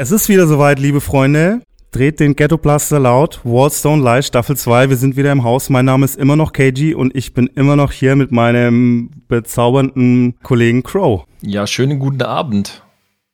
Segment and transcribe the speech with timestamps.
[0.00, 1.60] Es ist wieder soweit, liebe Freunde.
[1.90, 3.40] Dreht den Ghetto Blaster laut.
[3.42, 4.90] Wallstone Live Staffel 2.
[4.90, 5.70] Wir sind wieder im Haus.
[5.70, 10.36] Mein Name ist immer noch KG und ich bin immer noch hier mit meinem bezaubernden
[10.44, 11.24] Kollegen Crow.
[11.42, 12.84] Ja, schönen guten Abend.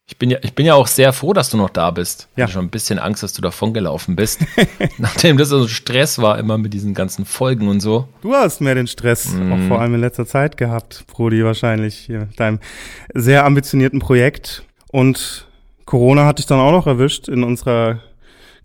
[0.07, 2.29] Ich bin ja, ich bin ja auch sehr froh, dass du noch da bist.
[2.31, 2.37] Ja.
[2.37, 4.41] Ich hatte schon ein bisschen Angst, dass du davongelaufen bist.
[4.97, 8.09] Nachdem das so Stress war, immer mit diesen ganzen Folgen und so.
[8.23, 9.53] Du hast mehr den Stress, Mhm.
[9.53, 12.59] auch vor allem in letzter Zeit gehabt, Brody, wahrscheinlich, hier mit deinem
[13.13, 14.63] sehr ambitionierten Projekt.
[14.91, 15.47] Und
[15.85, 18.01] Corona hat dich dann auch noch erwischt in unserer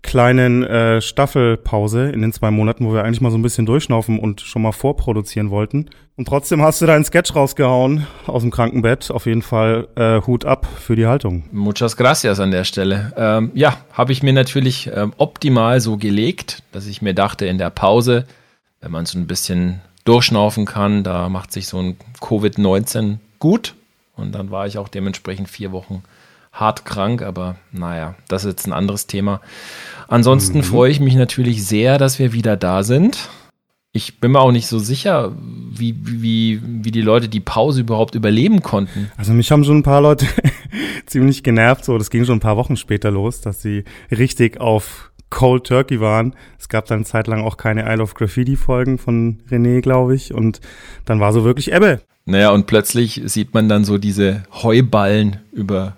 [0.02, 4.18] kleinen äh, Staffelpause in den zwei Monaten, wo wir eigentlich mal so ein bisschen durchschnaufen
[4.18, 5.90] und schon mal vorproduzieren wollten.
[6.16, 9.10] Und trotzdem hast du deinen Sketch rausgehauen aus dem Krankenbett.
[9.10, 11.44] Auf jeden Fall äh, Hut ab für die Haltung.
[11.52, 13.12] Muchas gracias an der Stelle.
[13.16, 17.58] Ähm, ja, habe ich mir natürlich ähm, optimal so gelegt, dass ich mir dachte, in
[17.58, 18.26] der Pause,
[18.80, 23.74] wenn man so ein bisschen durchschnaufen kann, da macht sich so ein Covid-19 gut.
[24.16, 26.02] Und dann war ich auch dementsprechend vier Wochen
[26.52, 29.40] hart krank, aber naja, das ist jetzt ein anderes Thema.
[30.08, 33.28] Ansonsten freue ich mich natürlich sehr, dass wir wieder da sind.
[33.92, 38.14] Ich bin mir auch nicht so sicher, wie, wie, wie die Leute die Pause überhaupt
[38.14, 39.10] überleben konnten.
[39.16, 40.26] Also mich haben schon ein paar Leute
[41.06, 45.10] ziemlich genervt, so das ging schon ein paar Wochen später los, dass sie richtig auf
[45.30, 46.34] Cold Turkey waren.
[46.58, 50.14] Es gab dann eine Zeit lang auch keine Isle of Graffiti Folgen von René, glaube
[50.14, 50.60] ich, und
[51.04, 52.00] dann war so wirklich Ebbe.
[52.26, 55.96] Naja, und plötzlich sieht man dann so diese Heuballen über,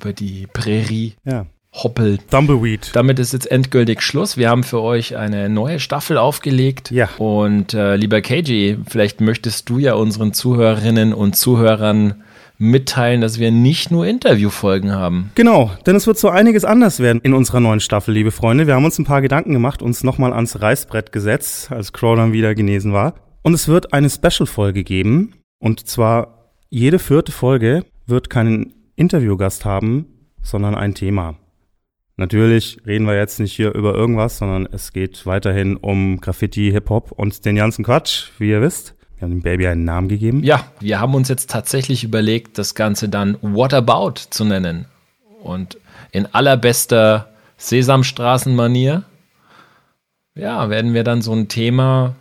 [0.00, 1.46] über die Prärie Ja.
[1.74, 2.18] hoppeln.
[2.30, 2.90] Tumbleweed.
[2.94, 4.36] Damit ist jetzt endgültig Schluss.
[4.36, 6.90] Wir haben für euch eine neue Staffel aufgelegt.
[6.90, 7.08] Ja.
[7.18, 12.22] Und äh, lieber KJ, vielleicht möchtest du ja unseren Zuhörerinnen und Zuhörern
[12.60, 15.30] mitteilen, dass wir nicht nur Interviewfolgen haben.
[15.36, 18.66] Genau, denn es wird so einiges anders werden in unserer neuen Staffel, liebe Freunde.
[18.66, 22.32] Wir haben uns ein paar Gedanken gemacht, uns nochmal ans Reißbrett gesetzt, als Crow dann
[22.32, 23.14] wieder genesen war.
[23.42, 25.34] Und es wird eine Special-Folge geben.
[25.60, 30.06] Und zwar jede vierte Folge wird keinen Interviewgast haben,
[30.42, 31.36] sondern ein Thema.
[32.16, 37.12] Natürlich reden wir jetzt nicht hier über irgendwas, sondern es geht weiterhin um Graffiti, Hip-Hop
[37.12, 38.96] und den ganzen Quatsch, wie ihr wisst.
[39.16, 40.42] Wir haben dem Baby einen Namen gegeben.
[40.42, 44.86] Ja, wir haben uns jetzt tatsächlich überlegt, das Ganze dann What About zu nennen.
[45.42, 45.78] Und
[46.10, 49.04] in allerbester Sesamstraßenmanier,
[50.34, 52.16] ja, werden wir dann so ein Thema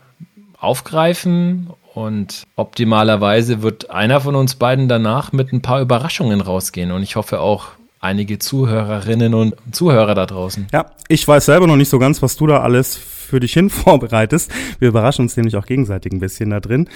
[0.59, 6.91] aufgreifen und optimalerweise wird einer von uns beiden danach mit ein paar Überraschungen rausgehen.
[6.91, 7.69] Und ich hoffe auch
[7.99, 10.67] einige Zuhörerinnen und Zuhörer da draußen.
[10.71, 13.69] Ja, ich weiß selber noch nicht so ganz, was du da alles für dich hin
[13.71, 14.51] vorbereitest.
[14.77, 16.87] Wir überraschen uns nämlich auch gegenseitig ein bisschen da drin.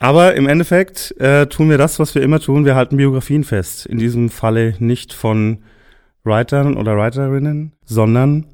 [0.00, 2.64] Aber im Endeffekt äh, tun wir das, was wir immer tun.
[2.64, 3.86] Wir halten Biografien fest.
[3.86, 5.58] In diesem Falle nicht von
[6.24, 8.46] Writern oder Writerinnen, sondern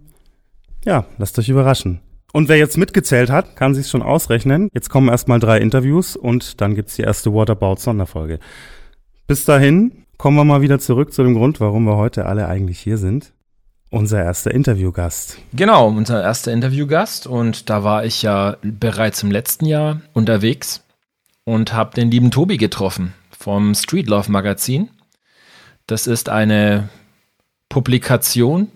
[0.84, 2.00] ja, lasst euch überraschen.
[2.34, 4.68] Und wer jetzt mitgezählt hat, kann sich's schon ausrechnen.
[4.72, 8.40] Jetzt kommen erstmal drei Interviews und dann gibt's die erste Whatabout-Sonderfolge.
[9.28, 12.80] Bis dahin kommen wir mal wieder zurück zu dem Grund, warum wir heute alle eigentlich
[12.80, 13.32] hier sind.
[13.88, 15.38] Unser erster Interviewgast.
[15.52, 20.82] Genau, unser erster Interviewgast und da war ich ja bereits im letzten Jahr unterwegs
[21.44, 24.90] und habe den lieben Tobi getroffen vom Street Love Magazin.
[25.86, 26.88] Das ist eine
[27.68, 28.72] Publikation,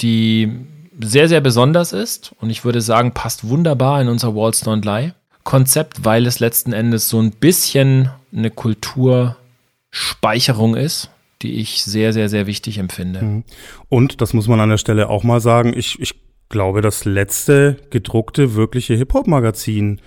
[0.00, 0.68] die
[1.00, 5.12] sehr, sehr besonders ist und ich würde sagen, passt wunderbar in unser Walls Don't Lie
[5.46, 12.28] Konzept, weil es letzten Endes so ein bisschen eine Kulturspeicherung ist, die ich sehr, sehr,
[12.28, 13.44] sehr wichtig empfinde.
[13.88, 16.16] Und, das muss man an der Stelle auch mal sagen, ich, ich
[16.48, 20.00] glaube, das letzte gedruckte wirkliche Hip-Hop-Magazin,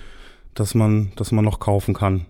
[0.54, 2.26] das man, das man noch kaufen kann.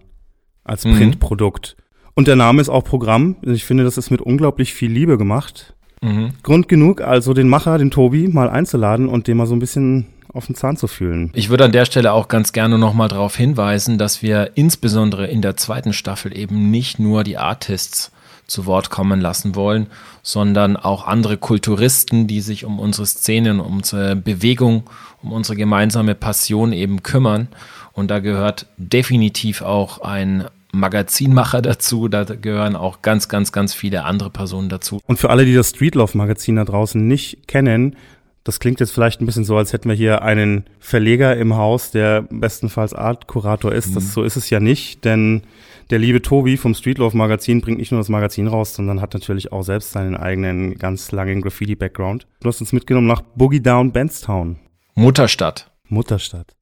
[0.64, 0.96] Als Mhm.
[0.96, 1.78] Printprodukt.
[2.14, 3.38] Und der Name ist auch Programm.
[3.42, 5.74] Ich finde, das ist mit unglaublich viel Liebe gemacht.
[6.02, 6.32] Mhm.
[6.44, 10.08] Grund genug, also den Macher, den Tobi, mal einzuladen und den mal so ein bisschen
[10.34, 11.32] auf den Zahn zu fühlen.
[11.34, 15.42] Ich würde an der Stelle auch ganz gerne nochmal darauf hinweisen, dass wir insbesondere in
[15.42, 18.12] der zweiten Staffel eben nicht nur die Artists
[18.46, 19.88] zu Wort kommen lassen wollen,
[20.24, 24.84] sondern auch andere Kulturisten, die sich um unsere Szenen, um unsere Bewegung,
[25.22, 27.48] um unsere gemeinsame Passion eben kümmern.
[27.94, 34.04] Und da gehört definitiv auch ein Magazinmacher dazu, da gehören auch ganz, ganz, ganz viele
[34.04, 35.00] andere Personen dazu.
[35.08, 37.96] Und für alle, die das Streetloaf Magazin da draußen nicht kennen,
[38.44, 41.92] das klingt jetzt vielleicht ein bisschen so, als hätten wir hier einen Verleger im Haus,
[41.92, 43.96] der bestenfalls Artkurator ist.
[43.96, 45.44] Das, so ist es ja nicht, denn
[45.90, 49.52] der liebe Tobi vom Streetloaf Magazin bringt nicht nur das Magazin raus, sondern hat natürlich
[49.52, 52.28] auch selbst seinen eigenen ganz langen Graffiti-Background.
[52.40, 54.58] Du hast uns mitgenommen nach Boogie Down Benstown,
[54.96, 55.70] Mutterstadt.
[55.88, 56.54] Mutterstadt.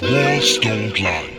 [0.00, 1.33] Walls don't lie.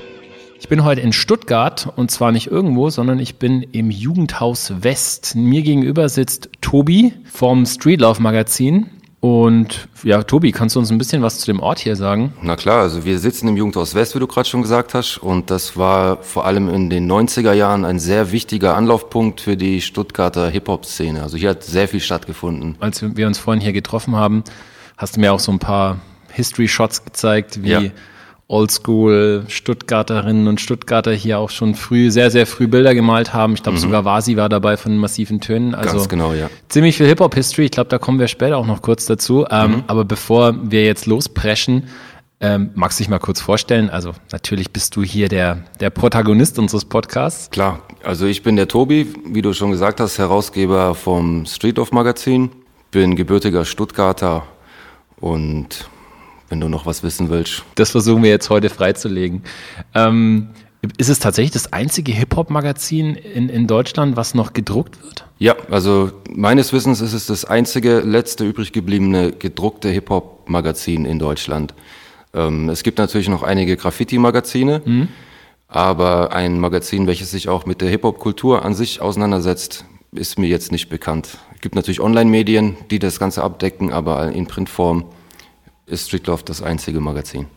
[0.57, 5.35] Ich bin heute in Stuttgart und zwar nicht irgendwo, sondern ich bin im Jugendhaus West.
[5.35, 8.89] Mir gegenüber sitzt Tobi vom Streetlauf Magazin
[9.25, 12.33] Und ja, Tobi, kannst du uns ein bisschen was zu dem Ort hier sagen?
[12.43, 15.49] Na klar, also wir sitzen im Jugendhaus West, wie du gerade schon gesagt hast, und
[15.49, 20.49] das war vor allem in den 90er Jahren ein sehr wichtiger Anlaufpunkt für die Stuttgarter
[20.49, 21.23] Hip-Hop-Szene.
[21.23, 22.75] Also hier hat sehr viel stattgefunden.
[22.79, 24.43] Als wir uns vorhin hier getroffen haben,
[24.95, 25.97] hast du mir auch so ein paar
[26.33, 27.81] History-Shots gezeigt, wie Ja.
[28.47, 33.53] Oldschool Stuttgarterinnen und Stuttgarter hier auch schon früh, sehr, sehr früh Bilder gemalt haben.
[33.55, 35.73] Ich glaube, sogar Vasi war dabei von massiven Tönen.
[35.73, 35.97] Also Mhm.
[35.97, 36.49] Ganz genau, ja.
[36.69, 37.65] ziemlich viel Hip-Hop-History.
[37.65, 39.45] Ich glaube, da kommen wir später auch noch kurz dazu.
[39.49, 39.83] Ähm, Mhm.
[39.87, 41.83] Aber bevor wir jetzt lospreschen,
[42.39, 43.89] ähm, magst du dich mal kurz vorstellen?
[43.89, 47.49] Also natürlich bist du hier der, der Protagonist unseres Podcasts.
[47.49, 51.91] Klar, also ich bin der Tobi, wie du schon gesagt hast, Herausgeber vom Street of
[51.91, 52.51] Magazin,
[52.91, 54.43] bin gebürtiger Stuttgarter
[55.19, 55.89] und
[56.49, 59.43] wenn du noch was wissen willst, Das versuchen wir jetzt heute freizulegen.
[59.93, 60.49] Ähm,
[60.97, 65.25] ist es tatsächlich das einzige Hip-Hop-Magazin in, in Deutschland, was noch gedruckt wird?
[65.39, 71.73] Ja, also meines Wissens ist es das einzige letzte übrig gebliebene gedruckte Hip-Hop-Magazin in Deutschland.
[72.33, 75.09] Ähm, es gibt natürlich noch einige Graffiti-Magazine,
[75.67, 80.71] aber ein Magazin, welches sich auch mit der Hip-Hop-Kultur an sich auseinandersetzt, ist mir jetzt
[80.71, 81.39] nicht bekannt.
[81.55, 85.05] Es gibt natürlich Online-Medien, die das Ganze abdecken, aber in Printform
[85.85, 87.47] ist Streetloft das einzige Magazin.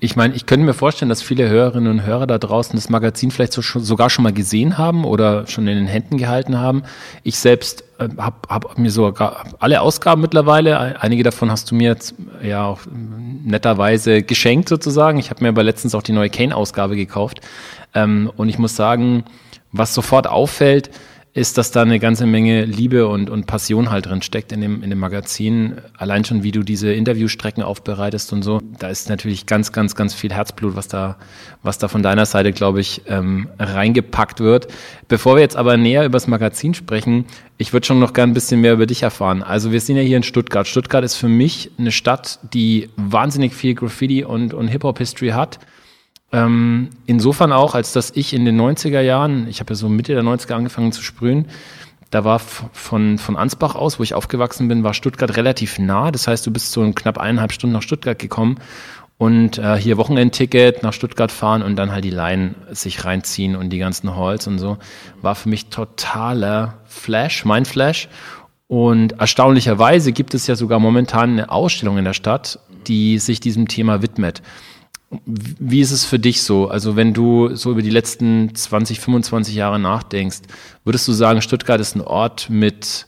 [0.00, 3.30] Ich meine, ich könnte mir vorstellen, dass viele Hörerinnen und Hörer da draußen das Magazin
[3.30, 6.84] vielleicht so, sogar schon mal gesehen haben oder schon in den Händen gehalten haben.
[7.22, 11.74] Ich selbst äh, habe hab mir sogar alle Ausgaben mittlerweile, ein- einige davon hast du
[11.74, 12.80] mir jetzt ja auch
[13.44, 15.18] netterweise geschenkt sozusagen.
[15.18, 17.40] Ich habe mir aber letztens auch die neue Kane-Ausgabe gekauft.
[17.94, 19.24] Ähm, und ich muss sagen,
[19.70, 20.90] was sofort auffällt,
[21.34, 24.82] ist, dass da eine ganze Menge Liebe und, und Passion halt drin steckt in dem,
[24.82, 25.74] in dem Magazin.
[25.96, 28.60] Allein schon, wie du diese Interviewstrecken aufbereitest und so.
[28.78, 31.16] Da ist natürlich ganz, ganz, ganz viel Herzblut, was da,
[31.62, 34.68] was da von deiner Seite, glaube ich, ähm, reingepackt wird.
[35.06, 37.26] Bevor wir jetzt aber näher über das Magazin sprechen,
[37.56, 39.42] ich würde schon noch gern ein bisschen mehr über dich erfahren.
[39.42, 40.66] Also wir sind ja hier in Stuttgart.
[40.66, 45.58] Stuttgart ist für mich eine Stadt, die wahnsinnig viel Graffiti und, und Hip-Hop-History hat.
[46.30, 50.12] Ähm, insofern auch, als dass ich in den 90er Jahren, ich habe ja so Mitte
[50.12, 51.46] der 90er angefangen zu sprühen,
[52.10, 56.10] da war von, von Ansbach aus, wo ich aufgewachsen bin, war Stuttgart relativ nah.
[56.10, 58.58] Das heißt, du bist so knapp eineinhalb Stunden nach Stuttgart gekommen
[59.18, 63.70] und äh, hier Wochenendticket nach Stuttgart fahren und dann halt die Line sich reinziehen und
[63.70, 64.78] die ganzen Halls und so.
[65.20, 68.08] War für mich totaler Flash, mein Flash.
[68.68, 73.66] Und erstaunlicherweise gibt es ja sogar momentan eine Ausstellung in der Stadt, die sich diesem
[73.66, 74.42] Thema widmet.
[75.10, 76.68] Wie ist es für dich so?
[76.68, 80.40] Also wenn du so über die letzten 20, 25 Jahre nachdenkst,
[80.84, 83.06] würdest du sagen, Stuttgart ist ein Ort mit,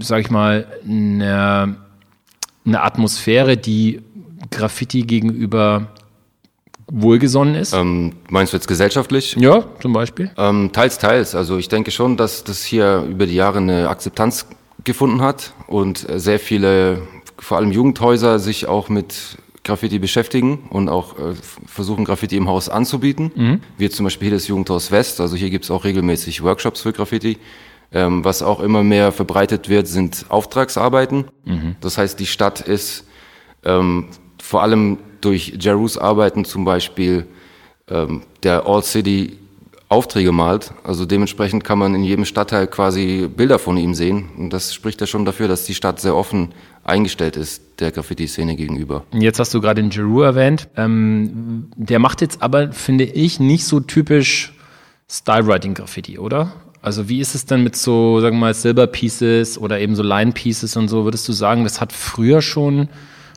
[0.00, 1.76] sag ich mal, einer,
[2.64, 4.00] einer Atmosphäre, die
[4.50, 5.88] Graffiti gegenüber
[6.90, 7.74] wohlgesonnen ist?
[7.74, 9.36] Ähm, meinst du jetzt gesellschaftlich?
[9.38, 10.30] Ja, zum Beispiel.
[10.38, 11.34] Ähm, teils, teils.
[11.34, 14.46] Also ich denke schon, dass das hier über die Jahre eine Akzeptanz
[14.84, 17.02] gefunden hat und sehr viele,
[17.38, 19.36] vor allem Jugendhäuser, sich auch mit
[19.66, 21.34] Graffiti beschäftigen und auch äh,
[21.66, 23.30] versuchen, Graffiti im Haus anzubieten.
[23.76, 25.20] Wie zum Beispiel hier das Jugendhaus West.
[25.20, 27.38] Also hier gibt's auch regelmäßig Workshops für Graffiti.
[27.92, 31.26] Ähm, was auch immer mehr verbreitet wird, sind Auftragsarbeiten.
[31.80, 33.04] Das heißt, die Stadt ist
[33.64, 34.08] ähm,
[34.42, 37.26] vor allem durch Jerus Arbeiten zum Beispiel
[37.88, 39.38] ähm, der All City
[39.88, 40.72] Aufträge malt.
[40.82, 44.28] Also dementsprechend kann man in jedem Stadtteil quasi Bilder von ihm sehen.
[44.36, 46.52] Und das spricht ja schon dafür, dass die Stadt sehr offen
[46.82, 49.04] eingestellt ist der Graffiti-Szene gegenüber.
[49.12, 50.68] Jetzt hast du gerade den Giroux erwähnt.
[50.76, 54.54] Ähm, der macht jetzt aber, finde ich, nicht so typisch
[55.08, 56.52] Style-Writing-Graffiti, oder?
[56.82, 60.76] Also wie ist es denn mit so, sagen wir mal, Silber-Pieces oder eben so Line-Pieces
[60.76, 61.04] und so?
[61.04, 62.88] Würdest du sagen, das hat früher schon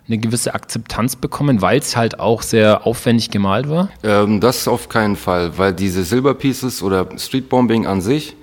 [0.10, 3.90] eine gewisse Akzeptanz bekommen, weil es halt auch sehr aufwendig gemalt war?
[4.04, 8.36] Ähm, das auf keinen Fall, weil diese Silberpieces oder Streetbombing an sich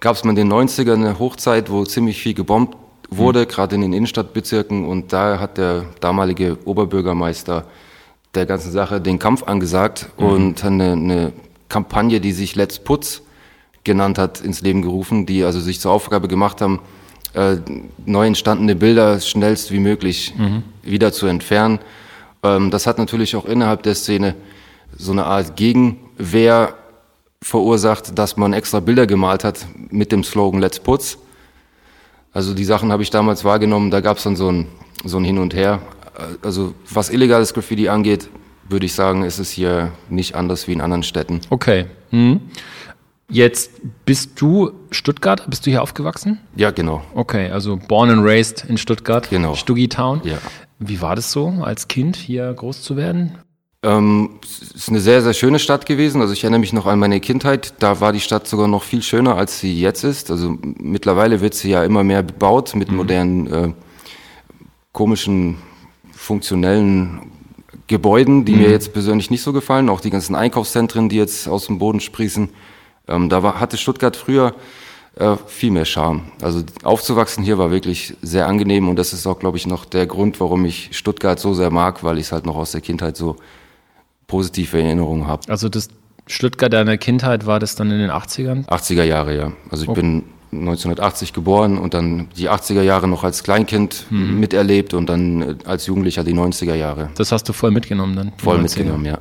[0.00, 2.76] gab es in den 90ern eine Hochzeit, wo ziemlich viel gebombt
[3.08, 4.84] wurde, gerade in den Innenstadtbezirken.
[4.84, 7.64] Und da hat der damalige Oberbürgermeister
[8.34, 11.32] der ganzen Sache den Kampf angesagt und hat eine, eine
[11.68, 13.22] Kampagne, die sich Let's Putz
[13.84, 16.80] genannt hat, ins Leben gerufen, die also sich zur Aufgabe gemacht haben,
[17.34, 17.56] äh,
[18.04, 20.34] neu entstandene Bilder schnellst wie möglich
[20.82, 21.78] wieder zu entfernen.
[22.42, 24.34] Ähm, das hat natürlich auch innerhalb der Szene
[24.96, 26.74] so eine Art Gegenwehr
[27.40, 31.18] verursacht, dass man extra Bilder gemalt hat mit dem Slogan Let's Putz.
[32.32, 34.66] Also die Sachen habe ich damals wahrgenommen, da gab es dann so ein,
[35.04, 35.80] so ein Hin und Her.
[36.16, 38.28] Äh, Also was illegales Graffiti angeht,
[38.68, 41.40] würde ich sagen, ist es hier nicht anders wie in anderen Städten.
[41.50, 41.86] Okay.
[42.10, 42.40] Hm.
[43.32, 43.70] Jetzt
[44.04, 46.38] bist du Stuttgart, bist du hier aufgewachsen?
[46.54, 47.02] Ja, genau.
[47.14, 49.54] Okay, also born and raised in Stuttgart, Genau.
[49.54, 50.20] Stuggi Town.
[50.24, 50.38] Ja.
[50.78, 53.36] Wie war das so, als Kind hier groß zu werden?
[53.84, 56.20] Ähm, es ist eine sehr, sehr schöne Stadt gewesen.
[56.20, 57.74] Also ich erinnere mich noch an meine Kindheit.
[57.78, 60.30] Da war die Stadt sogar noch viel schöner, als sie jetzt ist.
[60.30, 63.72] Also mittlerweile wird sie ja immer mehr bebaut mit modernen äh,
[64.92, 65.56] komischen
[66.12, 67.32] funktionellen
[67.88, 68.58] Gebäuden, die Mhm.
[68.60, 69.88] mir jetzt persönlich nicht so gefallen.
[69.88, 72.50] Auch die ganzen Einkaufszentren, die jetzt aus dem Boden sprießen.
[73.08, 74.54] Ähm, da war, hatte Stuttgart früher
[75.16, 76.22] äh, viel mehr Charme.
[76.40, 80.06] Also aufzuwachsen hier war wirklich sehr angenehm und das ist auch, glaube ich, noch der
[80.06, 83.16] Grund, warum ich Stuttgart so sehr mag, weil ich es halt noch aus der Kindheit
[83.16, 83.36] so
[84.26, 85.42] positive Erinnerungen habe.
[85.48, 85.88] Also das
[86.26, 88.66] Stuttgart deiner Kindheit war das dann in den 80ern?
[88.68, 89.52] 80er Jahre, ja.
[89.70, 89.94] Also ich Oh.
[89.94, 94.38] bin 1980 geboren und dann die 80er Jahre noch als Kleinkind Mhm.
[94.38, 97.10] miterlebt und dann äh, als Jugendlicher die 90er Jahre.
[97.16, 98.32] Das hast du voll mitgenommen dann?
[98.36, 98.62] Voll Die 90er.
[98.62, 99.18] mitgenommen, ja.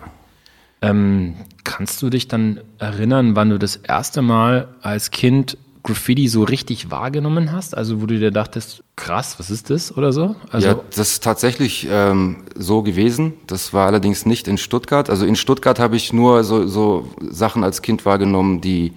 [0.82, 6.44] Ähm, kannst du dich dann erinnern, wann du das erste Mal als Kind Graffiti so
[6.44, 7.76] richtig wahrgenommen hast?
[7.76, 10.36] Also wo du dir dachtest, krass, was ist das oder so?
[10.52, 13.34] Also ja, das ist tatsächlich ähm, so gewesen.
[13.48, 15.10] Das war allerdings nicht in Stuttgart.
[15.10, 18.94] Also in Stuttgart habe ich nur so, so Sachen als Kind wahrgenommen, die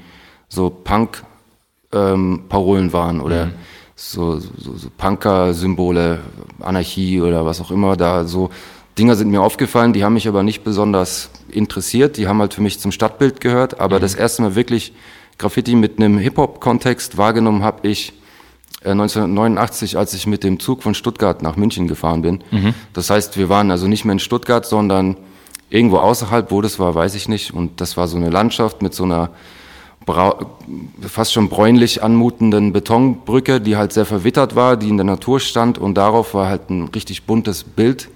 [0.48, 3.50] so Punk-Parolen waren oder
[3.96, 6.20] so, so, so Punker-Symbole,
[6.60, 7.96] Anarchie oder was auch immer.
[7.96, 8.50] Da so
[8.98, 12.16] Dinger sind mir aufgefallen, die haben mich aber nicht besonders interessiert.
[12.16, 13.80] Die haben halt für mich zum Stadtbild gehört.
[13.80, 14.92] Aber das erste Mal wirklich
[15.38, 18.12] Graffiti mit einem Hip-Hop-Kontext wahrgenommen habe ich
[18.84, 22.44] äh, 1989, als ich mit dem Zug von Stuttgart nach München gefahren bin.
[22.92, 25.16] Das heißt, wir waren also nicht mehr in Stuttgart, sondern
[25.70, 27.52] irgendwo außerhalb, wo das war, weiß ich nicht.
[27.52, 29.30] Und das war so eine Landschaft mit so einer
[31.00, 35.78] fast schon bräunlich anmutenden Betonbrücke, die halt sehr verwittert war, die in der Natur stand
[35.78, 38.10] und darauf war halt ein richtig buntes Bild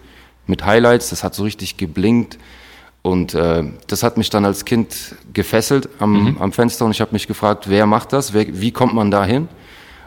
[0.48, 2.38] mit Highlights, das hat so richtig geblinkt
[3.02, 7.12] und äh, das hat mich dann als Kind gefesselt am, am Fenster und ich habe
[7.12, 9.48] mich gefragt, wer macht das, wer, wie kommt man da hin?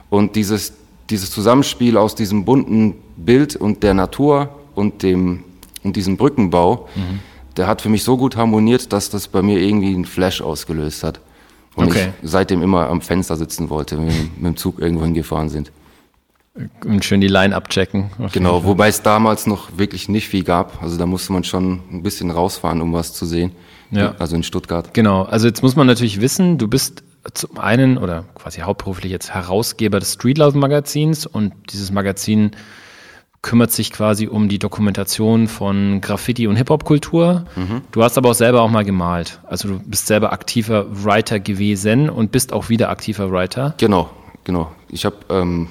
[0.10, 0.74] Und dieses,
[1.10, 5.44] dieses Zusammenspiel aus diesem bunten Bild und der Natur und dem
[5.84, 6.88] und diesem Brückenbau,
[7.58, 11.04] der hat für mich so gut harmoniert, dass das bei mir irgendwie einen Flash ausgelöst
[11.04, 11.20] hat.
[11.76, 12.10] Und Okay.
[12.22, 15.72] ich seitdem immer am Fenster sitzen wollte, wenn wir mit dem Zug irgendwo hingefahren sind.
[16.84, 18.12] Und schön die Line abchecken.
[18.34, 20.82] Genau, wobei es damals noch wirklich nicht viel gab.
[20.84, 23.52] Also da musste man schon ein bisschen rausfahren, um was zu sehen.
[23.92, 24.16] Ja.
[24.20, 24.94] Also in Stuttgart.
[24.94, 27.04] Genau, also jetzt muss man natürlich wissen, du bist
[27.34, 32.52] zum einen oder quasi hauptberuflich jetzt Herausgeber des Streetlife Magazins und dieses Magazin
[33.42, 37.46] kümmert sich quasi um die Dokumentation von Graffiti und Hip-Hop-Kultur.
[37.92, 39.40] Du hast aber auch selber auch mal gemalt.
[39.48, 43.74] Also du bist selber aktiver Writer gewesen und bist auch wieder aktiver Writer.
[43.78, 44.12] Genau,
[44.44, 44.72] genau.
[44.90, 45.70] Ich habe, ähm,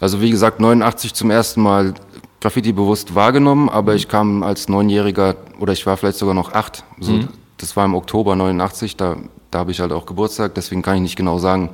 [0.00, 1.94] also wie gesagt, 89 zum ersten Mal
[2.40, 6.84] Graffiti bewusst wahrgenommen, aber ich kam als Neunjähriger oder ich war vielleicht sogar noch acht.
[6.98, 7.12] So,
[7.58, 9.16] Das war im Oktober 89, da,
[9.50, 11.68] da habe ich halt auch Geburtstag, deswegen kann ich nicht genau sagen,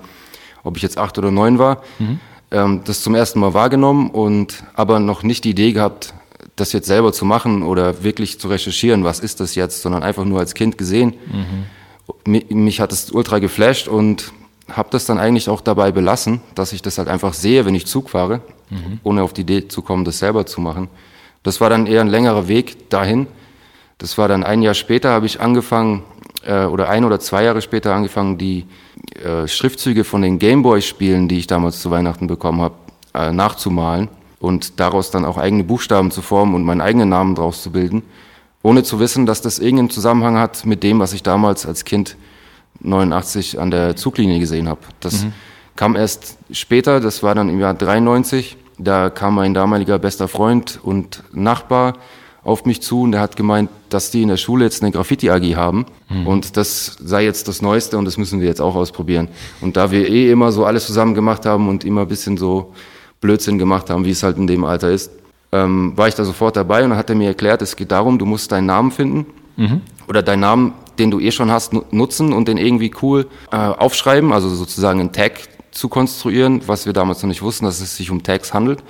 [0.64, 1.82] ob ich jetzt acht oder neun war.
[2.50, 6.12] Ähm, das zum ersten Mal wahrgenommen und aber noch nicht die Idee gehabt,
[6.56, 10.24] das jetzt selber zu machen oder wirklich zu recherchieren, was ist das jetzt, sondern einfach
[10.24, 11.14] nur als Kind gesehen.
[12.24, 14.32] Mi- Mich hat es ultra geflasht und
[14.70, 17.86] habe das dann eigentlich auch dabei belassen, dass ich das halt einfach sehe, wenn ich
[17.86, 18.40] Zug fahre,
[19.04, 20.88] ohne auf die Idee zu kommen, das selber zu machen.
[21.42, 23.28] Das war dann eher ein längerer Weg dahin.
[23.98, 26.02] Das war dann ein Jahr später, habe ich angefangen,
[26.44, 28.66] äh, oder ein oder zwei Jahre später angefangen, die
[29.22, 32.74] äh, Schriftzüge von den Gameboy-Spielen, die ich damals zu Weihnachten bekommen habe,
[33.14, 34.08] äh, nachzumalen
[34.40, 38.02] und daraus dann auch eigene Buchstaben zu formen und meinen eigenen Namen draus zu bilden,
[38.62, 42.16] ohne zu wissen, dass das irgendeinen Zusammenhang hat mit dem, was ich damals als Kind
[42.86, 44.80] 89 an der Zuglinie gesehen habe.
[45.00, 45.26] Das
[45.76, 48.56] kam erst später, das war dann im Jahr 93.
[48.78, 51.94] Da kam mein damaliger bester Freund und Nachbar
[52.42, 55.56] auf mich zu und der hat gemeint, dass die in der Schule jetzt eine Graffiti-AG
[55.56, 55.86] haben
[56.26, 59.28] und das sei jetzt das Neueste und das müssen wir jetzt auch ausprobieren.
[59.60, 62.72] Und da wir eh immer so alles zusammen gemacht haben und immer ein bisschen so
[63.20, 65.10] Blödsinn gemacht haben, wie es halt in dem Alter ist,
[65.50, 68.18] ähm, war ich da sofort dabei und dann hat er mir erklärt, es geht darum,
[68.18, 69.26] du musst deinen Namen finden
[70.06, 73.56] oder deinen Namen, den du eh schon hast, nu- nutzen und den irgendwie cool äh,
[73.56, 77.96] aufschreiben, also sozusagen einen Tag zu konstruieren, was wir damals noch nicht wussten, dass es
[77.96, 78.82] sich um Tags handelt.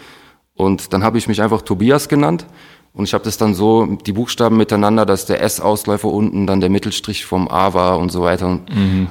[0.54, 2.46] Und dann habe ich mich einfach Tobias genannt
[2.92, 6.70] und ich habe das dann so, die Buchstaben miteinander, dass der S-Ausläufer unten dann der
[6.70, 8.46] Mittelstrich vom A war und so weiter.
[8.46, 8.62] Und,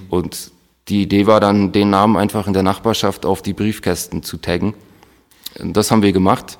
[0.10, 0.52] und
[0.88, 4.74] die Idee war dann, den Namen einfach in der Nachbarschaft auf die Briefkästen zu taggen.
[5.60, 6.58] Das haben wir gemacht.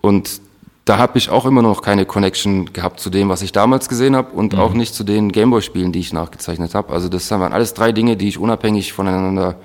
[0.00, 0.40] Und
[0.86, 4.14] da habe ich auch immer noch keine Connection gehabt zu dem, was ich damals gesehen
[4.14, 6.92] habe und auch nicht zu den Gameboy-Spielen, die ich nachgezeichnet habe.
[6.92, 9.56] Also das waren alles drei Dinge, die ich unabhängig voneinander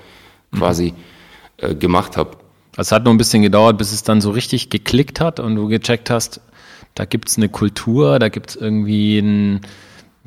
[0.52, 0.94] quasi
[1.58, 2.30] äh, gemacht habe.
[2.76, 5.54] Also Es hat nur ein bisschen gedauert, bis es dann so richtig geklickt hat und
[5.54, 6.40] du gecheckt hast,
[6.96, 9.60] da gibt's eine Kultur, da gibt's irgendwie ein,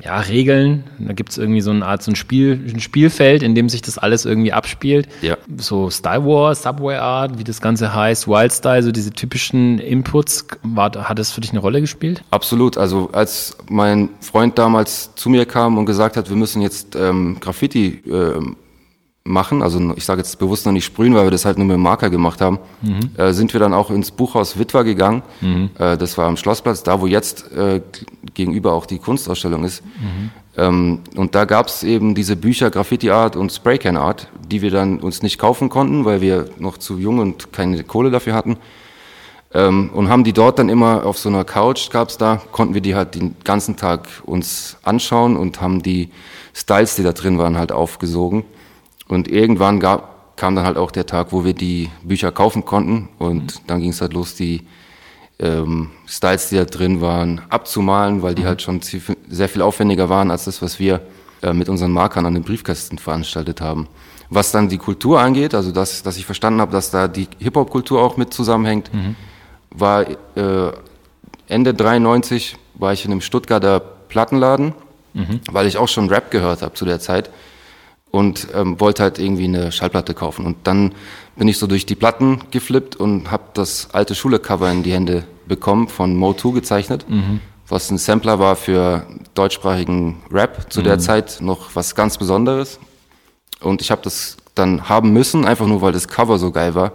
[0.02, 3.70] ja, Regeln, da gibt's irgendwie so eine Art so ein, Spiel, ein Spielfeld, in dem
[3.70, 5.08] sich das alles irgendwie abspielt.
[5.22, 5.38] Ja.
[5.56, 10.46] So Style War, Subway Art, wie das Ganze heißt, Wild Style, so diese typischen Inputs,
[10.62, 12.22] war, hat das für dich eine Rolle gespielt?
[12.30, 12.76] Absolut.
[12.76, 17.38] Also als mein Freund damals zu mir kam und gesagt hat, wir müssen jetzt ähm,
[17.40, 18.56] Graffiti ähm,
[19.26, 21.74] machen, also ich sage jetzt bewusst noch nicht sprühen, weil wir das halt nur mit
[21.74, 22.58] dem Marker gemacht haben,
[23.16, 25.22] äh, sind wir dann auch ins Buchhaus Witwer gegangen.
[25.78, 27.80] Äh, das war am Schlossplatz, da wo jetzt äh,
[28.34, 29.82] gegenüber auch die Kunstausstellung ist.
[30.56, 34.70] Ähm, und da gab es eben diese Bücher Graffiti Art und Spraycan Art, die wir
[34.70, 38.56] dann uns nicht kaufen konnten, weil wir noch zu jung und keine Kohle dafür hatten.
[39.52, 42.80] Ähm, und haben die dort dann immer auf so einer Couch gab's da, konnten wir
[42.80, 46.10] die halt den ganzen Tag uns anschauen und haben die
[46.54, 48.44] Styles, die da drin waren, halt aufgesogen.
[49.08, 53.08] Und irgendwann gab, kam dann halt auch der Tag, wo wir die Bücher kaufen konnten.
[53.18, 54.66] Und dann ging es halt los, die
[55.38, 58.80] ähm, Styles, die da drin waren, abzumalen, weil die halt schon
[59.28, 61.02] sehr viel aufwendiger waren als das, was wir
[61.42, 63.88] äh, mit unseren Markern an den Briefkästen veranstaltet haben.
[64.28, 68.02] Was dann die Kultur angeht, also dass, dass ich verstanden habe, dass da die Hip-Hop-Kultur
[68.02, 68.90] auch mit zusammenhängt,
[69.70, 70.72] war äh,
[71.48, 74.72] Ende 93 war ich in einem Stuttgarter Plattenladen,
[75.50, 77.30] weil ich auch schon Rap gehört habe zu der Zeit
[78.16, 80.46] und ähm, wollte halt irgendwie eine Schallplatte kaufen.
[80.46, 80.92] Und dann
[81.36, 85.24] bin ich so durch die Platten geflippt und habe das alte Schule-Cover in die Hände
[85.46, 87.04] bekommen, von Mo2 gezeichnet,
[87.68, 92.78] was ein Sampler war für deutschsprachigen Rap zu der Zeit noch was ganz Besonderes.
[93.60, 96.92] Und ich habe das dann haben müssen, einfach nur weil das Cover so geil war.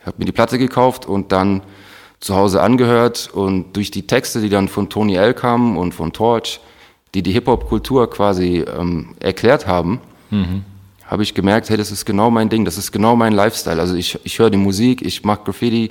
[0.00, 1.62] Ich habe mir die Platte gekauft und dann
[2.20, 6.12] zu Hause angehört und durch die Texte, die dann von Tony L kamen und von
[6.12, 6.60] Torch,
[7.14, 10.00] die die Hip-Hop-Kultur quasi ähm, erklärt haben,
[11.06, 13.80] habe ich gemerkt, hey, das ist genau mein Ding, das ist genau mein Lifestyle.
[13.80, 15.90] Also ich, ich höre die Musik, ich mag Graffiti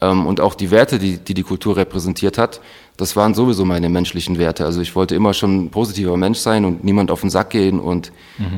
[0.00, 2.60] ähm, und auch die Werte, die, die die Kultur repräsentiert hat,
[2.96, 4.64] das waren sowieso meine menschlichen Werte.
[4.64, 7.80] Also ich wollte immer schon ein positiver Mensch sein und niemand auf den Sack gehen
[7.80, 8.12] und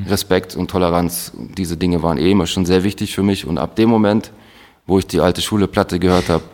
[0.06, 3.76] Respekt und Toleranz, diese Dinge waren eh immer schon sehr wichtig für mich und ab
[3.76, 4.32] dem Moment,
[4.86, 6.44] wo ich die alte Schule-Platte gehört habe,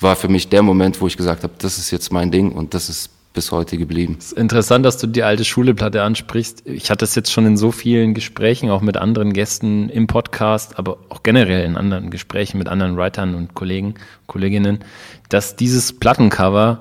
[0.00, 2.72] war für mich der Moment, wo ich gesagt habe, das ist jetzt mein Ding und
[2.72, 4.16] das ist bis heute geblieben.
[4.18, 6.66] Es ist interessant, dass du die alte Schuleplatte ansprichst.
[6.66, 10.76] Ich hatte es jetzt schon in so vielen Gesprächen, auch mit anderen Gästen im Podcast,
[10.76, 13.94] aber auch generell in anderen Gesprächen mit anderen Writern und Kollegen,
[14.26, 14.80] Kolleginnen,
[15.28, 16.80] dass dieses Plattencover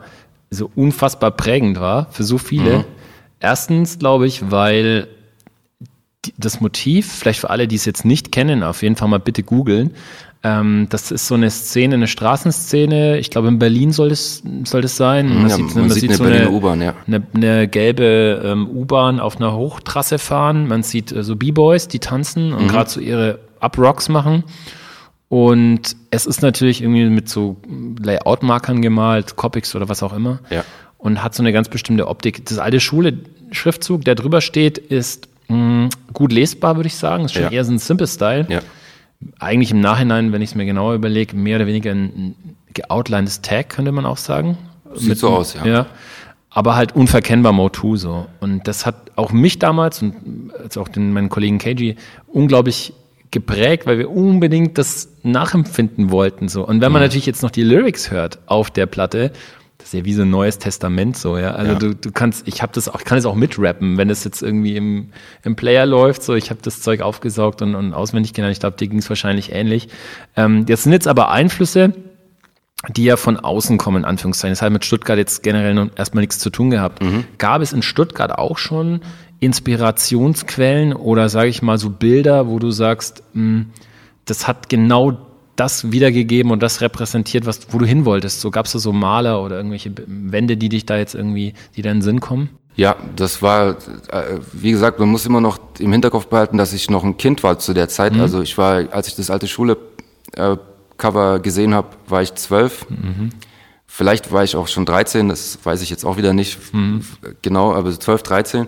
[0.49, 2.85] so unfassbar prägend war für so viele.
[3.39, 5.07] Erstens, glaube ich, weil
[6.37, 9.43] das Motiv, vielleicht für alle, die es jetzt nicht kennen, auf jeden Fall mal bitte
[9.43, 9.91] googeln.
[10.43, 13.17] Ähm, das ist so eine Szene, eine Straßenszene.
[13.17, 15.27] Ich glaube, in Berlin soll es, soll es sein.
[15.27, 16.93] Mhm, Ja, man sieht eine Berliner U-Bahn, ja.
[17.07, 20.67] eine, eine gelbe ähm, U-Bahn auf einer Hochtrasse fahren.
[20.67, 22.55] Man sieht äh, so B-Boys, die tanzen Mhm.
[22.55, 24.43] und gerade so ihre Up-Rocks machen.
[25.29, 27.57] Und es ist natürlich irgendwie mit so
[28.01, 30.39] Layout-Markern gemalt, Copics oder was auch immer.
[30.49, 30.63] Ja.
[30.97, 32.45] Und hat so eine ganz bestimmte Optik.
[32.45, 37.25] Das alte Schule-Schriftzug, der drüber steht, ist mh, gut lesbar, würde ich sagen.
[37.25, 37.49] Ist schon Ja.
[37.51, 38.59] eher so ein Simple-Style Ja.
[39.39, 42.35] Eigentlich im Nachhinein, wenn ich es mir genauer überlege, mehr oder weniger ein,
[42.73, 44.57] geoutlinedes Tag, könnte man auch sagen.
[44.93, 45.65] Sieht so aus, ja.
[45.65, 45.85] ja.
[46.49, 48.27] Aber halt unverkennbar Motu so.
[48.39, 51.95] Und das hat auch mich damals und als auch den, meinen Kollegen KG
[52.27, 52.93] unglaublich
[53.31, 56.65] geprägt, weil wir unbedingt das nachempfinden wollten so.
[56.65, 59.31] Und wenn man natürlich jetzt noch die Lyrics hört auf der Platte,
[59.79, 61.51] das ist ja wie so ein neues Testament so, ja.
[61.51, 61.79] Also Ja.
[61.79, 64.41] du, du kannst, ich habe das auch, ich kann es auch mitrappen, wenn es jetzt
[64.41, 65.11] irgendwie im,
[65.43, 68.53] im Player läuft, so ich habe das Zeug aufgesaugt und, und auswendig gelernt.
[68.53, 69.89] Ich glaube, dir ging es wahrscheinlich ähnlich.
[70.35, 71.93] Ähm, das sind jetzt aber Einflüsse,
[72.89, 74.51] die ja von außen kommen, in Anführungszeichen.
[74.53, 77.01] Das hat mit Stuttgart jetzt generell noch erstmal nichts zu tun gehabt.
[77.37, 79.01] Gab es in Stuttgart auch schon
[79.39, 83.65] Inspirationsquellen oder sage ich mal so Bilder, wo du sagst, mh,
[84.25, 85.17] das hat genau
[85.57, 88.39] das wiedergegeben und das repräsentiert, was, wo du hin wolltest?
[88.39, 91.81] So gab es da so Maler oder irgendwelche Wände, die dich da jetzt irgendwie, die
[91.81, 92.49] da in den Sinn kommen?
[92.75, 93.71] Ja, das war,
[94.09, 97.43] äh, wie gesagt, man muss immer noch im Hinterkopf behalten, dass ich noch ein Kind
[97.43, 98.13] war zu der Zeit.
[98.17, 102.85] Also ich war, als ich das alte Schule-Cover gesehen habe, war ich zwölf.
[103.87, 106.59] Vielleicht war ich auch schon 13, das weiß ich jetzt auch wieder nicht
[107.41, 108.67] genau, aber so 12, 13.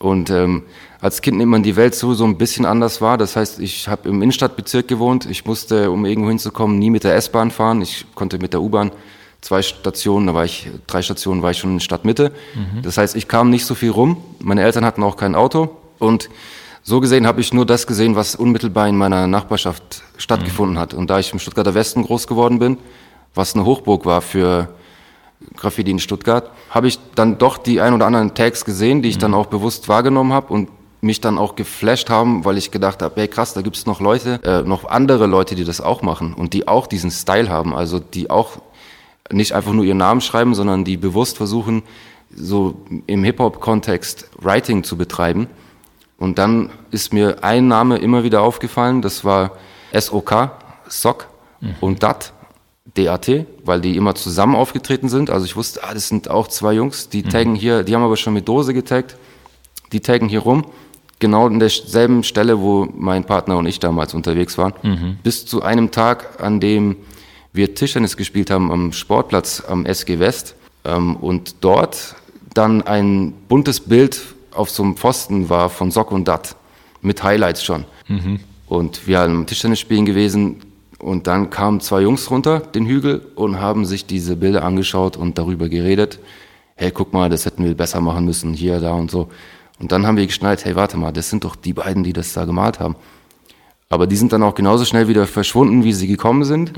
[0.00, 0.64] Und ähm,
[1.00, 3.16] als Kind nimmt man die Welt sowieso ein bisschen anders wahr.
[3.16, 5.26] Das heißt, ich habe im Innenstadtbezirk gewohnt.
[5.26, 7.80] Ich musste, um irgendwo hinzukommen, nie mit der S-Bahn fahren.
[7.80, 8.92] Ich konnte mit der U-Bahn
[9.40, 12.32] zwei Stationen, da war ich, drei Stationen war ich schon in Stadtmitte.
[12.82, 14.18] Das heißt, ich kam nicht so viel rum.
[14.40, 15.70] Meine Eltern hatten auch kein Auto.
[15.98, 16.28] Und
[16.82, 20.92] so gesehen habe ich nur das gesehen, was unmittelbar in meiner Nachbarschaft stattgefunden hat.
[20.92, 22.76] Und da ich im Stuttgarter Westen groß geworden bin,
[23.34, 24.68] was eine Hochburg war für
[25.56, 29.18] Graffiti in Stuttgart, habe ich dann doch die ein oder anderen Tags gesehen, die ich
[29.18, 30.68] dann auch bewusst wahrgenommen habe und
[31.00, 34.40] mich dann auch geflasht haben, weil ich gedacht habe, hey krass, da gibt's noch Leute,
[34.44, 37.98] äh, noch andere Leute, die das auch machen und die auch diesen Style haben, also
[37.98, 38.58] die auch
[39.32, 41.82] nicht einfach nur ihren Namen schreiben, sondern die bewusst versuchen,
[42.34, 45.48] so im Hip-Hop-Kontext Writing zu betreiben.
[46.18, 49.52] Und dann ist mir ein Name immer wieder aufgefallen, das war
[49.98, 50.50] SOK,
[50.88, 51.28] SOC
[51.80, 52.32] und DAT,
[52.94, 55.30] DAT, weil die immer zusammen aufgetreten sind.
[55.30, 58.16] Also ich wusste, ah, das sind auch zwei Jungs, die taggen hier, die haben aber
[58.16, 59.16] schon mit Dose getaggt,
[59.92, 60.66] die taggen hier rum.
[61.20, 64.72] Genau an derselben Stelle, wo mein Partner und ich damals unterwegs waren.
[65.22, 66.96] Bis zu einem Tag, an dem
[67.52, 70.54] wir Tischtennis gespielt haben am Sportplatz am SG West
[70.84, 72.16] ähm, und dort
[72.54, 74.20] dann ein buntes Bild
[74.52, 76.56] auf so einem Pfosten war von Sock und Dat
[77.02, 77.84] mit Highlights schon.
[78.66, 80.56] Und wir haben Tischtennis spielen gewesen
[80.98, 85.38] und dann kamen zwei Jungs runter den Hügel und haben sich diese Bilder angeschaut und
[85.38, 86.18] darüber geredet.
[86.76, 89.28] Hey, guck mal, das hätten wir besser machen müssen, hier, da und so.
[89.80, 92.32] Und dann haben wir geschnallt, hey, warte mal, das sind doch die beiden, die das
[92.32, 92.96] da gemalt haben.
[93.88, 96.72] Aber die sind dann auch genauso schnell wieder verschwunden, wie sie gekommen sind.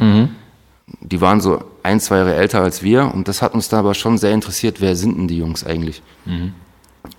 [1.01, 3.95] Die waren so ein, zwei Jahre älter als wir und das hat uns da aber
[3.95, 6.03] schon sehr interessiert, wer sind denn die Jungs eigentlich?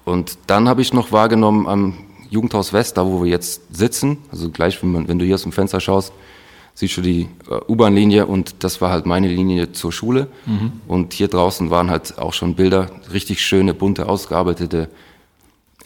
[0.06, 1.94] Und dann habe ich noch wahrgenommen am
[2.30, 5.44] Jugendhaus West, da wo wir jetzt sitzen, also gleich, wenn, man, wenn du hier aus
[5.44, 6.14] dem Fenster schaust,
[6.74, 10.28] siehst du die äh, U-Bahn-Linie und das war halt meine Linie zur Schule.
[10.88, 14.90] Und hier draußen waren halt auch schon Bilder, richtig schöne, bunte, ausgearbeitete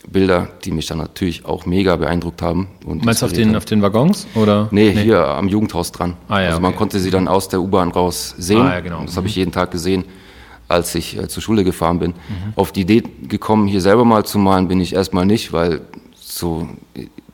[0.09, 2.67] Bilder, die mich dann natürlich auch mega beeindruckt haben.
[2.85, 4.25] Und Meinst du auf den, auf den Waggons?
[4.35, 4.69] Oder?
[4.71, 6.15] Nee, hier am Jugendhaus dran.
[6.29, 6.77] Ah, ja, also man okay.
[6.77, 8.61] konnte sie dann aus der U-Bahn raus sehen.
[8.61, 9.03] Ah, ja, genau.
[9.03, 10.05] Das habe ich jeden Tag gesehen,
[10.69, 12.13] als ich äh, zur Schule gefahren bin.
[12.55, 15.81] Auf die Idee gekommen, hier selber mal zu malen, bin ich erstmal nicht, weil
[16.15, 16.69] so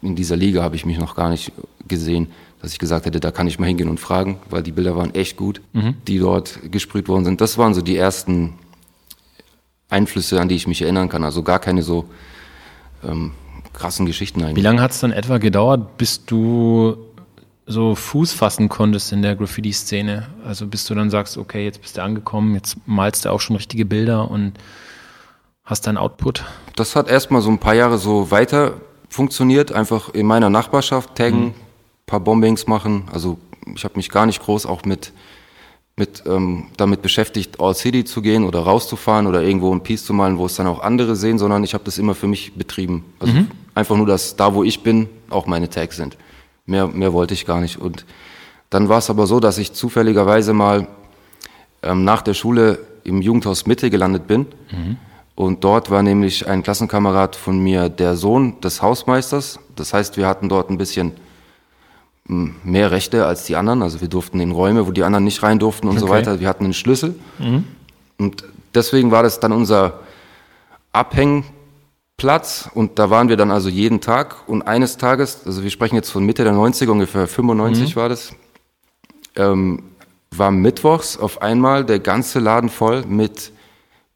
[0.01, 1.51] in dieser Liga habe ich mich noch gar nicht
[1.87, 2.27] gesehen,
[2.61, 5.13] dass ich gesagt hätte, da kann ich mal hingehen und fragen, weil die Bilder waren
[5.13, 5.61] echt gut,
[6.07, 7.41] die dort gesprüht worden sind.
[7.41, 8.53] Das waren so die ersten
[9.89, 11.23] Einflüsse, an die ich mich erinnern kann.
[11.23, 12.05] Also gar keine so
[13.07, 13.31] ähm,
[13.73, 14.57] krassen Geschichten eigentlich.
[14.57, 16.97] Wie lange hat es dann etwa gedauert, bis du
[17.65, 20.27] so Fuß fassen konntest in der Graffiti-Szene?
[20.45, 23.55] Also bis du dann sagst, okay, jetzt bist du angekommen, jetzt malst du auch schon
[23.55, 24.53] richtige Bilder und
[25.63, 26.43] hast deinen Output.
[26.75, 28.73] Das hat erstmal so ein paar Jahre so weiter
[29.09, 31.53] funktioniert, einfach in meiner Nachbarschaft taggen,
[32.05, 33.05] paar Bombings machen.
[33.11, 33.37] Also
[33.75, 35.13] ich habe mich gar nicht groß auch mit,
[35.95, 40.13] mit ähm, damit beschäftigt, All City zu gehen oder rauszufahren oder irgendwo ein Piece zu
[40.13, 43.05] malen, wo es dann auch andere sehen, sondern ich habe das immer für mich betrieben.
[43.19, 43.33] Also
[43.75, 46.17] einfach nur, dass da, wo ich bin, auch meine Tags sind.
[46.65, 47.77] Mehr, mehr wollte ich gar nicht.
[47.77, 48.05] Und
[48.71, 50.87] dann war es aber so, dass ich zufälligerweise mal
[51.83, 54.47] ähm, nach der Schule im Jugendhaus Mitte gelandet bin.
[55.35, 59.59] Und dort war nämlich ein Klassenkamerad von mir der Sohn des Hausmeisters.
[59.75, 61.11] Das heißt, wir hatten dort ein bisschen
[62.25, 63.81] mehr Rechte als die anderen.
[63.81, 66.13] Also wir durften in Räume, wo die anderen nicht rein durften und so Okay.
[66.15, 66.39] weiter.
[66.39, 67.15] Wir hatten einen Schlüssel.
[68.17, 69.99] Und deswegen war das dann unser
[70.93, 72.69] Abhängplatz.
[72.73, 74.47] Und da waren wir dann also jeden Tag.
[74.47, 78.33] Und eines Tages, also wir sprechen jetzt von Mitte der 90er, ungefähr 95 war das,
[79.35, 79.83] ähm,
[80.31, 83.51] war mittwochs auf einmal der ganze Laden voll mit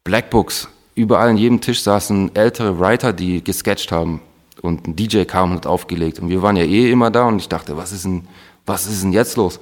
[0.04, 0.68] Blackbooks.
[0.94, 4.20] Überall an jedem Tisch saßen ältere Writer, die gesketcht haben.
[4.62, 6.18] Und ein DJ kam und hat aufgelegt.
[6.18, 8.26] Und wir waren ja eh immer da und ich dachte, was ist denn,
[8.66, 9.60] was ist denn jetzt los?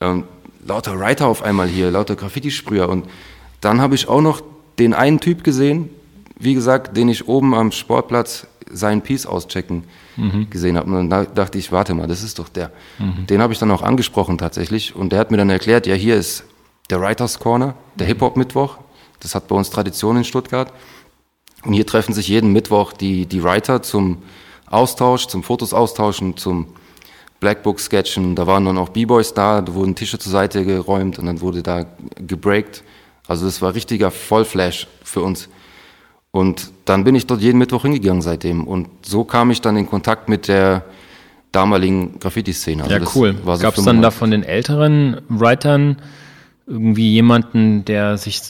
[0.00, 0.24] Ähm,
[0.66, 2.88] lauter Writer auf einmal hier, lauter Graffiti-Sprüher.
[2.88, 3.06] Und
[3.60, 4.40] dann habe ich auch noch
[4.78, 5.90] den einen Typ gesehen,
[6.38, 9.84] wie gesagt, den ich oben am Sportplatz seinen Piece auschecken
[10.50, 10.88] gesehen habe.
[10.90, 12.70] Und dann da- dachte ich, warte mal, das ist doch der.
[13.28, 14.94] Den habe ich dann auch angesprochen tatsächlich.
[14.96, 16.44] Und der hat mir dann erklärt, ja, hier ist
[16.90, 18.78] der Writers Corner, der Hip-Hop-Mittwoch.
[19.20, 20.72] Das hat bei uns Tradition in Stuttgart.
[21.64, 24.18] Und hier treffen sich jeden Mittwoch die, die Writer zum
[24.66, 26.68] Austausch, zum Fotos austauschen, zum
[27.40, 28.34] Blackbook-Sketchen.
[28.34, 31.62] Da waren dann auch B-Boys da, da wurden Tische zur Seite geräumt und dann wurde
[31.62, 31.86] da
[32.26, 32.82] gebreakt.
[33.26, 35.48] Also das war richtiger Vollflash für uns.
[36.30, 38.64] Und dann bin ich dort jeden Mittwoch hingegangen seitdem.
[38.64, 40.84] Und so kam ich dann in Kontakt mit der
[41.52, 42.84] damaligen Graffiti-Szene.
[42.84, 43.36] Also ja, cool.
[43.44, 44.18] so Gab es dann da 95.
[44.18, 45.96] von den älteren Writern
[46.68, 48.42] irgendwie jemanden, der sich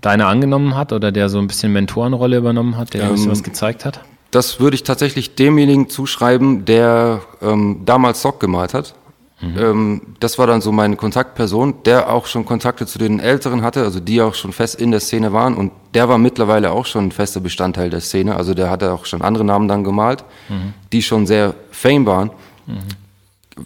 [0.00, 3.26] deiner angenommen hat oder der so ein bisschen Mentorenrolle übernommen hat, der dir ein bisschen
[3.26, 4.00] Ähm, was gezeigt hat?
[4.30, 8.94] Das würde ich tatsächlich demjenigen zuschreiben, der ähm, damals Sock gemalt hat.
[9.40, 13.84] Ähm, das war dann so meine Kontaktperson, der auch schon Kontakte zu den Älteren hatte,
[13.84, 15.54] also die auch schon fest in der Szene waren.
[15.54, 18.34] Und der war mittlerweile auch schon ein fester Bestandteil der Szene.
[18.34, 20.24] Also der hatte auch schon andere Namen dann gemalt,
[20.92, 22.30] die schon sehr fame waren.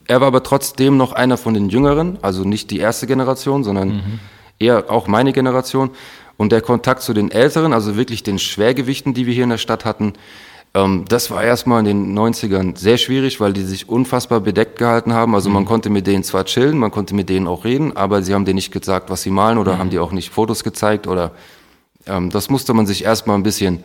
[0.07, 4.21] Er war aber trotzdem noch einer von den Jüngeren, also nicht die erste Generation, sondern
[4.59, 5.91] eher auch meine Generation.
[6.37, 9.59] Und der Kontakt zu den Älteren, also wirklich den Schwergewichten, die wir hier in der
[9.59, 10.15] Stadt hatten,
[10.75, 15.13] ähm, das war erstmal in den 90ern sehr schwierig, weil die sich unfassbar bedeckt gehalten
[15.13, 15.35] haben.
[15.35, 18.35] Also man konnte mit denen zwar chillen, man konnte mit denen auch reden, aber sie
[18.35, 21.33] haben denen nicht gesagt, was sie malen oder haben die auch nicht Fotos gezeigt oder
[22.07, 23.85] ähm, das musste man sich erstmal ein bisschen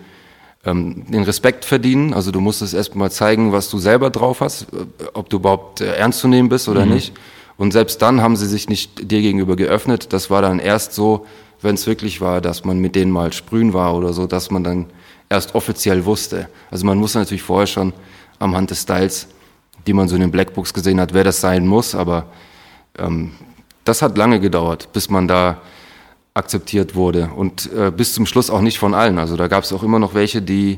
[0.65, 2.13] ähm, den Respekt verdienen.
[2.13, 5.95] Also du musstest erstmal zeigen, was du selber drauf hast, äh, ob du überhaupt äh,
[5.95, 7.13] ernst zu nehmen bist oder nicht.
[7.57, 10.13] Und selbst dann haben sie sich nicht dir gegenüber geöffnet.
[10.13, 11.25] Das war dann erst so,
[11.61, 14.63] wenn es wirklich war, dass man mit denen mal sprühen war oder so, dass man
[14.63, 14.85] dann
[15.29, 16.49] erst offiziell wusste.
[16.69, 17.93] Also man wusste natürlich vorher schon
[18.39, 19.27] am Hand des Styles,
[19.87, 22.27] die man so in den Blackbooks gesehen hat, wer das sein muss, aber
[22.99, 23.31] ähm,
[23.83, 25.61] das hat lange gedauert, bis man da
[26.37, 29.17] akzeptiert wurde und äh, bis zum Schluss auch nicht von allen.
[29.17, 30.77] Also da gab es auch immer noch welche, die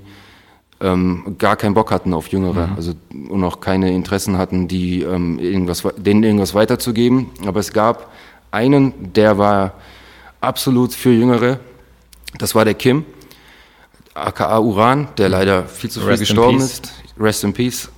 [0.82, 2.76] ähm, gar keinen Bock hatten auf Jüngere, Mhm.
[2.76, 2.94] also
[3.30, 7.30] und auch keine Interessen hatten, die ähm, irgendwas, denen irgendwas weiterzugeben.
[7.46, 8.10] Aber es gab
[8.52, 9.74] einen, der war
[10.40, 11.60] absolut für Jüngere.
[12.38, 13.04] Das war der Kim,
[14.14, 16.94] aka Uran, der leider viel zu früh Rest gestorben ist.
[17.20, 17.90] Rest in Peace.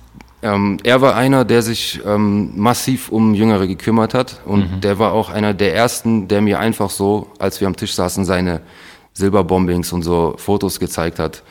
[0.42, 4.80] Ähm, er war einer, der sich ähm, massiv um Jüngere gekümmert hat und Mhm.
[4.80, 8.24] der war auch einer der ersten, der mir einfach so, als wir am Tisch saßen,
[8.24, 8.60] seine
[9.14, 11.42] Silberbombings und so Fotos gezeigt hat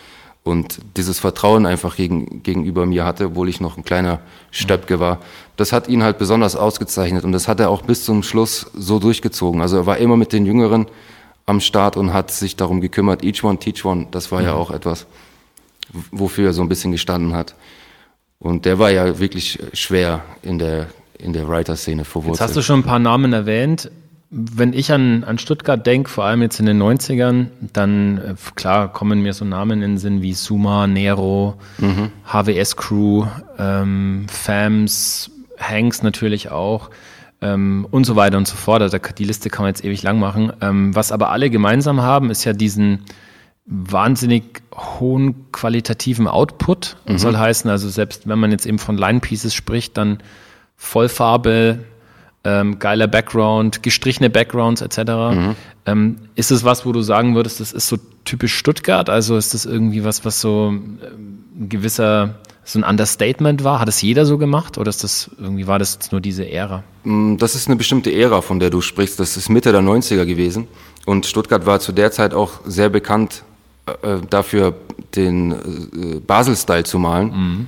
[0.44, 5.20] und dieses Vertrauen einfach gegen, gegenüber mir hatte, obwohl ich noch ein kleiner Stöpke war.
[5.56, 9.00] Das hat ihn halt besonders ausgezeichnet und das hat er auch bis zum Schluss so
[9.00, 9.62] durchgezogen.
[9.62, 10.88] Also er war immer mit den Jüngeren
[11.46, 13.24] am Start und hat sich darum gekümmert.
[13.24, 15.06] Each one, teach one, das war ja auch etwas,
[16.12, 17.56] wofür er so ein bisschen gestanden hat.
[18.42, 20.88] Und der war ja wirklich schwer in der,
[21.20, 22.42] in der Writer-Szene Jetzt verwurzelt.
[22.42, 23.92] hast du schon ein paar Namen erwähnt.
[24.32, 28.92] Wenn ich an, an Stuttgart denke, vor allem jetzt in den 90ern, dann äh, klar
[28.92, 31.56] kommen mir so Namen in den Sinn wie Suma, Nero,
[32.32, 33.28] HWS Crew,
[33.60, 36.90] ähm, Fams, Hanks natürlich auch
[37.42, 38.82] ähm, und so weiter und so fort.
[38.82, 40.52] Also die Liste kann man jetzt ewig lang machen.
[40.62, 43.06] Ähm, was aber alle gemeinsam haben, ist ja diesen
[43.66, 46.98] wahnsinnig hohen qualitativen Output.
[47.18, 50.20] Soll heißen, also selbst wenn man jetzt eben von Line Pieces spricht, dann
[50.76, 51.80] Vollfarbe,
[52.44, 54.98] ähm, geiler Background, gestrichene Backgrounds etc.
[55.86, 59.10] Ähm, ist es was, wo du sagen würdest, das ist so typisch Stuttgart?
[59.10, 60.98] Also ist das irgendwie was, was so ähm,
[61.56, 63.80] ein gewisser, so ein Understatement war?
[63.80, 66.84] Hat es jeder so gemacht oder ist das irgendwie war das jetzt nur diese Ära?
[67.04, 69.20] Mm, Das ist eine bestimmte Ära, von der du sprichst.
[69.20, 70.68] Das ist Mitte der 90er gewesen.
[71.06, 73.44] Und Stuttgart war zu der Zeit auch sehr bekannt
[73.86, 74.76] äh, dafür,
[75.16, 77.68] den äh, Basel-Style zu malen.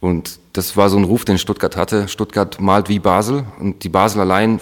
[0.00, 2.08] Und das war so ein Ruf, den Stuttgart hatte.
[2.08, 3.44] Stuttgart malt wie Basel.
[3.58, 4.60] Und die Basel allein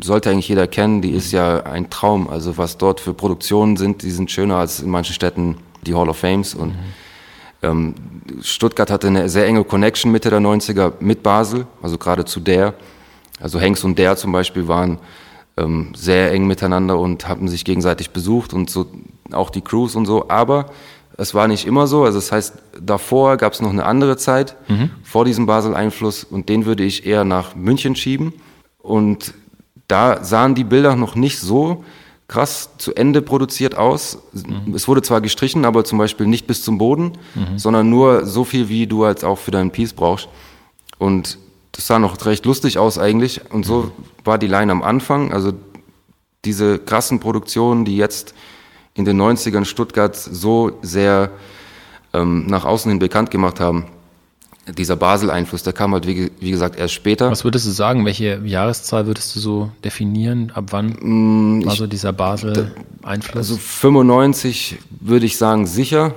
[0.00, 1.02] sollte eigentlich jeder kennen.
[1.02, 2.28] Die ist ja ein Traum.
[2.28, 6.08] Also was dort für Produktionen sind, die sind schöner als in manchen Städten die Hall
[6.08, 6.54] of Fames.
[6.54, 6.74] Und
[7.62, 7.94] ähm,
[8.40, 12.74] Stuttgart hatte eine sehr enge Connection Mitte der 90er mit Basel, also gerade zu der.
[13.40, 14.98] Also Hanks und der zum Beispiel waren
[15.56, 18.86] ähm, sehr eng miteinander und haben sich gegenseitig besucht und so
[19.32, 20.28] auch die Crews und so.
[20.28, 20.66] Aber
[21.18, 22.04] es war nicht immer so.
[22.04, 24.56] Also das heißt, davor gab es noch eine andere Zeit
[25.02, 28.32] vor diesem Basel-Einfluss und den würde ich eher nach München schieben.
[28.78, 29.34] Und
[29.88, 31.84] da sahen die Bilder noch nicht so
[32.28, 34.18] krass zu Ende produziert aus.
[34.74, 37.12] Es wurde zwar gestrichen, aber zum Beispiel nicht bis zum Boden,
[37.56, 40.28] sondern nur so viel, wie du als auch für deinen Piece brauchst.
[40.98, 41.38] Und
[41.72, 43.50] das sah noch recht lustig aus eigentlich.
[43.50, 43.92] Und so
[44.24, 45.32] war die Line am Anfang.
[45.32, 45.52] Also
[46.44, 48.34] diese krassen Produktionen, die jetzt
[48.94, 51.30] in den 90ern Stuttgart so sehr
[52.12, 53.86] ähm, nach außen hin bekannt gemacht haben,
[54.78, 57.30] dieser Basel-Einfluss, der kam halt, wie, wie gesagt, erst später.
[57.30, 58.04] Was würdest du sagen?
[58.04, 60.52] Welche Jahreszahl würdest du so definieren?
[60.54, 63.36] Ab wann Mm, war so dieser Basel-Einfluss?
[63.36, 66.14] Also 95 würde ich sagen sicher.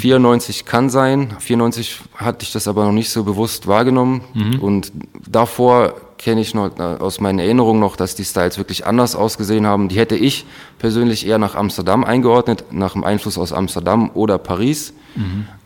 [0.00, 1.34] 94 kann sein.
[1.38, 4.22] 94 hatte ich das aber noch nicht so bewusst wahrgenommen.
[4.60, 4.92] Und
[5.28, 9.88] davor kenne ich noch aus meinen Erinnerungen noch, dass die Styles wirklich anders ausgesehen haben.
[9.88, 10.44] Die hätte ich
[10.78, 14.92] persönlich eher nach Amsterdam eingeordnet, nach dem Einfluss aus Amsterdam oder Paris.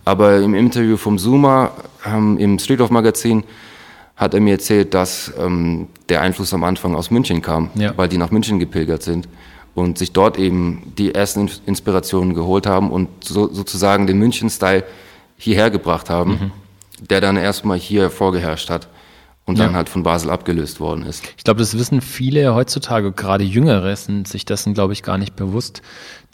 [0.04, 1.72] Aber im Interview vom Zoomer
[2.06, 3.44] ähm, im Street of Magazin
[4.16, 7.92] hat er mir erzählt, dass ähm, der Einfluss am Anfang aus München kam, Ja.
[7.96, 9.28] weil die nach München gepilgert sind
[9.74, 14.84] und sich dort eben die ersten In- Inspirationen geholt haben und so, sozusagen den München-Style
[15.36, 16.50] hierher gebracht haben,
[17.10, 18.88] der dann erstmal hier vorgeherrscht hat
[19.46, 19.76] und dann Ja.
[19.76, 21.24] halt von Basel abgelöst worden ist.
[21.38, 25.37] Ich glaube, das wissen viele heutzutage, gerade Jüngere sind sich dessen, glaube ich, gar nicht
[25.37, 25.80] bewusst,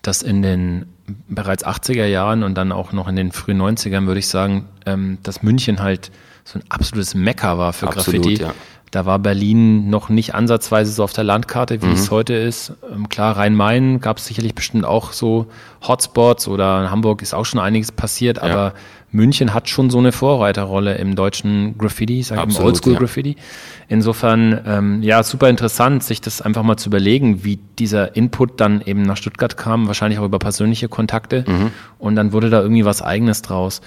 [0.03, 0.87] dass in den
[1.29, 5.19] bereits 80er Jahren und dann auch noch in den frühen 90ern, würde ich sagen, ähm,
[5.23, 6.11] dass München halt
[6.45, 8.43] so ein absolutes Mekka war für Absolut, Graffiti.
[8.43, 8.55] ja.
[8.91, 12.75] Da war Berlin noch nicht ansatzweise so auf der Landkarte, wie es heute ist.
[12.93, 15.47] Ähm, klar, Rhein-Main gab es sicherlich bestimmt auch so
[15.87, 18.75] Hotspots oder in Hamburg ist auch schon einiges passiert, aber
[19.11, 22.99] München hat schon so eine Vorreiterrolle im deutschen Graffiti, sag ich mal Absolut, Oldschool ja.
[22.99, 23.37] Graffiti.
[23.89, 28.83] Insofern, ähm, ja, super interessant, sich das einfach mal zu überlegen, wie dieser Input dann
[28.83, 31.45] eben nach Stuttgart kam, wahrscheinlich auch über persönliche Kontakte.
[31.99, 33.81] Und dann wurde da irgendwie was Eigenes draus.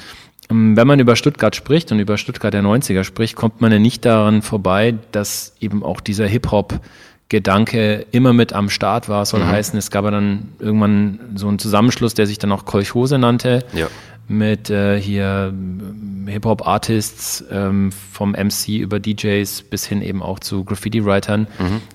[0.52, 3.80] Ähm, Wenn man über Stuttgart spricht und über Stuttgart der 90er spricht, kommt man ja
[3.80, 6.82] nicht daran vorbei, dass eben auch dieser Hip-Hop
[7.30, 11.58] Gedanke immer mit am Start war, soll heißen, es gab ja dann irgendwann so einen
[11.58, 13.88] Zusammenschluss, der sich dann auch Kolchose nannte Ja.
[14.28, 20.64] mit äh, hier ähm, Hip-Hop-Artists ähm, vom MC über DJs bis hin eben auch zu
[20.66, 21.48] Graffiti-Writern.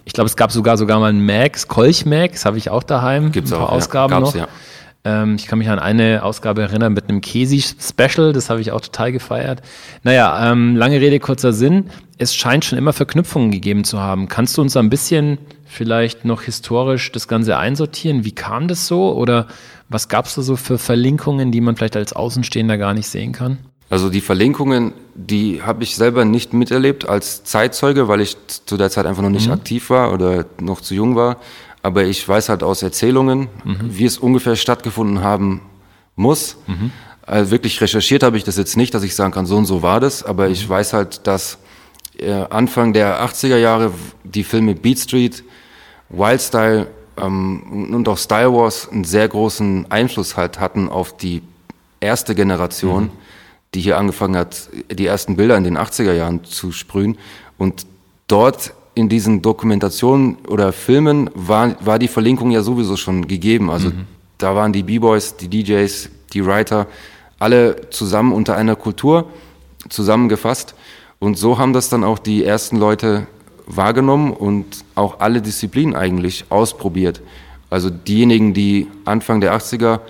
[0.05, 3.31] Ich glaube, es gab sogar sogar mal einen Max, Kolch Max, habe ich auch daheim.
[3.31, 3.77] Gibt's ein paar auch, ja.
[3.79, 4.41] Ausgaben Gab's, noch.
[4.41, 4.49] ja.
[5.05, 8.81] Ähm, ich kann mich an eine Ausgabe erinnern mit einem Kesi-Special, das habe ich auch
[8.81, 9.63] total gefeiert.
[10.03, 11.87] Naja, ähm, lange Rede, kurzer Sinn.
[12.19, 14.29] Es scheint schon immer Verknüpfungen gegeben zu haben.
[14.29, 18.25] Kannst du uns ein bisschen vielleicht noch historisch das Ganze einsortieren?
[18.25, 19.15] Wie kam das so?
[19.15, 19.47] Oder
[19.89, 23.33] was gab es da so für Verlinkungen, die man vielleicht als Außenstehender gar nicht sehen
[23.33, 23.59] kann?
[23.89, 28.89] Also die Verlinkungen, die habe ich selber nicht miterlebt als Zeitzeuge, weil ich zu der
[28.89, 29.55] Zeit einfach noch nicht mhm.
[29.55, 31.39] aktiv war oder noch zu jung war.
[31.83, 33.79] Aber ich weiß halt aus Erzählungen, mhm.
[33.91, 35.63] wie es ungefähr stattgefunden haben
[36.17, 36.57] muss.
[36.67, 36.93] Mhm.
[37.23, 39.83] Also wirklich recherchiert habe ich das jetzt nicht, dass ich sagen kann, so und so
[39.83, 40.23] war das.
[40.23, 40.71] Aber ich mhm.
[40.71, 41.59] weiß halt, dass
[42.19, 43.93] äh, Anfang der 80er Jahre
[44.25, 45.43] die Filme Beat Street,
[46.09, 51.43] Wild Style ähm, und auch Style Wars einen sehr großen Einfluss halt hatten auf die
[52.01, 53.05] erste Generation.
[53.05, 53.11] Mhm
[53.75, 57.19] die hier angefangen hat, die ersten Bilder in den 80er Jahren zu sprühen.
[57.59, 57.87] Und
[58.27, 63.71] dort in diesen Dokumentationen oder Filmen war, war die Verlinkung ja sowieso schon gegeben.
[63.71, 64.07] Also mhm.
[64.39, 66.87] da waren die B-Boys, die DJs, die Writer,
[67.39, 69.27] alle zusammen unter einer Kultur
[69.89, 70.75] zusammengefasst.
[71.19, 73.27] Und so haben das dann auch die ersten Leute
[73.67, 77.23] wahrgenommen und auch alle Disziplinen eigentlich ausprobiert.
[77.71, 80.01] Also diejenigen, die Anfang der 80er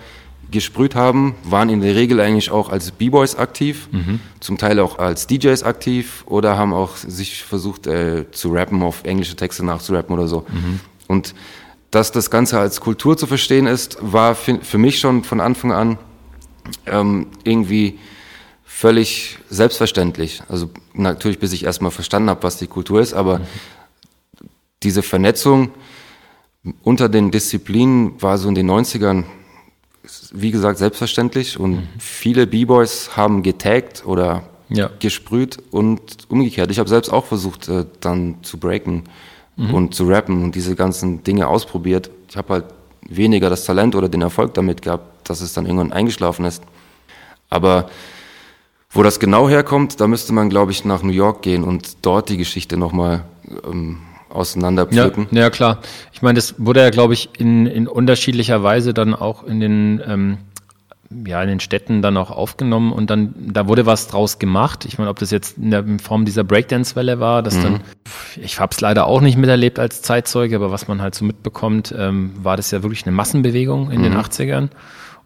[0.50, 4.20] gesprüht haben, waren in der Regel eigentlich auch als B-Boys aktiv, mhm.
[4.40, 9.04] zum Teil auch als DJs aktiv oder haben auch sich versucht äh, zu rappen, auf
[9.04, 10.46] englische Texte nachzurappen oder so.
[10.48, 10.80] Mhm.
[11.08, 11.34] Und
[11.90, 15.98] dass das Ganze als Kultur zu verstehen ist, war für mich schon von Anfang an
[16.86, 17.98] ähm, irgendwie
[18.64, 20.42] völlig selbstverständlich.
[20.48, 23.44] Also natürlich, bis ich erstmal verstanden habe, was die Kultur ist, aber mhm.
[24.82, 25.72] diese Vernetzung
[26.82, 29.24] unter den Disziplinen war so in den 90ern
[30.32, 31.88] wie gesagt, selbstverständlich und mhm.
[31.98, 34.90] viele B-Boys haben getaggt oder ja.
[34.98, 36.70] gesprüht und umgekehrt.
[36.70, 39.04] Ich habe selbst auch versucht, äh, dann zu breaken
[39.56, 39.74] mhm.
[39.74, 42.10] und zu rappen und diese ganzen Dinge ausprobiert.
[42.28, 42.64] Ich habe halt
[43.08, 46.62] weniger das Talent oder den Erfolg damit gehabt, dass es dann irgendwann eingeschlafen ist.
[47.48, 47.90] Aber
[48.90, 52.28] wo das genau herkommt, da müsste man, glaube ich, nach New York gehen und dort
[52.28, 53.24] die Geschichte nochmal
[53.64, 53.98] ähm,
[54.30, 55.28] auseinanderpflücken.
[55.30, 55.78] Ja, ja, klar.
[56.12, 60.02] Ich meine, das wurde ja, glaube ich, in, in unterschiedlicher Weise dann auch in den,
[60.06, 60.38] ähm,
[61.26, 64.84] ja, in den Städten dann auch aufgenommen und dann, da wurde was draus gemacht.
[64.84, 67.62] Ich meine, ob das jetzt in der Form dieser Breakdance-Welle war, dass mhm.
[67.62, 67.80] dann,
[68.40, 71.92] ich habe es leider auch nicht miterlebt als Zeitzeuge, aber was man halt so mitbekommt,
[71.96, 74.04] ähm, war das ja wirklich eine Massenbewegung in mhm.
[74.04, 74.68] den 80ern.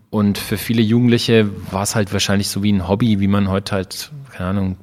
[0.08, 3.74] Und für viele Jugendliche war es halt wahrscheinlich so wie ein Hobby, wie man heute
[3.74, 4.76] halt, keine Ahnung,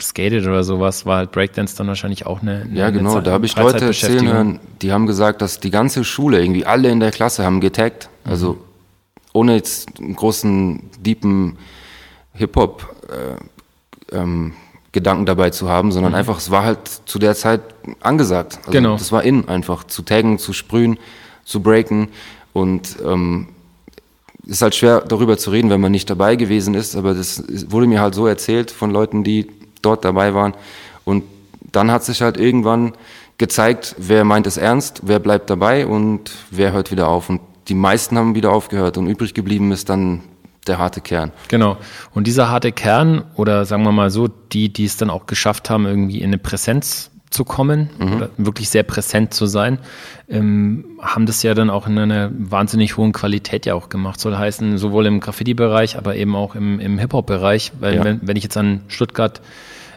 [0.00, 3.32] skated oder sowas, war halt Breakdance dann wahrscheinlich auch eine, eine Ja, genau, eine da
[3.32, 7.00] habe ich Leute erzählen hören, die haben gesagt, dass die ganze Schule, irgendwie alle in
[7.00, 8.30] der Klasse haben getaggt, mhm.
[8.30, 8.58] also
[9.32, 11.58] ohne jetzt einen großen, deepen
[12.34, 14.54] Hip-Hop äh, ähm,
[14.92, 16.18] Gedanken dabei zu haben, sondern mhm.
[16.18, 17.60] einfach, es war halt zu der Zeit
[18.00, 18.58] angesagt.
[18.60, 18.96] Also genau.
[18.96, 20.98] Das war in einfach, zu taggen, zu sprühen,
[21.44, 22.08] zu breaken
[22.52, 23.48] und ähm,
[24.46, 27.86] ist halt schwer darüber zu reden, wenn man nicht dabei gewesen ist, aber das wurde
[27.86, 29.48] mir halt so erzählt von Leuten, die
[29.86, 30.54] dort dabei waren.
[31.04, 31.24] Und
[31.72, 32.92] dann hat sich halt irgendwann
[33.38, 37.28] gezeigt, wer meint es ernst, wer bleibt dabei und wer hört wieder auf.
[37.28, 40.22] Und die meisten haben wieder aufgehört und übrig geblieben ist dann
[40.66, 41.32] der harte Kern.
[41.48, 41.76] Genau.
[42.12, 45.70] Und dieser harte Kern oder sagen wir mal so, die, die es dann auch geschafft
[45.70, 48.12] haben, irgendwie in eine Präsenz zu kommen, mhm.
[48.14, 49.78] oder wirklich sehr präsent zu sein,
[50.28, 54.18] ähm, haben das ja dann auch in einer wahnsinnig hohen Qualität ja auch gemacht.
[54.20, 57.72] Soll heißen, sowohl im Graffiti-Bereich, aber eben auch im, im Hip-Hop-Bereich.
[57.78, 58.04] Weil ja.
[58.04, 59.40] wenn, wenn ich jetzt an Stuttgart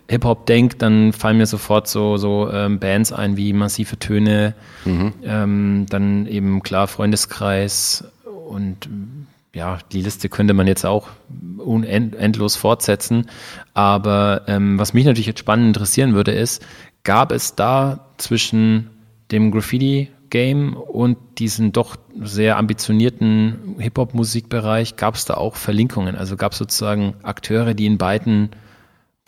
[0.10, 5.14] Hip-Hop denke, dann fallen mir sofort so, so ähm, Bands ein wie Massive Töne, mhm.
[5.24, 8.04] ähm, dann eben klar Freundeskreis
[8.48, 8.90] und
[9.54, 11.10] ja, die Liste könnte man jetzt auch
[11.58, 13.30] unendlos fortsetzen.
[13.74, 16.66] Aber ähm, was mich natürlich jetzt spannend interessieren würde, ist,
[17.04, 18.90] gab es da zwischen
[19.32, 26.16] dem Graffiti-Game und diesem doch sehr ambitionierten Hip-Hop-Musikbereich, gab es da auch Verlinkungen?
[26.16, 28.50] Also gab es sozusagen Akteure, die in beiden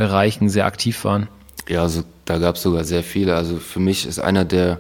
[0.02, 1.28] Bereichen sehr aktiv waren?
[1.70, 3.36] Ja, also da gab es sogar sehr viele.
[3.36, 4.80] Also für mich ist einer der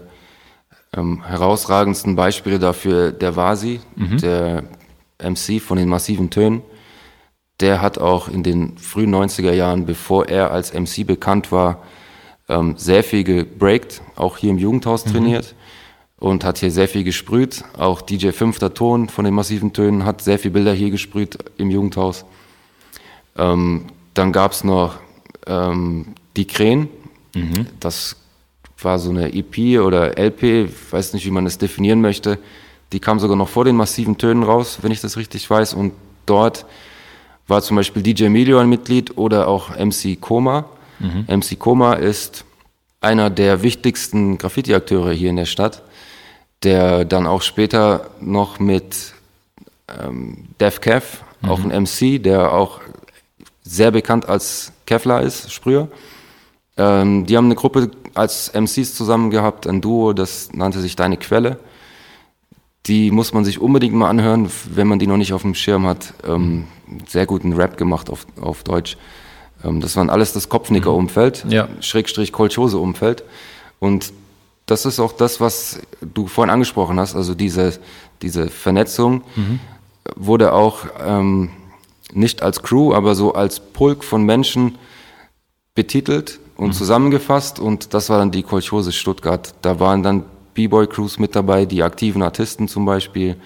[0.97, 4.17] ähm, herausragendsten Beispiele dafür der Vasi, mhm.
[4.17, 4.63] der
[5.21, 6.63] MC von den massiven Tönen.
[7.59, 11.83] Der hat auch in den frühen 90er Jahren, bevor er als MC bekannt war,
[12.49, 15.11] ähm, sehr viel gebreakt, auch hier im Jugendhaus mhm.
[15.11, 15.53] trainiert
[16.17, 17.63] und hat hier sehr viel gesprüht.
[17.77, 21.69] Auch DJ Fünfter Ton von den massiven Tönen hat sehr viele Bilder hier gesprüht im
[21.69, 22.25] Jugendhaus.
[23.37, 24.95] Ähm, dann gab es noch
[25.47, 26.89] ähm, die Krähen.
[27.35, 27.67] Mhm.
[27.79, 28.15] Das
[28.79, 32.39] war so eine EP oder LP, ich weiß nicht, wie man es definieren möchte.
[32.93, 35.73] Die kam sogar noch vor den massiven Tönen raus, wenn ich das richtig weiß.
[35.73, 35.93] Und
[36.25, 36.65] dort
[37.47, 40.65] war zum Beispiel DJ Emilio ein Mitglied oder auch MC Koma.
[40.99, 41.25] Mhm.
[41.27, 42.45] MC Koma ist
[42.99, 45.83] einer der wichtigsten Graffiti-Akteure hier in der Stadt,
[46.63, 49.13] der dann auch später noch mit
[49.87, 52.81] ähm, Def Kev, auch ein MC, der auch
[53.63, 55.87] sehr bekannt als Kevlar ist, Sprüher.
[56.75, 61.15] Ähm, die haben eine Gruppe als MCs zusammen gehabt, ein Duo, das nannte sich Deine
[61.15, 61.59] Quelle.
[62.87, 65.85] Die muss man sich unbedingt mal anhören, wenn man die noch nicht auf dem Schirm
[65.87, 66.13] hat.
[66.27, 66.67] Ähm,
[67.07, 68.97] sehr guten Rap gemacht auf, auf Deutsch.
[69.63, 71.69] Ähm, das waren alles das Kopfnicker-Umfeld, Ja.
[71.79, 73.23] Schrägstrich Kolchose-Umfeld.
[73.79, 74.11] Und
[74.65, 77.79] das ist auch das, was du vorhin angesprochen hast, also diese,
[78.21, 79.23] diese Vernetzung
[80.17, 81.49] wurde auch ähm,
[82.13, 84.77] nicht als Crew, aber so als Pulk von Menschen
[85.75, 87.59] betitelt und zusammengefasst.
[87.59, 89.53] Und das war dann die Kolchose Stuttgart.
[89.61, 93.37] Da waren dann B-Boy-Crews mit dabei, die aktiven Artisten zum Beispiel,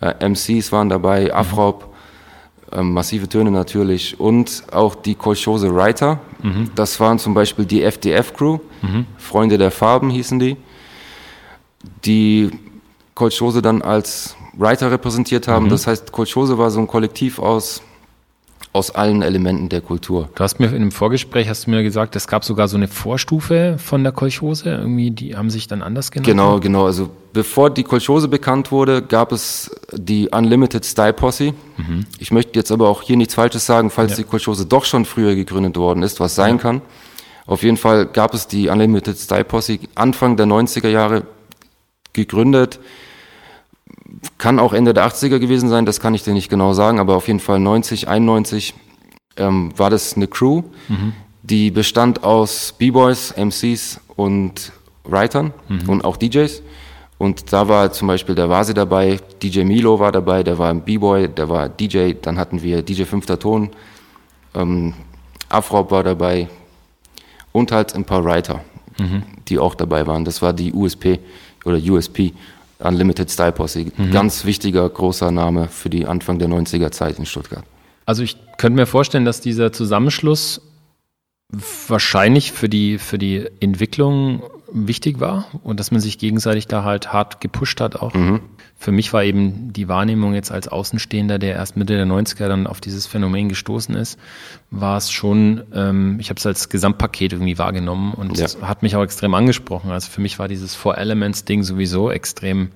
[0.00, 1.94] äh, MCs waren dabei, Afrop,
[2.72, 6.20] ähm, massive Töne natürlich und auch die Kolchose Writer.
[6.74, 8.58] Das waren zum Beispiel die FDF-Crew,
[9.18, 10.56] Freunde der Farben hießen die,
[12.04, 12.50] die
[13.14, 15.66] Kolchose dann als Writer repräsentiert haben.
[15.70, 17.82] Das heißt, Kolchose war so ein Kollektiv aus,
[18.74, 20.30] aus allen Elementen der Kultur.
[20.34, 22.88] Du hast mir in einem Vorgespräch hast du mir gesagt, es gab sogar so eine
[22.88, 24.70] Vorstufe von der Kolchose.
[24.70, 26.26] Irgendwie, die haben sich dann anders genannt.
[26.26, 26.86] Genau, genau.
[26.86, 31.52] Also bevor die Kolchose bekannt wurde, gab es die Unlimited Style Posse.
[32.18, 35.34] Ich möchte jetzt aber auch hier nichts Falsches sagen, falls die Kolchose doch schon früher
[35.34, 36.80] gegründet worden ist, was sein kann.
[37.44, 41.24] Auf jeden Fall gab es die Unlimited Style Posse Anfang der 90er Jahre
[42.14, 42.78] gegründet.
[44.38, 47.16] Kann auch Ende der 80er gewesen sein, das kann ich dir nicht genau sagen, aber
[47.16, 48.74] auf jeden Fall 90, 91
[49.36, 50.62] ähm, war das eine Crew,
[51.42, 54.72] die bestand aus B-Boys, MCs und
[55.04, 55.52] Writern
[55.88, 56.62] und auch DJs.
[57.18, 60.82] Und da war zum Beispiel der Vasi dabei, DJ Milo war dabei, der war ein
[60.82, 63.70] B-Boy, der war DJ, dann hatten wir DJ Fünfter Ton,
[64.54, 64.94] ähm,
[65.48, 66.48] Afro war dabei
[67.52, 68.64] und halt ein paar Writer,
[69.48, 70.24] die auch dabei waren.
[70.24, 71.20] Das war die USP
[71.64, 72.32] oder USP,
[72.84, 73.86] Unlimited Style Posse.
[74.12, 77.64] Ganz wichtiger, großer Name für die Anfang der 90er Zeit in Stuttgart.
[78.06, 80.60] Also ich könnte mir vorstellen, dass dieser Zusammenschluss
[81.88, 84.42] wahrscheinlich für die, für die Entwicklung
[84.74, 88.14] wichtig war und dass man sich gegenseitig da halt hart gepusht hat auch.
[88.76, 92.66] Für mich war eben die Wahrnehmung jetzt als Außenstehender, der erst Mitte der 90er dann
[92.66, 94.18] auf dieses Phänomen gestoßen ist,
[94.70, 98.44] war es schon, ähm, ich habe es als Gesamtpaket irgendwie wahrgenommen und Ja.
[98.44, 99.90] es hat mich auch extrem angesprochen.
[99.90, 102.70] Also für mich war dieses Four Elements Ding sowieso extrem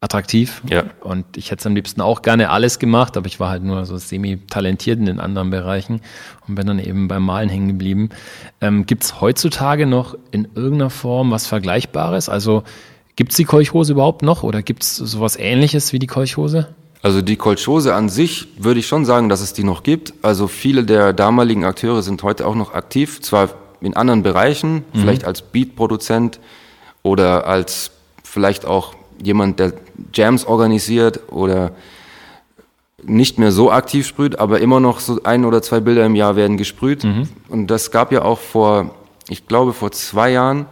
[0.00, 0.62] attraktiv.
[0.68, 0.84] Ja.
[1.00, 3.84] Und ich hätte es am liebsten auch gerne alles gemacht, aber ich war halt nur
[3.84, 6.00] so semi-talentiert in den anderen Bereichen
[6.46, 8.10] und bin dann eben beim Malen hängen geblieben.
[8.60, 12.28] Ähm, gibt es heutzutage noch in irgendeiner Form was Vergleichbares?
[12.28, 12.62] Also
[13.16, 16.68] gibt es die Kolchhose überhaupt noch oder gibt es sowas ähnliches wie die Kolchhose?
[17.02, 20.14] Also die Kolchose an sich würde ich schon sagen, dass es die noch gibt.
[20.22, 25.24] Also viele der damaligen Akteure sind heute auch noch aktiv, zwar in anderen Bereichen, vielleicht
[25.24, 26.40] als Beatproduzent
[27.04, 27.92] oder als
[28.24, 29.72] vielleicht auch jemand, der
[30.14, 31.72] Jams organisiert oder
[33.02, 36.36] nicht mehr so aktiv sprüht, aber immer noch so ein oder zwei Bilder im Jahr
[36.36, 37.04] werden gesprüht.
[37.48, 38.94] Und das gab ja auch vor,
[39.28, 40.66] ich glaube vor zwei Jahren,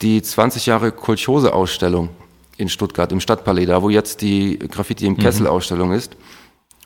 [0.00, 2.08] die 20 Jahre Kolchose-Ausstellung
[2.56, 6.16] in Stuttgart im Stadtpalais, da wo jetzt die Graffiti im Kessel-Ausstellung ist.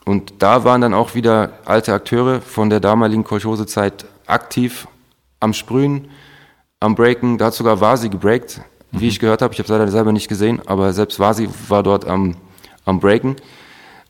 [0.05, 4.87] Und da waren dann auch wieder alte Akteure von der damaligen Kolchose-Zeit aktiv
[5.39, 6.09] am Sprühen,
[6.79, 7.37] am Breaken.
[7.37, 8.61] Da hat sogar Vasi gebreakt,
[9.01, 9.53] wie ich gehört habe.
[9.53, 12.35] Ich habe es leider selber nicht gesehen, aber selbst Vasi war dort am,
[12.85, 13.35] am Breaken.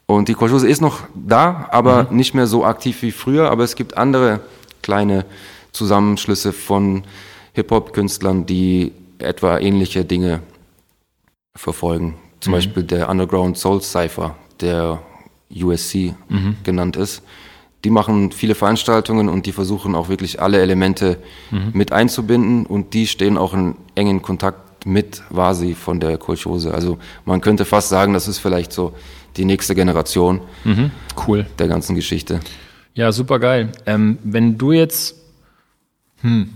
[0.05, 3.51] Und die Kolchose ist noch da, aber nicht mehr so aktiv wie früher.
[3.51, 4.39] Aber es gibt andere
[4.81, 5.25] kleine
[5.73, 7.03] Zusammenschlüsse von
[7.53, 10.41] Hip-Hop-Künstlern, die etwa ähnliche Dinge
[11.55, 12.15] verfolgen.
[12.39, 15.01] Zum Beispiel der Underground Soul Cypher, der
[15.53, 16.13] USC
[16.63, 17.23] genannt ist.
[17.83, 21.17] Die machen viele Veranstaltungen und die versuchen auch wirklich alle Elemente
[21.73, 26.73] mit einzubinden und die stehen auch in engen Kontakt mit Vasi von der Kolchose.
[26.73, 28.93] Also man könnte fast sagen, das ist vielleicht so
[29.35, 30.41] die nächste Generation
[31.27, 31.45] Cool.
[31.59, 32.39] der ganzen Geschichte.
[32.93, 33.71] Ja, super geil.
[33.85, 35.15] Ähm, wenn du jetzt
[36.21, 36.49] hm,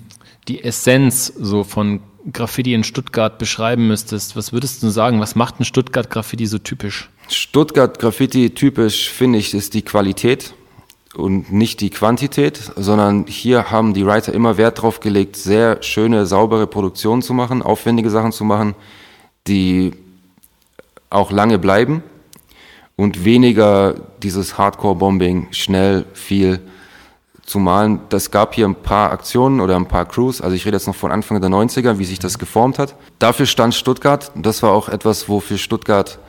[0.48, 2.00] die Essenz so von
[2.32, 5.20] Graffiti in Stuttgart beschreiben müsstest, was würdest du sagen?
[5.20, 7.10] Was macht ein Stuttgart Graffiti so typisch?
[7.28, 10.54] Stuttgart Graffiti typisch finde ich ist die Qualität
[11.16, 16.26] und nicht die Quantität, sondern hier haben die Writer immer Wert drauf gelegt, sehr schöne,
[16.26, 18.76] saubere Produktionen zu machen, aufwendige Sachen zu machen,
[19.47, 19.93] die
[21.09, 22.03] auch lange bleiben
[22.95, 26.62] und weniger dieses Hardcore-Bombing, schnell, viel
[27.43, 27.99] zu malen.
[28.09, 30.95] Das gab hier ein paar Aktionen oder ein paar Crews, also ich rede jetzt noch
[30.95, 32.95] von Anfang der 90er, wie sich das geformt hat.
[33.20, 36.20] Dafür stand Stuttgart, das war auch etwas, wofür Stuttgart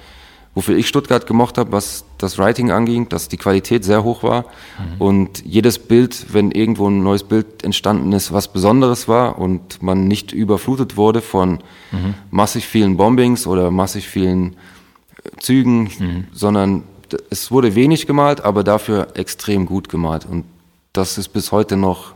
[0.54, 4.44] wofür ich Stuttgart gemocht habe, was das Writing anging, dass die Qualität sehr hoch war
[4.98, 10.06] und jedes Bild, wenn irgendwo ein neues Bild entstanden ist, was Besonderes war und man
[10.06, 11.58] nicht überflutet wurde von
[12.30, 14.54] massig vielen Bombings oder massig vielen
[15.24, 16.84] äh, Zügen, sondern
[17.30, 20.26] es wurde wenig gemalt, aber dafür extrem gut gemalt.
[20.26, 20.44] Und
[20.92, 22.14] das ist bis heute noch,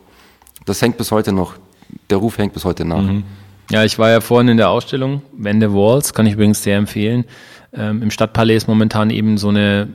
[0.64, 1.54] das hängt bis heute noch,
[2.10, 3.02] der Ruf hängt bis heute nach.
[3.02, 3.24] Mhm.
[3.70, 7.24] Ja, ich war ja vorhin in der Ausstellung Wende Walls, kann ich übrigens sehr empfehlen.
[7.76, 9.88] Ähm, Im Stadtpalais ist momentan eben so eine,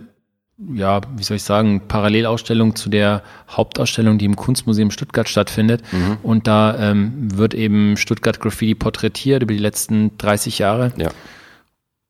[0.74, 5.82] ja, wie soll ich sagen, Parallelausstellung zu der Hauptausstellung, die im Kunstmuseum Stuttgart stattfindet.
[5.92, 6.18] Mhm.
[6.24, 10.94] Und da ähm, wird eben Stuttgart Graffiti porträtiert über die letzten 30 Jahre.
[10.98, 11.10] Ja.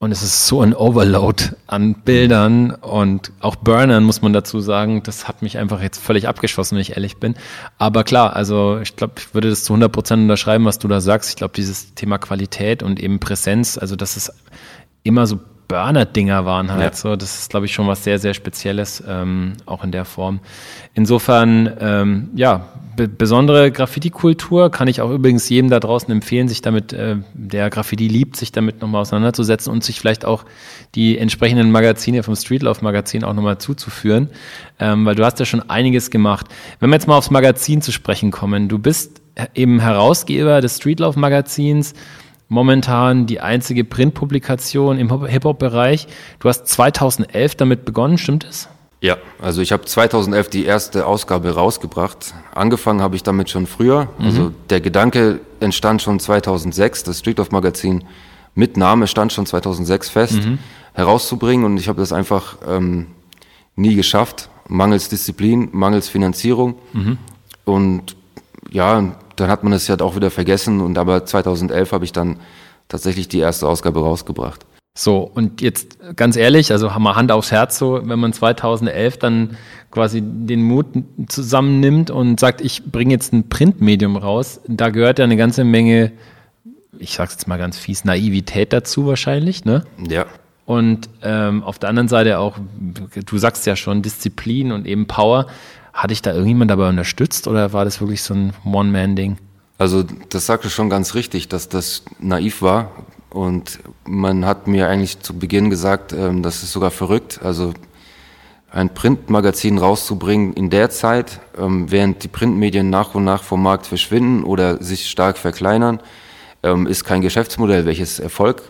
[0.01, 5.03] Und es ist so ein Overload an Bildern und auch Burnern, muss man dazu sagen.
[5.03, 7.35] Das hat mich einfach jetzt völlig abgeschossen, wenn ich ehrlich bin.
[7.77, 11.01] Aber klar, also ich glaube, ich würde das zu 100 Prozent unterschreiben, was du da
[11.01, 11.29] sagst.
[11.29, 14.33] Ich glaube, dieses Thema Qualität und eben Präsenz, also das ist
[15.03, 15.39] immer so
[15.71, 16.93] Burner-Dinger waren halt ja.
[16.93, 17.15] so.
[17.15, 20.41] Das ist, glaube ich, schon was sehr, sehr Spezielles, ähm, auch in der Form.
[20.93, 22.67] Insofern, ähm, ja,
[22.97, 28.09] besondere Graffiti-Kultur kann ich auch übrigens jedem da draußen empfehlen, sich damit, äh, der Graffiti
[28.09, 30.43] liebt, sich damit nochmal auseinanderzusetzen und sich vielleicht auch
[30.93, 34.29] die entsprechenden Magazine vom Streetlauf-Magazin auch nochmal zuzuführen,
[34.77, 36.47] ähm, weil du hast ja schon einiges gemacht.
[36.81, 39.21] Wenn wir jetzt mal aufs Magazin zu sprechen kommen, du bist
[39.55, 41.93] eben Herausgeber des Streetlauf-Magazins,
[42.51, 46.07] momentan die einzige Printpublikation im Hip-Hop-Bereich.
[46.39, 48.67] Du hast 2011 damit begonnen, stimmt es?
[48.99, 52.33] Ja, also ich habe 2011 die erste Ausgabe rausgebracht.
[52.53, 54.09] Angefangen habe ich damit schon früher.
[54.19, 54.25] Mhm.
[54.25, 57.05] Also der Gedanke entstand schon 2006.
[57.05, 58.03] Das Street of Magazin
[58.53, 60.59] mit Name stand schon 2006 fest, mhm.
[60.91, 61.65] herauszubringen.
[61.65, 63.07] Und ich habe das einfach ähm,
[63.77, 64.49] nie geschafft.
[64.67, 66.75] Mangels Disziplin, mangels Finanzierung.
[66.91, 67.17] Mhm.
[67.63, 68.17] Und
[68.69, 72.39] ja, dann hat man es ja auch wieder vergessen und aber 2011 habe ich dann
[72.87, 74.65] tatsächlich die erste Ausgabe rausgebracht.
[74.93, 79.17] So, und jetzt ganz ehrlich, also haben wir Hand aufs Herz so, wenn man 2011
[79.17, 79.57] dann
[79.89, 80.87] quasi den Mut
[81.27, 86.11] zusammennimmt und sagt, ich bringe jetzt ein Printmedium raus, da gehört ja eine ganze Menge,
[86.99, 89.85] ich sag's jetzt mal ganz fies, Naivität dazu wahrscheinlich, ne?
[90.09, 90.25] Ja.
[90.65, 92.57] Und ähm, auf der anderen Seite auch,
[93.25, 95.47] du sagst ja schon, Disziplin und eben Power.
[95.93, 99.37] Hatte ich da irgendjemand dabei unterstützt oder war das wirklich so ein One-Man-Ding?
[99.77, 102.91] Also das sagte schon ganz richtig, dass das naiv war.
[103.29, 107.39] Und man hat mir eigentlich zu Beginn gesagt, ähm, das ist sogar verrückt.
[107.43, 107.73] Also
[108.71, 113.85] ein Printmagazin rauszubringen in der Zeit, ähm, während die Printmedien nach und nach vom Markt
[113.85, 115.99] verschwinden oder sich stark verkleinern,
[116.63, 118.63] ähm, ist kein Geschäftsmodell, welches Erfolg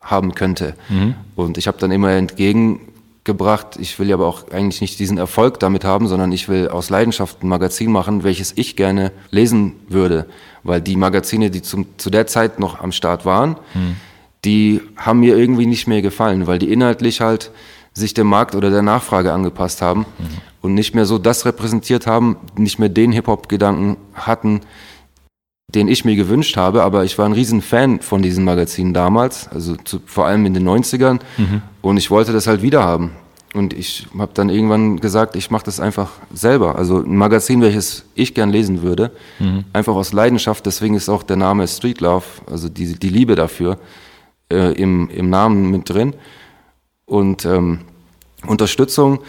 [0.00, 0.74] haben könnte.
[0.88, 1.14] Mhm.
[1.36, 2.91] Und ich habe dann immer entgegen
[3.24, 3.76] gebracht.
[3.78, 6.90] Ich will ja aber auch eigentlich nicht diesen Erfolg damit haben, sondern ich will aus
[6.90, 10.26] Leidenschaft ein Magazin machen, welches ich gerne lesen würde.
[10.64, 13.96] Weil die Magazine, die zum, zu der Zeit noch am Start waren, hm.
[14.44, 17.52] die haben mir irgendwie nicht mehr gefallen, weil die inhaltlich halt
[17.94, 20.38] sich dem Markt oder der Nachfrage angepasst haben mhm.
[20.62, 24.62] und nicht mehr so das repräsentiert haben, nicht mehr den Hip-Hop-Gedanken hatten,
[25.74, 29.48] den ich mir gewünscht habe, aber ich war ein riesen Fan von diesen Magazinen damals,
[29.48, 31.62] also zu, vor allem in den 90ern mhm.
[31.80, 33.12] und ich wollte das halt wieder haben.
[33.54, 36.76] Und ich habe dann irgendwann gesagt, ich mache das einfach selber.
[36.76, 39.64] Also ein Magazin, welches ich gern lesen würde, mhm.
[39.74, 40.64] einfach aus Leidenschaft.
[40.64, 43.78] Deswegen ist auch der Name Street Love, also die, die Liebe dafür,
[44.50, 46.14] äh, im, im Namen mit drin.
[47.04, 47.80] Und ähm,
[48.46, 49.20] Unterstützung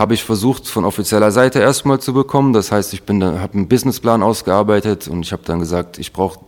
[0.00, 2.54] habe ich versucht von offizieller Seite erstmal zu bekommen.
[2.54, 6.40] Das heißt, ich bin habe einen Businessplan ausgearbeitet und ich habe dann gesagt, ich brauche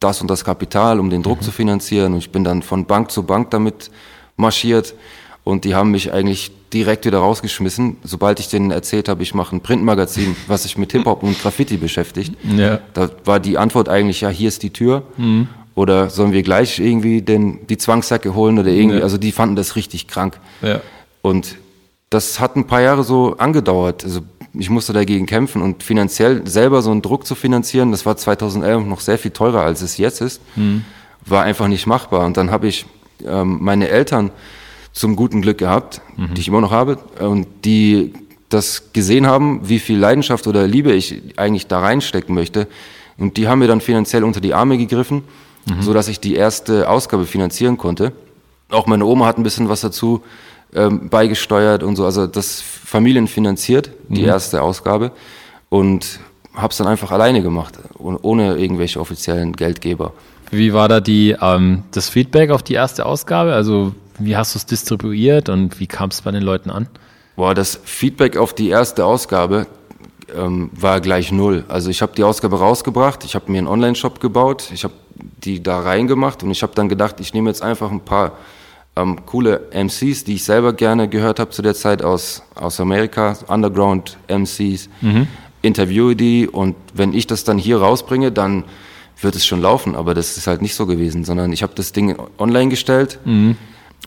[0.00, 1.44] das und das Kapital, um den Druck mhm.
[1.44, 2.14] zu finanzieren.
[2.14, 3.92] Und ich bin dann von Bank zu Bank damit
[4.36, 4.94] marschiert
[5.44, 9.54] und die haben mich eigentlich direkt wieder rausgeschmissen, sobald ich denen erzählt habe, ich mache
[9.54, 12.34] ein Printmagazin, was sich mit Hip-Hop und Graffiti beschäftigt.
[12.56, 12.80] Ja.
[12.92, 15.04] Da war die Antwort eigentlich, ja, hier ist die Tür.
[15.16, 15.46] Mhm.
[15.76, 19.04] Oder sollen wir gleich irgendwie den, die Zwangsjacke holen oder irgendwie, ja.
[19.04, 20.40] also die fanden das richtig krank.
[20.60, 20.80] Ja.
[21.22, 21.54] Und
[22.10, 24.04] das hat ein paar Jahre so angedauert.
[24.04, 24.20] Also
[24.54, 28.86] ich musste dagegen kämpfen und finanziell selber so einen Druck zu finanzieren, das war 2011
[28.86, 30.84] noch sehr viel teurer, als es jetzt ist, mhm.
[31.24, 32.24] war einfach nicht machbar.
[32.24, 32.86] Und dann habe ich
[33.24, 34.30] ähm, meine Eltern
[34.92, 36.34] zum guten Glück gehabt, mhm.
[36.34, 38.14] die ich immer noch habe, und die
[38.48, 42.68] das gesehen haben, wie viel Leidenschaft oder Liebe ich eigentlich da reinstecken möchte.
[43.18, 45.24] Und die haben mir dann finanziell unter die Arme gegriffen,
[45.66, 45.82] mhm.
[45.82, 48.12] so dass ich die erste Ausgabe finanzieren konnte.
[48.70, 50.22] Auch meine Oma hat ein bisschen was dazu
[50.74, 52.04] ähm, beigesteuert und so.
[52.04, 54.28] Also das familienfinanziert, die mhm.
[54.28, 55.12] erste Ausgabe.
[55.68, 56.20] Und
[56.54, 60.12] habe es dann einfach alleine gemacht, ohne irgendwelche offiziellen Geldgeber.
[60.50, 63.52] Wie war da die, ähm, das Feedback auf die erste Ausgabe?
[63.52, 66.88] Also wie hast du es distribuiert und wie kam es bei den Leuten an?
[67.36, 69.66] Boah, das Feedback auf die erste Ausgabe
[70.34, 71.64] ähm, war gleich null.
[71.68, 75.62] Also ich habe die Ausgabe rausgebracht, ich habe mir einen Online-Shop gebaut, ich habe die
[75.62, 78.32] da reingemacht und ich habe dann gedacht, ich nehme jetzt einfach ein paar
[78.96, 83.36] ähm, coole MCs, die ich selber gerne gehört habe zu der Zeit aus, aus Amerika,
[83.46, 85.26] Underground MCs, mhm.
[85.62, 88.64] interviewe die und wenn ich das dann hier rausbringe, dann
[89.20, 91.92] wird es schon laufen, aber das ist halt nicht so gewesen, sondern ich habe das
[91.92, 93.56] Ding online gestellt, mhm.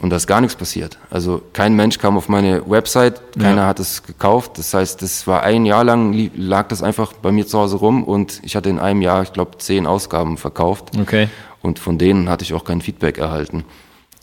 [0.01, 0.97] und da ist gar nichts passiert.
[1.09, 3.67] Also kein Mensch kam auf meine Website, keiner Ja.
[3.67, 4.57] hat es gekauft.
[4.57, 8.03] Das heißt, das war ein Jahr lang, lag das einfach bei mir zu Hause rum
[8.03, 10.91] und ich hatte in einem Jahr, ich glaube, zehn Ausgaben verkauft.
[10.99, 11.27] Okay.
[11.61, 13.65] Und von denen hatte ich auch kein Feedback erhalten.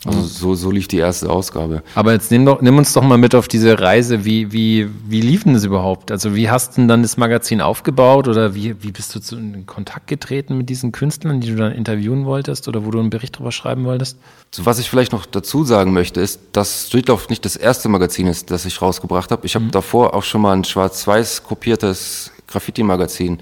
[0.05, 1.81] Also so, so lief die erste Ausgabe.
[1.95, 4.25] Aber jetzt nimm, doch, nimm uns doch mal mit auf diese Reise.
[4.25, 6.11] Wie, wie, wie lief denn das überhaupt?
[6.11, 9.37] Also wie hast du denn dann das Magazin aufgebaut oder wie, wie bist du zu,
[9.37, 13.09] in Kontakt getreten mit diesen Künstlern, die du dann interviewen wolltest oder wo du einen
[13.09, 14.19] Bericht drüber schreiben wolltest?
[14.51, 18.27] So, was ich vielleicht noch dazu sagen möchte, ist, dass Streetloft nicht das erste Magazin
[18.27, 19.45] ist, das ich rausgebracht habe.
[19.47, 23.39] Ich habe davor auch schon mal ein schwarz-weiß kopiertes Graffiti-Magazin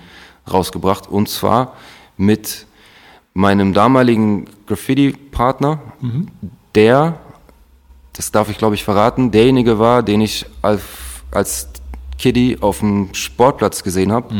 [0.49, 1.73] rausgebracht und zwar
[2.17, 2.65] mit
[3.35, 5.79] meinem damaligen Graffiti-Partner,
[6.73, 7.19] der,
[8.13, 10.81] das darf ich glaube ich verraten, derjenige war, den ich als,
[11.31, 11.67] als
[12.17, 14.33] Kiddie auf dem Sportplatz gesehen habe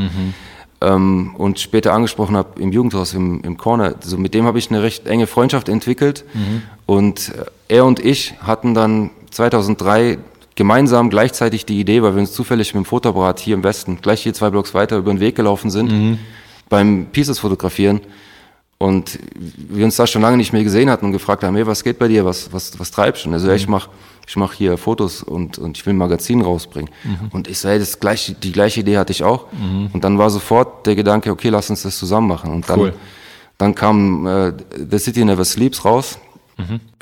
[0.81, 3.95] ähm, und später angesprochen habe im Jugendhaus, im, im Corner.
[4.01, 6.23] Also mit dem habe ich eine recht enge Freundschaft entwickelt
[6.85, 10.19] und äh, er und ich hatten dann 2003
[10.55, 14.23] gemeinsam gleichzeitig die Idee, weil wir uns zufällig mit dem Fotoapparat hier im Westen, gleich
[14.23, 15.89] hier zwei Blocks weiter, über den Weg gelaufen sind,
[16.69, 17.99] beim Pieces fotografieren
[18.85, 19.17] und
[19.57, 21.97] wir uns da schon lange nicht mehr gesehen hatten und gefragt haben, hey, was geht
[21.97, 23.29] bei dir, was, was, was treibst du?
[23.29, 23.89] Und er so, ja, ich mach,
[24.27, 26.91] ich mach hier Fotos und, und ich will ein Magazin rausbringen.
[27.31, 29.47] Und ich so, hey, das gleiche, die gleiche Idee hatte ich auch.
[29.91, 32.51] Und dann war sofort der Gedanke, okay, lass uns das zusammen machen.
[32.51, 32.93] Und dann, Cool.
[33.57, 34.53] dann kam äh,
[34.91, 36.19] The City Never Sleeps raus.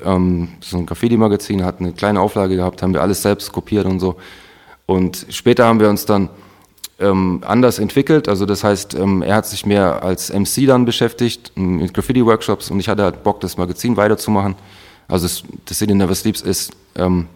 [0.05, 3.99] Ähm, so ein Graffiti-Magazin, hat eine kleine Auflage gehabt, haben wir alles selbst kopiert und
[3.99, 4.15] so.
[4.86, 6.29] Und später haben wir uns dann
[6.99, 8.27] ähm, anders entwickelt.
[8.27, 12.71] Also das heißt, ähm, er hat sich mehr als MC dann beschäftigt m, mit Graffiti-Workshops
[12.71, 14.55] und ich hatte halt Bock, das Magazin weiterzumachen.
[15.07, 17.27] Also das, das City Never Sleeps ist ähm,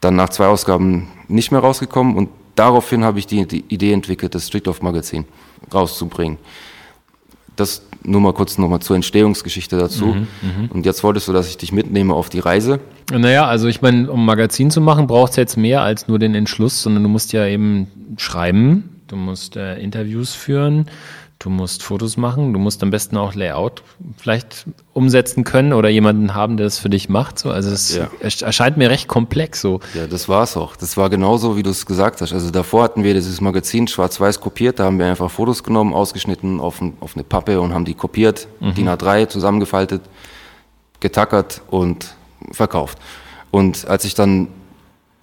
[0.00, 4.34] dann nach zwei Ausgaben nicht mehr rausgekommen und daraufhin habe ich die, die Idee entwickelt,
[4.34, 5.24] das Streetloft Magazin
[5.72, 6.38] rauszubringen.
[7.56, 10.16] Das nur mal kurz nochmal zur Entstehungsgeschichte dazu.
[10.70, 12.80] und jetzt wolltest du, dass ich dich mitnehme auf die Reise.
[13.10, 16.18] Naja, also ich meine, um ein Magazin zu machen, braucht es jetzt mehr als nur
[16.18, 20.86] den Entschluss, sondern du musst ja eben schreiben, du musst äh, Interviews führen,
[21.38, 23.82] du musst Fotos machen, du musst am besten auch Layout
[24.16, 24.64] vielleicht
[24.94, 27.38] umsetzen können oder jemanden haben, der das für dich macht.
[27.38, 27.50] So.
[27.50, 28.08] Also es Ja.
[28.22, 29.80] ersch- erscheint mir recht komplex so.
[29.94, 30.76] Ja, das war's auch.
[30.76, 32.32] Das war genauso, wie du es gesagt hast.
[32.32, 36.58] Also davor hatten wir dieses Magazin schwarz-weiß kopiert, da haben wir einfach Fotos genommen, ausgeschnitten
[36.58, 40.02] auf, ein, auf eine Pappe und haben die kopiert, DIN A3 zusammengefaltet,
[41.00, 42.14] getackert und
[42.52, 42.98] verkauft.
[43.50, 44.48] Und als ich dann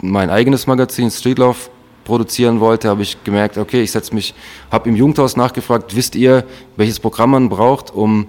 [0.00, 1.70] mein eigenes Magazin Streetlauf
[2.04, 4.34] produzieren wollte, habe ich gemerkt, okay, ich setze mich,
[4.70, 6.44] habe im Jugendhaus nachgefragt, wisst ihr,
[6.76, 8.26] welches Programm man braucht, um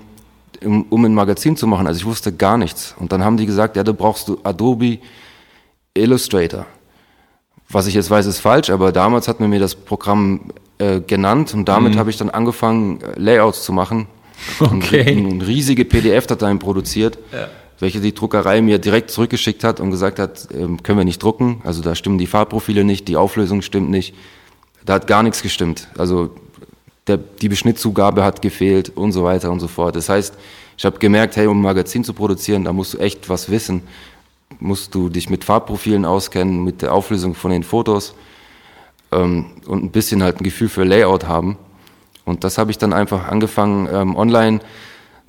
[0.63, 1.88] um, um ein Magazin zu machen.
[1.88, 2.95] Also ich wusste gar nichts.
[2.99, 4.99] Und dann haben die gesagt, ja, da brauchst du Adobe
[5.93, 6.65] Illustrator.
[7.69, 11.53] Was ich jetzt weiß, ist falsch, aber damals hat man mir das Programm äh, genannt
[11.53, 14.07] und damit habe ich dann angefangen, äh, Layouts zu machen.
[14.59, 15.15] Okay.
[15.15, 17.17] Und, und riesige PDF-Dateien produziert,
[17.80, 21.61] welche die Druckerei mir direkt zurückgeschickt hat und gesagt hat, ähm, können wir nicht drucken.
[21.63, 24.15] Also da stimmen die Farbprofile nicht, die Auflösung stimmt nicht.
[24.86, 25.88] Da hat gar nichts gestimmt.
[25.97, 26.36] Also
[27.07, 29.95] der, die Beschnittzugabe hat gefehlt und so weiter und so fort.
[29.95, 30.36] Das heißt,
[30.78, 33.84] ich habe gemerkt, hey, um ein Magazin zu produzieren, da musst du echt was wissen.
[34.59, 38.15] Musst du dich mit Farbprofilen auskennen, mit der Auflösung von den Fotos
[39.11, 41.57] ähm, und ein bisschen halt ein Gefühl für Layout haben.
[42.26, 44.59] Und das habe ich dann einfach angefangen, ähm, online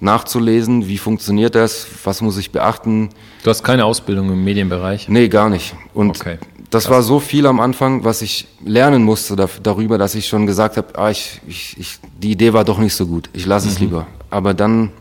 [0.00, 3.10] nachzulesen, wie funktioniert das, was muss ich beachten.
[3.42, 5.08] Du hast keine Ausbildung im Medienbereich.
[5.08, 5.74] Nee, gar nicht.
[5.94, 6.38] Und Okay.
[6.70, 10.46] das war so viel am Anfang, was ich lernen musste da, darüber, dass ich schon
[10.46, 13.68] gesagt habe, ah, ich, ich, ich, die Idee war doch nicht so gut, ich lasse
[13.68, 14.06] es lieber.
[14.30, 14.92] Aber dann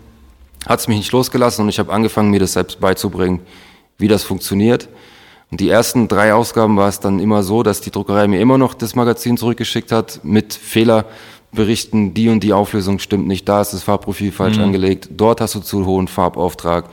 [0.65, 3.41] hat es mich nicht losgelassen und ich habe angefangen, mir das selbst beizubringen,
[3.97, 4.87] wie das funktioniert.
[5.51, 8.57] Und die ersten drei Ausgaben war es dann immer so, dass die Druckerei mir immer
[8.57, 10.53] noch das Magazin zurückgeschickt hat mit
[11.55, 15.55] Fehlerberichten, die und die Auflösung stimmt nicht, da ist das Farbprofil falsch angelegt, dort hast
[15.55, 16.89] du zu hohen Farbauftrag,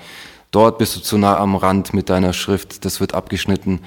[0.50, 3.80] dort bist du zu nah am Rand mit deiner Schrift, das wird abgeschnitten.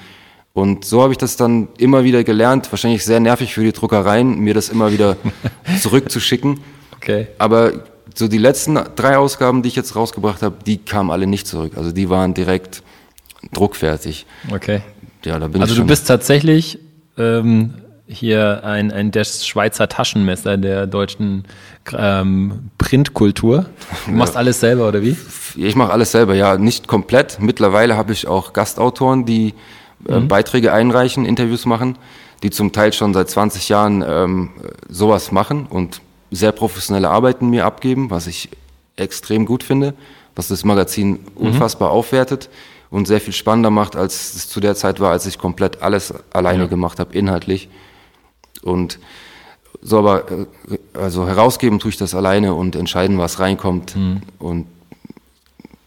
[0.52, 4.38] Und so habe ich das dann immer wieder gelernt, wahrscheinlich sehr nervig für die Druckereien,
[4.38, 5.16] mir das immer wieder
[5.82, 6.60] zurückzuschicken.
[6.96, 7.26] Okay.
[7.38, 7.72] Aber
[8.14, 11.72] so die letzten drei Ausgaben, die ich jetzt rausgebracht habe, die kamen alle nicht zurück.
[11.76, 12.82] Also die waren direkt
[13.52, 14.24] druckfertig.
[14.50, 14.80] Okay.
[15.26, 15.88] Ja, da bin Also ich du schon.
[15.88, 16.78] bist tatsächlich
[17.18, 17.74] ähm,
[18.08, 21.44] hier ein, ein das Schweizer Taschenmesser der deutschen
[21.96, 23.66] ähm, Printkultur.
[24.06, 25.16] Du machst alles selber, oder wie?
[25.56, 27.38] Ich mache alles selber, ja, nicht komplett.
[27.40, 29.54] Mittlerweile habe ich auch Gastautoren, die
[30.08, 31.98] äh, Beiträge einreichen, Interviews machen,
[32.42, 34.50] die zum Teil schon seit 20 Jahren ähm,
[34.88, 36.00] sowas machen und
[36.30, 38.50] sehr professionelle Arbeiten mir abgeben, was ich
[38.96, 39.94] extrem gut finde,
[40.34, 42.50] was das Magazin unfassbar aufwertet
[42.90, 46.14] und sehr viel spannender macht, als es zu der Zeit war, als ich komplett alles
[46.32, 47.68] alleine gemacht habe, inhaltlich.
[48.66, 48.98] Und
[49.82, 50.46] so aber, äh,
[50.94, 53.96] also herausgeben tue ich das alleine und entscheiden, was reinkommt.
[54.38, 54.66] Und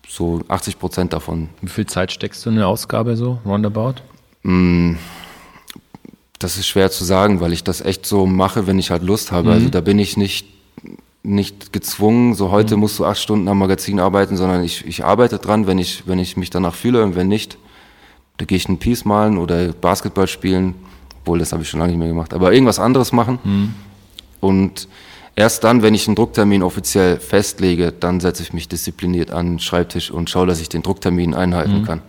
[0.07, 1.49] so 80 Prozent davon.
[1.61, 3.95] Wie viel Zeit steckst du in eine Ausgabe so, roundabout?
[4.43, 4.93] Mm,
[6.39, 9.32] Das ist schwer zu sagen, weil ich das echt so mache, wenn ich halt Lust
[9.32, 9.51] habe.
[9.51, 10.47] Also da bin ich nicht,
[11.21, 15.38] nicht gezwungen, so heute musst du acht Stunden am Magazin arbeiten, sondern ich, ich arbeite
[15.38, 17.57] dran, wenn ich, wenn ich mich danach fühle und wenn nicht,
[18.38, 20.75] da gehe ich einen Piece malen oder Basketball spielen,
[21.30, 23.75] obwohl das habe ich schon lange nicht mehr gemacht, aber irgendwas anderes machen.
[24.39, 24.88] Und
[25.36, 29.59] erst dann, wenn ich einen Drucktermin offiziell festlege, dann setze ich mich diszipliniert an den
[29.59, 32.01] Schreibtisch und schaue, dass ich den Drucktermin einhalten kann.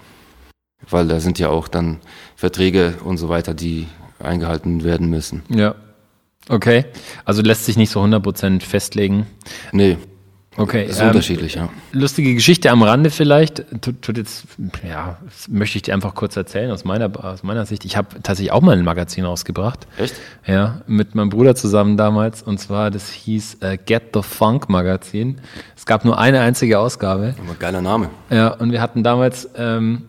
[0.88, 1.98] Weil da sind ja auch dann
[2.34, 3.88] Verträge und so weiter, die
[4.20, 5.42] eingehalten werden müssen.
[5.50, 5.74] Ja.
[6.48, 6.86] Okay.
[7.26, 9.26] Also lässt sich nicht so 100% festlegen.
[9.72, 9.98] Nee,
[10.56, 10.84] Okay.
[10.86, 11.68] ist ähm, unterschiedlich, ja.
[11.92, 13.64] Lustige Geschichte am Rande vielleicht.
[13.80, 14.46] Tut, tut jetzt,
[14.86, 17.84] ja, das möchte ich dir einfach kurz erzählen aus meiner, aus meiner Sicht.
[17.84, 19.86] Ich habe tatsächlich auch mal ein Magazin rausgebracht.
[19.96, 20.14] Echt?
[20.46, 22.42] Ja, mit meinem Bruder zusammen damals.
[22.42, 25.38] Und zwar, das hieß äh, Get the Funk Magazin.
[25.76, 27.34] Es gab nur eine einzige Ausgabe.
[27.44, 28.10] Aber geiler Name.
[28.28, 30.02] Ja, und wir hatten damals, ähm,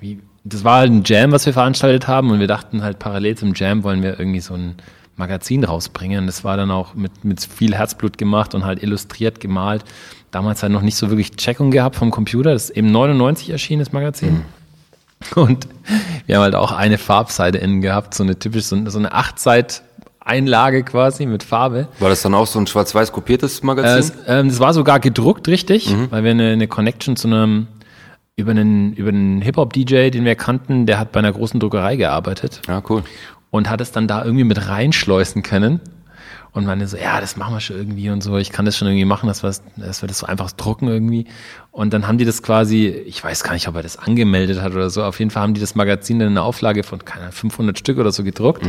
[0.00, 2.30] wie, das war halt ein Jam, was wir veranstaltet haben.
[2.30, 4.76] Und wir dachten halt parallel zum Jam wollen wir irgendwie so ein
[5.16, 6.26] Magazin rausbringen.
[6.26, 9.84] Das war dann auch mit, mit viel Herzblut gemacht und halt illustriert gemalt.
[10.30, 12.52] Damals halt noch nicht so wirklich Checkung gehabt vom Computer.
[12.52, 14.42] Das ist eben 99 erschienen, das Magazin.
[15.34, 15.68] Und
[16.26, 19.82] wir haben halt auch eine Farbseite innen gehabt, so eine typisch, so, so eine Achtseit
[20.24, 21.88] Einlage quasi mit Farbe.
[21.98, 23.98] War das dann auch so ein schwarz-weiß kopiertes Äh, Magazin?
[23.98, 27.66] es, ähm, das war sogar gedruckt, richtig, weil wir eine, eine Connection zu einem
[28.36, 32.62] über einen, über einen Hip-Hop-DJ, den wir kannten, der hat bei einer großen Druckerei gearbeitet
[32.66, 33.02] ja, cool.
[33.52, 35.78] Und hat es dann da irgendwie mit reinschleusen können.
[36.54, 38.86] Und meine so, ja, das machen wir schon irgendwie und so, ich kann das schon
[38.88, 41.26] irgendwie machen, dass wir, das- dass wir das so einfach drucken irgendwie.
[41.70, 44.72] Und dann haben die das quasi, ich weiß gar nicht, ob er das angemeldet hat
[44.74, 47.22] oder so, auf jeden Fall haben die das Magazin dann in einer Auflage von, keine
[47.22, 48.66] Ahnung, 500 Stück oder so gedruckt.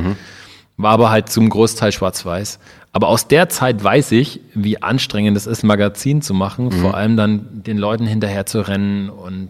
[0.77, 2.57] War aber halt zum Großteil schwarz-weiß.
[2.93, 6.95] Aber aus der Zeit weiß ich, wie anstrengend es ist, ein Magazin zu machen, vor
[6.95, 9.49] allem dann den Leuten hinterher zu rennen und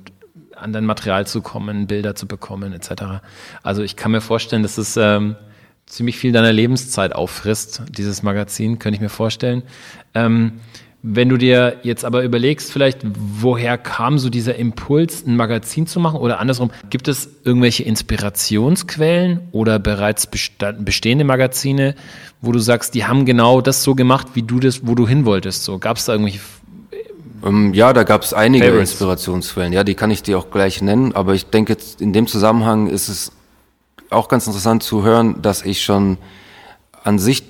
[0.63, 3.21] an dein Material zu kommen, Bilder zu bekommen, etc.
[3.61, 5.35] Also ich kann mir vorstellen, dass es ähm,
[5.85, 9.63] ziemlich viel deiner Lebenszeit auffrisst, dieses Magazin, könnte ich mir vorstellen.
[10.13, 10.53] Ähm,
[11.05, 15.99] wenn du dir jetzt aber überlegst, vielleicht, woher kam so dieser Impuls, ein Magazin zu
[15.99, 16.17] machen?
[16.17, 21.95] Oder andersrum, gibt es irgendwelche Inspirationsquellen oder bereits bestehende Magazine,
[22.39, 25.25] wo du sagst, die haben genau das so gemacht, wie du das, wo du hin
[25.25, 25.65] wolltest?
[25.65, 26.39] So, gab es da irgendwelche
[27.43, 28.91] Ähm, ja, da gab es einige Favorites.
[28.91, 29.73] Inspirationsquellen.
[29.73, 31.13] Ja, die kann ich dir auch gleich nennen.
[31.13, 33.31] Aber ich denke, in dem Zusammenhang ist es
[34.09, 36.17] auch ganz interessant zu hören, dass ich schon
[37.03, 37.43] an sich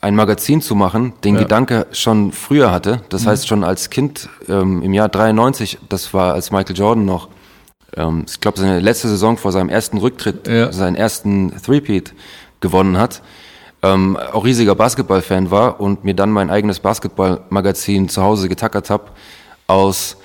[0.00, 1.42] ein Magazin zu machen, den Ja.
[1.42, 3.02] Gedanke schon früher hatte.
[3.10, 7.28] Das heißt schon als Kind ähm, im Jahr 93, das war als Michael Jordan noch,
[7.96, 10.72] ähm, ich glaube seine letzte Saison vor seinem ersten Rücktritt, Ja.
[10.72, 12.14] seinen ersten Three-Peat
[12.60, 13.20] gewonnen hat,
[13.82, 19.04] ähm, auch riesiger Basketballfan war und mir dann mein eigenes Basketballmagazin zu Hause getackert habe
[19.66, 20.16] aus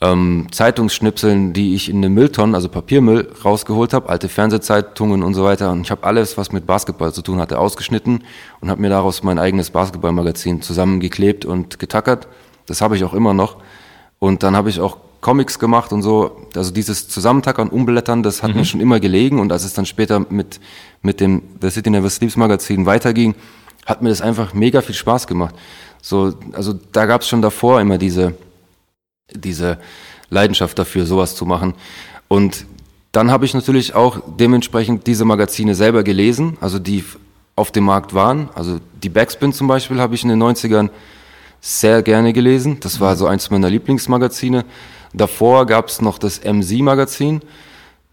[0.00, 5.44] ähm, Zeitungsschnipseln, die ich in eine Mülltonne, also Papiermüll, rausgeholt habe, alte Fernsehzeitungen und so
[5.44, 5.72] weiter.
[5.72, 8.24] Und ich habe alles, was mit Basketball zu tun hatte, ausgeschnitten
[8.60, 12.28] und habe mir daraus mein eigenes Basketballmagazin zusammengeklebt und getackert.
[12.66, 13.56] Das habe ich auch immer noch.
[14.18, 16.46] Und dann habe ich auch Comics gemacht und so.
[16.54, 19.40] Also dieses Zusammentackern, Umblättern, das hat mir schon immer gelegen.
[19.40, 20.60] Und als es dann später mit,
[21.02, 23.34] mit dem The City Never Sleeps Magazin weiterging,
[23.84, 25.54] hat mir das einfach mega viel Spaß gemacht.
[26.02, 28.34] So, also da gab es schon davor immer diese,
[29.32, 29.78] diese
[30.30, 31.74] Leidenschaft dafür, sowas zu machen.
[32.28, 32.66] Und
[33.12, 37.04] dann habe ich natürlich auch dementsprechend diese Magazine selber gelesen, also die
[37.54, 38.50] auf dem Markt waren.
[38.54, 40.90] Also die Backspin zum Beispiel habe ich in den 90ern
[41.60, 42.78] sehr gerne gelesen.
[42.80, 44.64] Das war so eins meiner Lieblingsmagazine.
[45.16, 47.40] Davor gab es noch das MC-Magazin.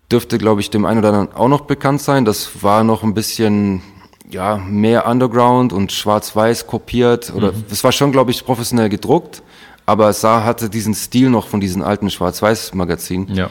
[0.09, 2.23] Dürfte, glaube ich, dem einen oder anderen auch noch bekannt sein.
[2.23, 3.81] Das war noch ein bisschen
[4.29, 7.33] ja, mehr Underground und schwarz-weiß kopiert.
[7.35, 9.43] Oder es war schon, glaube ich, professionell gedruckt,
[9.85, 13.35] aber es sah, hatte diesen Stil noch von diesen alten Schwarz-Weiß-Magazinen.
[13.35, 13.49] Ja.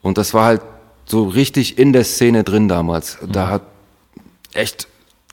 [0.00, 0.62] Und das war halt
[1.04, 3.18] so richtig in der Szene drin damals.
[3.26, 3.62] Da hat
[4.54, 4.88] echt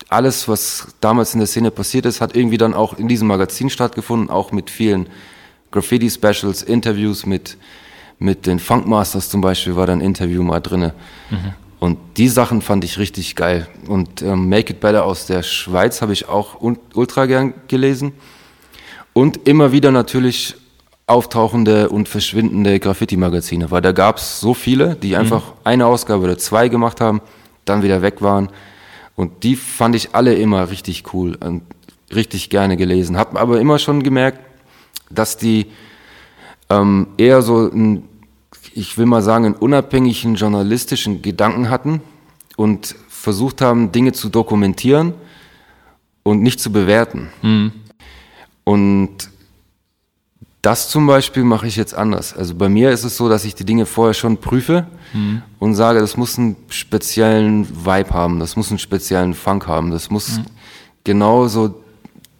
[0.10, 3.70] alles, was damals in der Szene passiert ist, hat irgendwie dann auch in diesem Magazin
[3.70, 5.08] stattgefunden, auch mit vielen
[5.72, 7.58] Graffiti-Specials, Interviews mit,
[8.20, 10.94] mit den Funkmasters zum Beispiel war da ein Interview mal drinne.
[11.80, 13.68] Und die Sachen fand ich richtig geil.
[13.88, 18.14] Und ähm, Make It Better aus der Schweiz habe ich auch ultra gern gelesen.
[19.14, 20.56] Und immer wieder natürlich
[21.08, 26.38] auftauchende und verschwindende Graffiti-Magazine, weil da gab es so viele, die einfach eine Ausgabe oder
[26.38, 27.20] zwei gemacht haben,
[27.66, 28.50] dann wieder weg waren.
[29.16, 31.64] Und die fand ich alle immer richtig cool und
[32.14, 33.18] richtig gerne gelesen.
[33.18, 34.40] Hab aber immer schon gemerkt,
[35.14, 35.68] dass die
[36.70, 38.04] ähm, eher so ein,
[38.74, 42.02] ich will mal sagen, einen unabhängigen journalistischen Gedanken hatten
[42.58, 45.14] und versucht haben, Dinge zu dokumentieren
[46.24, 47.30] und nicht zu bewerten.
[48.64, 49.10] Und
[50.64, 52.36] Das zum Beispiel mache ich jetzt anders.
[52.36, 55.42] Also bei mir ist es so, dass ich die Dinge vorher schon prüfe Mhm.
[55.58, 60.12] und sage, das muss einen speziellen Vibe haben, das muss einen speziellen Funk haben, das
[60.12, 60.46] muss Mhm.
[61.04, 61.82] genauso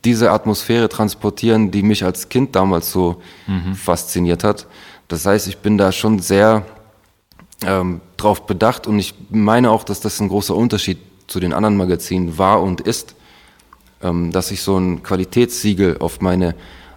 [0.06, 3.76] diese Atmosphäre transportieren, die mich als Kind damals so Mhm.
[3.76, 4.68] fasziniert hat.
[5.08, 6.66] Das heißt, ich bin da schon sehr
[7.64, 10.98] ähm, drauf bedacht und ich meine auch, dass das ein großer Unterschied
[11.28, 13.14] zu den anderen Magazinen war und ist,
[14.02, 16.56] ähm, dass ich so ein Qualitätssiegel auf meine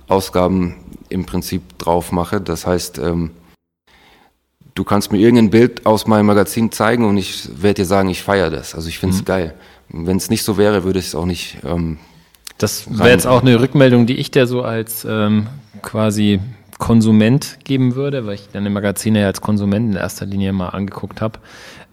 [0.09, 0.77] Ausgaben
[1.11, 2.41] im Prinzip drauf mache.
[2.41, 3.33] Das heißt, ähm,
[4.75, 8.23] du kannst mir irgendein Bild aus meinem Magazin zeigen und ich werde dir sagen, ich
[8.23, 8.75] feiere das.
[8.75, 9.55] Also ich finde es geil.
[9.91, 11.59] Wenn es nicht so wäre, würde ich es auch nicht.
[12.59, 15.49] Das wäre jetzt auch eine Rückmeldung, die ich dir so als ähm,
[15.83, 16.41] quasi
[16.79, 21.21] Konsument geben würde, weil ich deine Magazine ja als Konsument in erster Linie mal angeguckt
[21.21, 21.39] habe,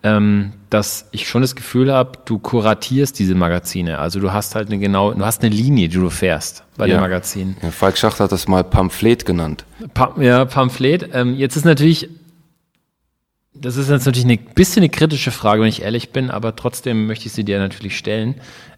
[0.04, 4.00] ähm, dass ich schon das Gefühl habe, du kuratierst diese Magazine.
[4.00, 6.96] Also du hast halt eine genau, du hast eine Linie, die du fährst bei Ja.
[6.98, 7.58] den Magazinen.
[7.62, 9.66] ja, Falk Schacht hat das mal Pamphlet genannt.
[9.94, 11.10] Pa ja, Pamphlet.
[11.14, 12.10] Ähm, jetzt ist natürlich,
[13.54, 17.06] das ist jetzt natürlich eine bisschen eine kritische Frage, wenn ich ehrlich bin, aber trotzdem
[17.06, 18.36] möchte ich sie dir natürlich stellen.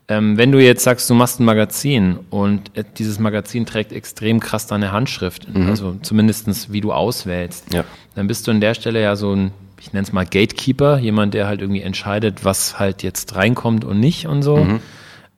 [0.10, 4.40] Ähm, wenn du jetzt sagst, du machst ein Magazin und äh, dieses Magazin trägt extrem
[4.42, 7.86] krass deine Handschrift, also zumindestens wie du auswählst, Ja.
[8.16, 11.34] dann bist du an der Stelle ja so ein, ich nenne es mal Gatekeeper, jemand,
[11.34, 14.68] der halt irgendwie entscheidet, was halt jetzt reinkommt und nicht und so.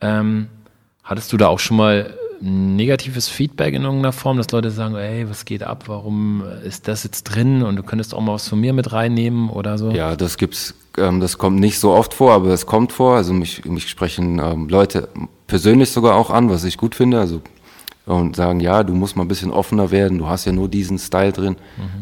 [0.02, 0.48] Ähm,
[1.04, 5.30] hattest du da auch schon mal negatives Feedback in irgendeiner Form, dass Leute sagen, ey,
[5.30, 8.60] was geht ab, warum ist das jetzt drin und du könntest auch mal was von
[8.60, 9.92] mir mit reinnehmen oder so?
[9.92, 13.16] Ja, das gibt's, ähm, das kommt nicht so oft vor, aber es kommt vor.
[13.16, 15.10] Also mich, mich sprechen ähm, Leute
[15.48, 17.20] persönlich sogar auch an, was ich gut finde.
[17.20, 17.42] Also
[18.06, 20.20] und sagen, ja, du musst mal ein bisschen offener werden.
[20.20, 21.56] Du hast ja nur diesen Style drin,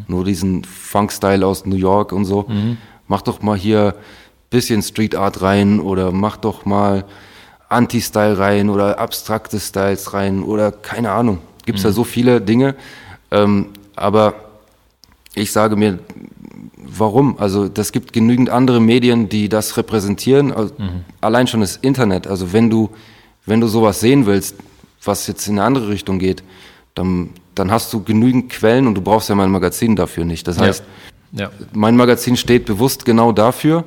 [0.10, 2.46] nur diesen Funk-Style aus New York und so.
[3.08, 3.96] Mach doch mal hier
[4.50, 7.06] bisschen Street Art rein oder mach doch mal
[7.70, 11.40] Anti-Style rein oder abstrakte Styles rein oder keine Ahnung.
[11.66, 12.76] Gibt's da so viele Dinge.
[13.32, 14.36] Ähm, aber
[15.34, 16.00] ich sage mir,
[16.88, 17.38] warum?
[17.40, 20.52] Also das gibt genügend andere Medien, die das repräsentieren.
[20.52, 20.74] Also,
[21.22, 22.28] Allein schon das Internet.
[22.28, 22.90] Also wenn du,
[23.46, 24.56] wenn du sowas sehen willst,
[25.04, 26.44] was jetzt in eine andere Richtung geht,
[26.96, 30.48] dann, dann hast du genügend Quellen und du brauchst ja mein Magazin dafür nicht.
[30.48, 30.84] Das heißt,
[31.32, 31.50] Ja.
[31.74, 33.84] mein Magazin steht bewusst genau dafür.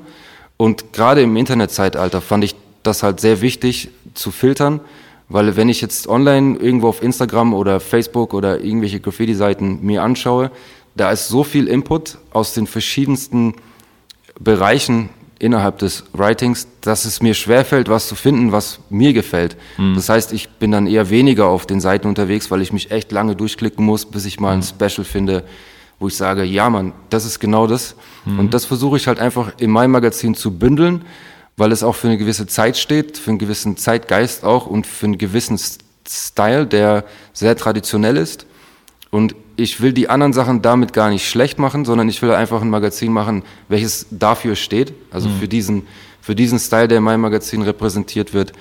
[0.56, 4.80] Und gerade im Internetzeitalter fand ich das halt sehr wichtig zu filtern,
[5.28, 10.50] weil wenn ich jetzt online irgendwo auf Instagram oder Facebook oder irgendwelche Graffiti-Seiten mir anschaue,
[10.96, 13.54] da ist so viel Input aus den verschiedensten
[14.40, 19.56] Bereichen innerhalb des Writings, dass es mir schwerfällt, was zu finden, was mir gefällt.
[19.94, 23.12] Das heißt, ich bin dann eher weniger auf den Seiten unterwegs, weil ich mich echt
[23.12, 25.44] lange durchklicken muss, bis ich mal ein Special finde,
[25.98, 27.96] wo ich sage, ja Mann, das ist genau das.
[28.38, 31.04] Und das versuche ich halt einfach in meinem Magazin zu bündeln,
[31.58, 35.06] weil es auch für eine gewisse Zeit steht, für einen gewissen Zeitgeist auch und für
[35.06, 35.58] einen gewissen
[36.08, 38.46] Style, der sehr traditionell ist.
[39.16, 42.60] Und ich will die anderen Sachen damit gar nicht schlecht machen, sondern ich will einfach
[42.60, 45.86] ein Magazin machen, welches dafür steht, also für diesen,
[46.20, 48.52] für diesen Style, der in meinem Magazin repräsentiert wird.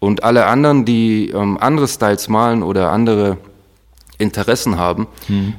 [0.00, 3.36] Und alle anderen, die ähm, andere Styles malen oder andere
[4.18, 5.06] Interessen haben,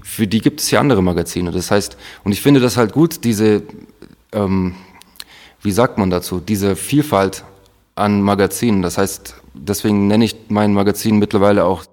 [0.03, 1.51] für die gibt es ja andere Magazine.
[1.51, 1.95] Das heißt,
[2.25, 3.63] und ich finde das halt gut, diese,
[4.33, 4.75] ähm,
[5.61, 7.45] wie sagt man dazu, diese Vielfalt
[7.95, 8.81] an Magazinen.
[8.81, 11.85] Das heißt, deswegen nenne ich mein Magazin mittlerweile auch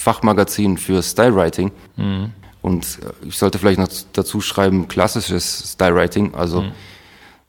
[0.00, 1.70] Fachmagazin für Stylewriting.
[2.62, 6.64] Und äh, ich sollte vielleicht noch dazu schreiben, klassisches Stylewriting, also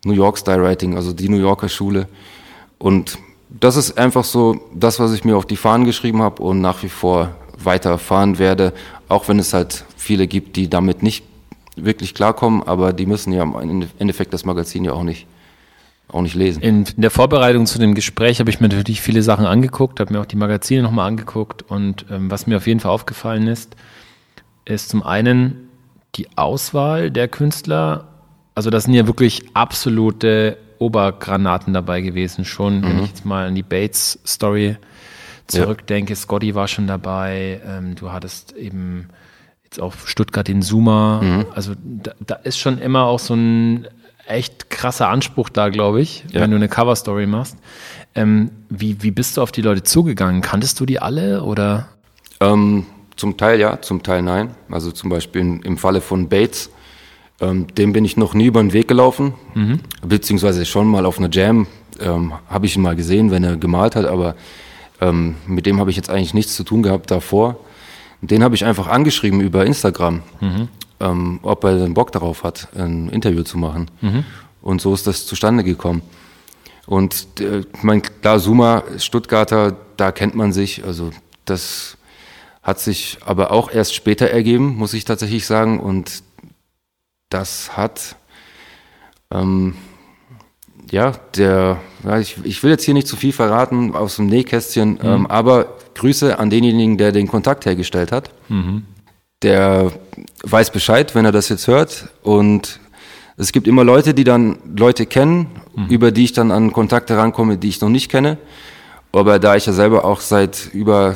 [0.03, 2.07] New York Stylewriting, also die New Yorker Schule.
[2.77, 3.17] Und
[3.49, 6.83] das ist einfach so das, was ich mir auf die Fahnen geschrieben habe und nach
[6.83, 8.73] wie vor weiterfahren werde,
[9.07, 11.23] auch wenn es halt viele gibt, die damit nicht
[11.75, 15.25] wirklich klarkommen, aber die müssen ja im Endeffekt das Magazin ja auch nicht,
[16.13, 16.61] auch nicht lesen.
[16.61, 20.13] In, in der Vorbereitung zu dem Gespräch habe ich mir natürlich viele Sachen angeguckt, habe
[20.13, 23.75] mir auch die Magazine nochmal angeguckt und ähm, was mir auf jeden Fall aufgefallen ist,
[24.65, 25.69] ist zum einen
[26.15, 28.07] die Auswahl der Künstler.
[28.55, 33.55] Also das sind ja wirklich absolute Obergranaten dabei gewesen schon, wenn ich jetzt mal an
[33.55, 34.77] die Bates-Story
[35.47, 36.15] zurückdenke.
[36.15, 39.07] Scotty war schon dabei, ähm, du hattest eben
[39.63, 41.45] jetzt auch Stuttgart den Zoomer.
[41.53, 43.87] Also da, da ist schon immer auch so ein
[44.27, 46.41] echt krasser Anspruch da, glaube ich, Ja.
[46.41, 47.57] wenn du eine Cover-Story machst.
[48.15, 50.41] Ähm, wie, wie bist du auf die Leute zugegangen?
[50.41, 51.87] Kanntest du die alle oder?
[52.39, 54.51] Ähm, zum Teil ja, zum Teil nein.
[54.69, 56.69] Also zum Beispiel in, im Falle von Bates,
[57.39, 59.33] ähm, dem bin ich noch nie über den Weg gelaufen,
[60.05, 61.67] beziehungsweise schon mal auf einer Jam
[61.99, 64.35] ähm, habe ich ihn mal gesehen, wenn er gemalt hat, aber
[64.99, 67.57] ähm, mit dem habe ich jetzt eigentlich nichts zu tun gehabt davor.
[68.21, 70.21] Den habe ich einfach angeschrieben über Instagram,
[71.01, 73.89] ähm, ob er denn Bock darauf hat, ein Interview zu machen.
[74.61, 76.01] Und so ist das zustande gekommen.
[76.85, 80.83] Und äh, mein klar, Suma, Stuttgarter, da kennt man sich.
[80.83, 81.11] Also
[81.45, 81.97] das
[82.63, 85.79] Hat sich aber auch erst später ergeben, muss ich tatsächlich sagen.
[85.79, 86.21] Und
[87.29, 88.15] das hat,
[89.31, 89.73] ähm,
[90.91, 94.99] ja, der, ja, ich, ich will jetzt hier nicht zu viel verraten aus dem Nähkästchen,
[95.01, 98.29] ähm, aber Grüße an denjenigen, der den Kontakt hergestellt hat.
[99.43, 99.91] Der
[100.43, 102.09] weiß Bescheid, wenn er das jetzt hört.
[102.21, 102.79] Und
[103.37, 105.47] es gibt immer Leute, die dann Leute kennen,
[105.89, 108.37] über die ich dann an Kontakte rankomme, die ich noch nicht kenne.
[109.11, 111.15] Aber da ich ja selber auch seit über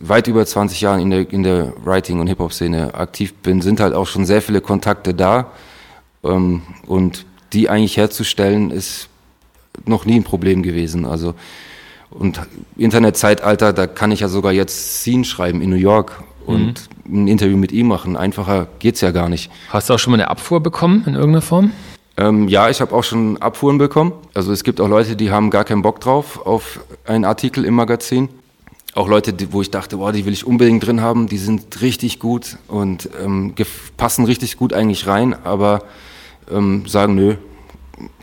[0.00, 3.94] weit über 20 Jahren in der, in der Writing- und Hip-Hop-Szene aktiv bin, sind halt
[3.94, 5.52] auch schon sehr viele Kontakte da.
[6.22, 9.08] Ähm, und die eigentlich herzustellen, ist
[9.86, 11.04] noch nie ein Problem gewesen.
[11.04, 11.34] Also
[12.10, 12.40] und
[12.76, 17.56] Internetzeitalter, da kann ich ja sogar jetzt Scene schreiben in New York und ein Interview
[17.56, 18.16] mit ihm machen.
[18.16, 19.50] Einfacher geht's ja gar nicht.
[19.68, 21.72] Hast du auch schon mal eine Abfuhr bekommen in irgendeiner Form?
[22.16, 24.12] Ähm, ja, ich habe auch schon Abfuhren bekommen.
[24.34, 27.74] Also es gibt auch Leute, die haben gar keinen Bock drauf auf einen Artikel im
[27.74, 28.28] Magazin.
[28.94, 31.80] Auch Leute, die, wo ich dachte, boah, die will ich unbedingt drin haben, die sind
[31.80, 33.54] richtig gut und ähm,
[33.96, 35.84] passen richtig gut eigentlich rein, aber
[36.50, 37.36] ähm, sagen, nö,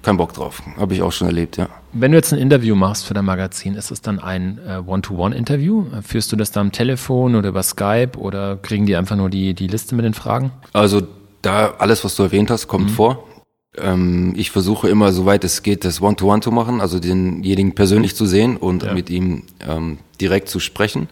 [0.02, 0.62] kein Bock drauf.
[0.78, 1.68] Habe ich auch schon erlebt, ja.
[1.94, 5.86] Wenn du jetzt ein Interview machst für dein Magazin, ist es dann ein äh, One-to-One-Interview?
[6.02, 9.54] Führst du das da am Telefon oder über Skype oder kriegen die einfach nur die,
[9.54, 10.52] die Liste mit den Fragen?
[10.74, 11.02] Also
[11.42, 13.24] da alles, was du erwähnt hast, kommt vor.
[13.78, 18.26] Ähm, ich versuche immer, soweit es geht, das One-to-One zu machen, also denjenigen persönlich zu
[18.26, 18.94] sehen und Ja.
[18.94, 21.10] mit ihm ähm, direkt zu sprechen.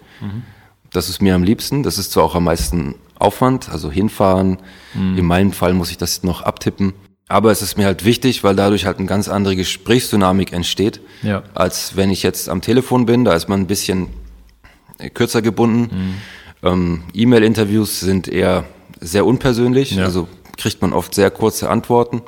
[0.92, 1.84] Das ist mir am liebsten.
[1.84, 4.58] Das ist zwar auch am meisten Aufwand, also hinfahren.
[4.94, 6.94] In meinem Fall muss ich das noch abtippen.
[7.28, 11.44] Aber es ist mir halt wichtig, weil dadurch halt eine ganz andere Gesprächsdynamik entsteht, Ja.
[11.56, 13.26] als wenn ich jetzt am Telefon bin.
[13.26, 14.08] Da ist man ein bisschen
[15.00, 16.18] äh, kürzer gebunden.
[16.64, 18.66] Ähm, E-Mail-Interviews sind eher
[19.02, 20.06] sehr unpersönlich, Ja.
[20.06, 22.22] also kriegt man oft sehr kurze Antworten.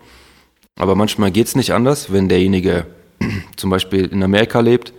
[0.80, 2.88] Aber manchmal geht's nicht anders, wenn derjenige
[3.56, 4.94] zum Beispiel in Amerika lebt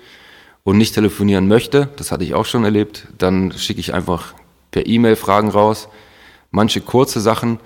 [0.65, 4.35] und nicht telefonieren möchte, das hatte ich auch schon erlebt, dann schicke ich einfach
[4.71, 5.89] per E-Mail Fragen raus.
[6.51, 7.59] Manche kurze Sachen,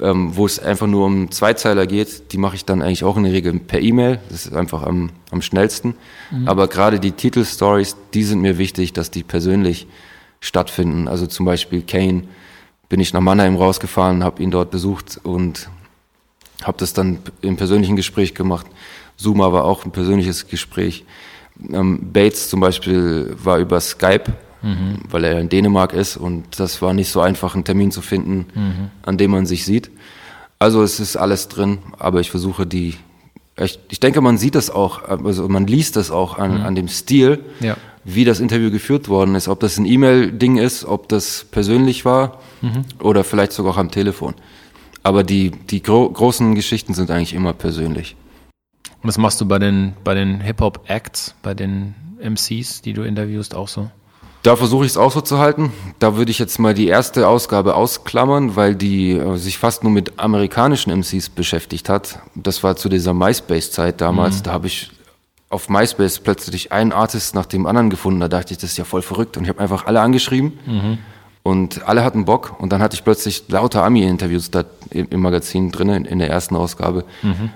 [0.00, 3.24] ähm, wo es einfach nur um Zweizeiler geht, die mache ich dann eigentlich auch in
[3.24, 4.18] der Regel per E-Mail.
[4.28, 5.94] Das ist einfach am, am schnellsten.
[6.46, 9.86] Aber gerade die Titelstories, die sind mir wichtig, dass die persönlich
[10.40, 11.08] stattfinden.
[11.08, 12.24] Also zum Beispiel Kane
[12.88, 15.68] bin ich nach Mannheim rausgefahren, habe ihn dort besucht und
[16.62, 18.66] habe das dann im persönlichen Gespräch gemacht.
[19.16, 21.04] Zuma war auch ein persönliches Gespräch.
[21.72, 24.32] Ähm, Bates zum Beispiel war über Skype,
[25.10, 28.90] weil er in Dänemark ist und das war nicht so einfach, einen Termin zu finden,
[29.02, 29.90] an dem man sich sieht.
[30.58, 32.94] Also es ist alles drin, aber ich versuche die,
[33.58, 36.88] ich, ich denke, man sieht das auch, also man liest das auch an, an dem
[36.88, 37.76] Stil, Ja.
[38.04, 42.40] wie das Interview geführt worden ist, ob das ein E-Mail-Ding ist, ob das persönlich war
[43.00, 44.34] oder vielleicht sogar auch am Telefon.
[45.02, 48.16] Aber die, die gro großen Geschichten sind eigentlich immer persönlich.
[49.02, 53.54] Und das machst du bei den, bei den Hip-Hop-Acts, bei den MCs, die du interviewst,
[53.54, 53.90] auch so?
[54.44, 55.72] Da versuche ich es auch so zu halten.
[56.00, 59.90] Da würde ich jetzt mal die erste Ausgabe ausklammern, weil die äh, sich fast nur
[59.90, 62.18] mit amerikanischen MCs beschäftigt hat.
[62.34, 64.42] Das war zu dieser MySpace-Zeit damals.
[64.42, 64.90] Da habe ich
[65.48, 68.20] auf MySpace plötzlich einen Artist nach dem anderen gefunden.
[68.20, 69.38] Da dachte ich, das ist ja voll verrückt.
[69.38, 70.52] Und ich habe einfach alle angeschrieben.
[71.42, 72.56] Und alle hatten Bock.
[72.58, 77.06] Und dann hatte ich plötzlich lauter Ami-Interviews da im, Magazin drin, in, der ersten Ausgabe.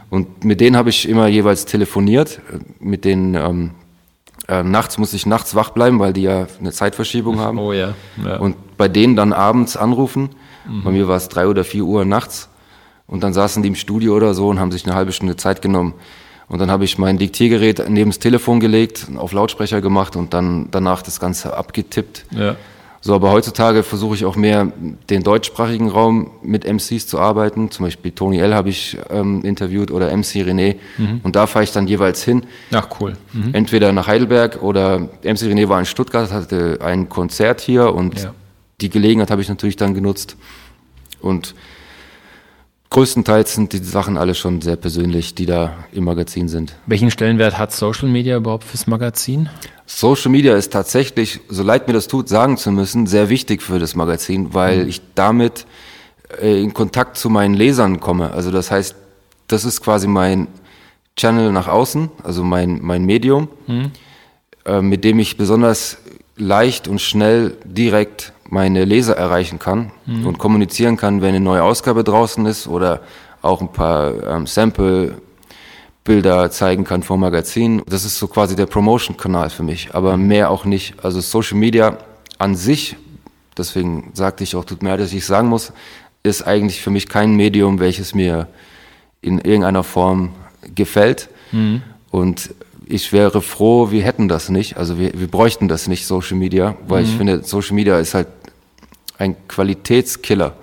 [0.09, 2.41] Und mit denen habe ich immer jeweils telefoniert.
[2.51, 3.71] äh, Mit denen ähm,
[4.49, 7.59] äh, nachts muss ich nachts wach bleiben, weil die ja eine Zeitverschiebung haben.
[7.59, 7.95] Oh ja.
[8.25, 8.37] ja.
[8.39, 10.31] Und bei denen dann abends anrufen.
[10.85, 12.51] Bei mir war es drei oder vier Uhr nachts.
[13.07, 15.63] Und dann saßen die im Studio oder so und haben sich eine halbe Stunde Zeit
[15.63, 15.95] genommen.
[16.47, 20.69] Und dann habe ich mein Diktiergerät neben das Telefon gelegt, auf Lautsprecher gemacht und dann
[20.71, 22.27] danach das Ganze abgetippt.
[22.33, 22.57] ja.
[23.01, 24.73] So, aber heutzutage versuche ich auch mehr
[25.09, 27.71] den deutschsprachigen Raum mit MCs zu arbeiten.
[27.71, 28.55] Zum Beispiel Tony L.
[28.55, 30.77] habe ich ähm, interviewt oder MC René.
[31.23, 32.45] Und da fahre ich dann jeweils hin.
[32.73, 33.15] Ach, cool.
[33.33, 33.55] Mhm.
[33.55, 38.35] Entweder nach Heidelberg oder MC René war in Stuttgart, hatte ein Konzert hier und Ja.
[38.81, 40.37] die Gelegenheit habe ich natürlich dann genutzt.
[41.21, 41.55] Und
[42.99, 46.75] größtenteils sind die Sachen alle schon sehr persönlich, die da im Magazin sind.
[46.87, 49.49] Welchen Stellenwert hat Social Media überhaupt fürs Magazin?
[49.87, 53.79] Social Media ist tatsächlich, so leid mir das tut, sagen zu müssen, sehr wichtig für
[53.79, 55.65] das Magazin, weil ich damit
[56.43, 58.33] äh, in Kontakt zu meinen Lesern komme.
[58.33, 58.97] Also das heißt,
[59.47, 60.49] das ist quasi mein
[61.17, 63.47] Channel nach außen, also mein, mein Medium,
[64.65, 65.99] äh, mit dem ich besonders
[66.37, 69.93] leicht und schnell direkt meine Leser erreichen kann
[70.25, 73.01] und kommunizieren kann, wenn eine neue Ausgabe draußen ist oder
[73.43, 75.21] auch ein paar ähm, Sample
[76.05, 77.83] Bilder zeigen kann vom Magazin.
[77.87, 80.95] Das ist so quasi der Promotion-Kanal für mich, aber mehr auch nicht.
[81.05, 81.99] Also Social Media
[82.39, 82.97] an sich,
[83.57, 85.73] deswegen sagte ich auch, tut mir leid, dass ich es sagen muss,
[86.23, 88.49] ist eigentlich für mich kein Medium, welches mir
[89.21, 90.31] in irgendeiner Form
[90.75, 91.29] gefällt.
[92.11, 92.55] Und
[92.89, 94.77] ich wäre froh, wir hätten das nicht.
[94.77, 98.29] Also wir, wir bräuchten das nicht, Social Media, weil ich finde, Social Media ist halt
[99.19, 100.55] ein Qualitätskiller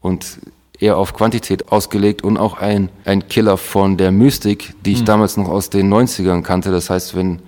[0.00, 0.38] und
[0.78, 5.36] eher auf Quantität ausgelegt und auch ein, ein Killer von der Mystik, die ich damals
[5.36, 6.70] noch aus den 90ern kannte.
[6.72, 7.40] Das heißt, wenn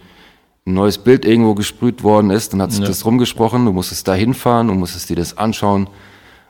[0.67, 2.87] ein neues Bild irgendwo gesprüht worden ist, dann hat sich Ja.
[2.87, 5.89] das rumgesprochen, du musstest da hinfahren, du musstest dir das anschauen.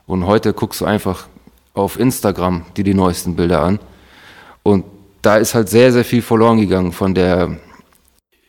[0.07, 1.27] Und heute guckst du einfach
[1.73, 3.81] auf Instagram dir die neuesten Bilder an.
[4.63, 4.85] Und
[5.25, 7.59] da ist halt sehr, sehr viel verloren gegangen von der,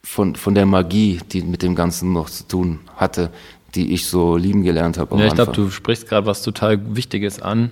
[0.03, 3.31] von, von der Magie, die mit dem Ganzen noch zu tun hatte,
[3.75, 5.17] die ich so lieben gelernt habe.
[5.17, 7.71] Ja, ich glaube, du sprichst gerade was total Wichtiges an.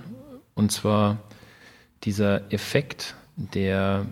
[0.55, 1.17] Und zwar
[2.03, 4.05] dieser Effekt, der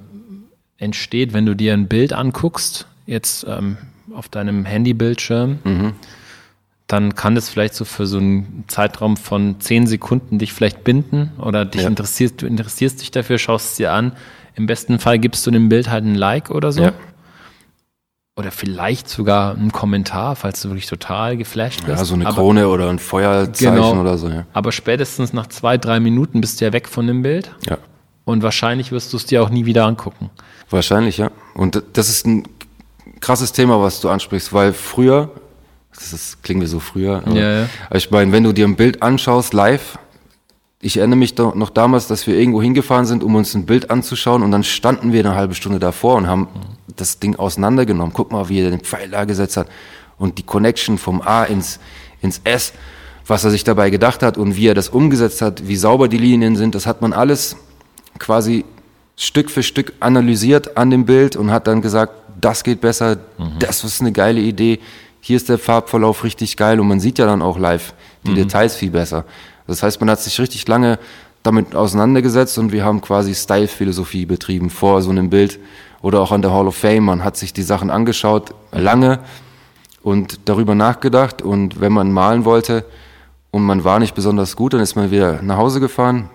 [0.77, 3.77] entsteht, wenn du dir ein Bild anguckst, jetzt ähm,
[4.13, 5.59] auf deinem Handybildschirm,
[6.87, 11.31] dann kann das vielleicht so für so einen Zeitraum von zehn Sekunden dich vielleicht binden
[11.37, 11.87] oder dich Ja.
[11.87, 14.13] interessierst, du interessierst dich dafür, schaust es dir an.
[14.55, 16.83] Im besten Fall gibst du dem Bild halt ein Like oder so.
[16.83, 16.93] Ja.
[18.37, 21.97] Oder vielleicht sogar einen Kommentar, falls du wirklich total geflasht bist.
[21.99, 23.99] Ja, so eine Aber- Krone oder ein Feuerzeichen Genau.
[23.99, 24.45] oder so, ja.
[24.53, 27.77] aber spätestens nach zwei, drei Minuten bist du ja weg von dem Bild Ja,
[28.23, 30.29] und wahrscheinlich wirst du es dir auch nie wieder angucken.
[30.69, 31.29] wahrscheinlich, ja.
[31.53, 32.47] Und das ist ein
[33.19, 35.29] krasses Thema, was du ansprichst, weil früher,
[35.93, 37.69] das ist, klingt wie so früher, aber, Ja, ja.
[37.89, 39.99] aber ich meine, wenn du dir ein Bild anschaust live,
[40.81, 43.91] ich erinnere mich doch noch damals, dass wir irgendwo hingefahren sind, um uns ein Bild
[43.91, 46.47] anzuschauen und dann standen wir eine halbe Stunde davor und haben
[46.95, 48.13] das Ding auseinandergenommen.
[48.13, 49.67] Guck mal, wie er den Pfeil da gesetzt hat
[50.17, 51.79] und die Connection vom A ins,
[52.21, 52.73] ins S,
[53.27, 56.17] was er sich dabei gedacht hat und wie er das umgesetzt hat, wie sauber die
[56.17, 57.55] Linien sind, das hat man alles
[58.17, 58.65] quasi
[59.15, 63.17] Stück für Stück analysiert an dem Bild und hat dann gesagt, das geht besser,
[63.59, 64.79] das ist eine geile Idee,
[65.19, 67.93] hier ist der Farbverlauf richtig geil und man sieht ja dann auch live
[68.25, 69.25] die Details viel besser.
[69.71, 70.99] Das heißt, man hat sich richtig lange
[71.43, 75.59] damit auseinandergesetzt und wir haben quasi Style-Philosophie betrieben vor so einem Bild
[76.01, 77.05] oder auch an der Hall of Fame.
[77.05, 79.19] Man hat sich die Sachen angeschaut, lange
[80.03, 82.85] und darüber nachgedacht und wenn man malen wollte
[83.49, 86.29] und man war nicht besonders gut, dann ist man wieder nach Hause gefahren,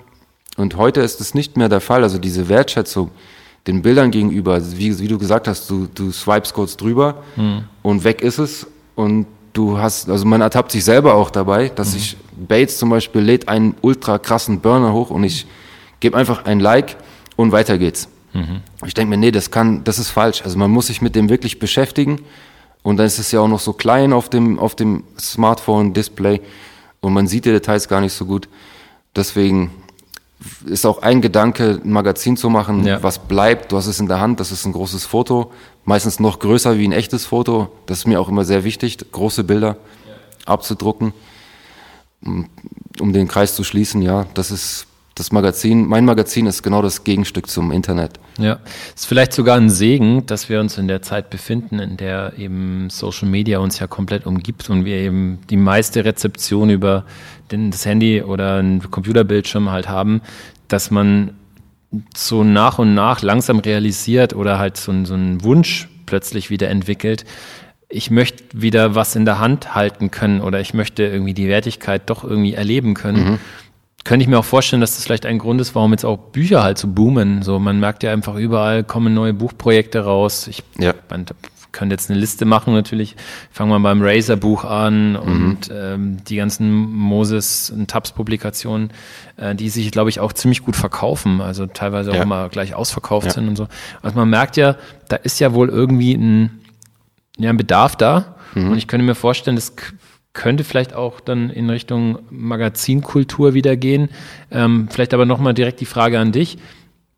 [0.57, 2.03] und heute ist es nicht mehr der Fall.
[2.03, 3.11] Also diese Wertschätzung
[3.67, 7.23] den Bildern gegenüber, wie, wie du gesagt hast, du, du swipes kurz drüber
[7.83, 8.67] und weg ist es.
[8.95, 9.27] Und
[9.57, 13.49] du hast, also man ertappt sich selber auch dabei, dass ich, Bates zum Beispiel lädt
[13.49, 15.47] einen ultra krassen Burner hoch und ich
[16.01, 16.97] gebe einfach ein Like
[17.37, 18.09] und weiter geht's.
[18.85, 20.43] Ich denke mir, nee, das kann, das ist falsch.
[20.45, 22.21] Also man muss sich mit dem wirklich beschäftigen.
[22.83, 26.41] Und dann ist es ja auch noch so klein auf dem, auf dem Smartphone-Display
[27.01, 28.49] und man sieht die Details gar nicht so gut.
[29.17, 29.71] Deswegen
[30.67, 33.03] ist auch ein Gedanke, ein Magazin zu machen, Ja.
[33.03, 33.73] was bleibt.
[33.73, 35.51] Du hast es in der Hand, das ist ein großes Foto,
[35.87, 37.71] meistens noch größer wie ein echtes Foto.
[37.87, 39.79] Das ist mir auch immer sehr wichtig, große Bilder
[40.45, 41.15] abzudrucken,
[42.23, 44.03] um den Kreis zu schließen.
[44.03, 45.87] Ja, das ist das Magazin.
[45.87, 48.21] Mein Magazin ist genau das Gegenstück zum Internet.
[48.39, 48.59] Ja,
[48.95, 52.91] ist vielleicht sogar ein Segen, dass wir uns in der Zeit befinden, in der eben
[52.91, 57.07] Social Media uns ja komplett umgibt und wir eben die meiste Rezeption über
[57.51, 60.21] den, das Handy oder einen Computerbildschirm halt haben,
[60.69, 61.31] dass man
[62.17, 66.69] so nach und nach langsam realisiert oder halt so, ein- so einen Wunsch plötzlich wieder
[66.69, 67.25] entwickelt.
[67.89, 72.09] Ich möchte wieder was in der Hand halten können oder ich möchte irgendwie die Wertigkeit
[72.11, 73.39] doch irgendwie erleben können
[74.05, 76.63] könnte ich mir auch vorstellen, dass das vielleicht ein Grund ist, warum jetzt auch Bücher
[76.63, 77.43] halt so boomen.
[77.43, 80.47] So, man merkt ja einfach überall kommen neue Buchprojekte raus.
[80.47, 80.95] Ich Ja.
[81.11, 81.27] man
[81.77, 83.15] könnte jetzt eine Liste machen natürlich.
[83.53, 88.91] Fangen wir beim Razer-Buch an und ähm, die ganzen Moses und Tabs-Publikationen,
[89.37, 91.41] äh, die sich, glaube ich, auch ziemlich gut verkaufen.
[91.41, 92.23] Also teilweise auch Ja.
[92.25, 93.33] immer gleich ausverkauft Ja.
[93.35, 93.69] sind und so.
[94.03, 94.77] Also man merkt ja,
[95.09, 96.61] da ist ja wohl irgendwie ein,
[97.39, 98.35] ja, ein Bedarf da.
[98.55, 99.75] Und ich könnte mir vorstellen, das
[100.33, 104.09] könnte vielleicht auch dann in Richtung Magazinkultur wieder gehen.
[104.51, 106.55] Ähm, vielleicht aber nochmal direkt die Frage an dich.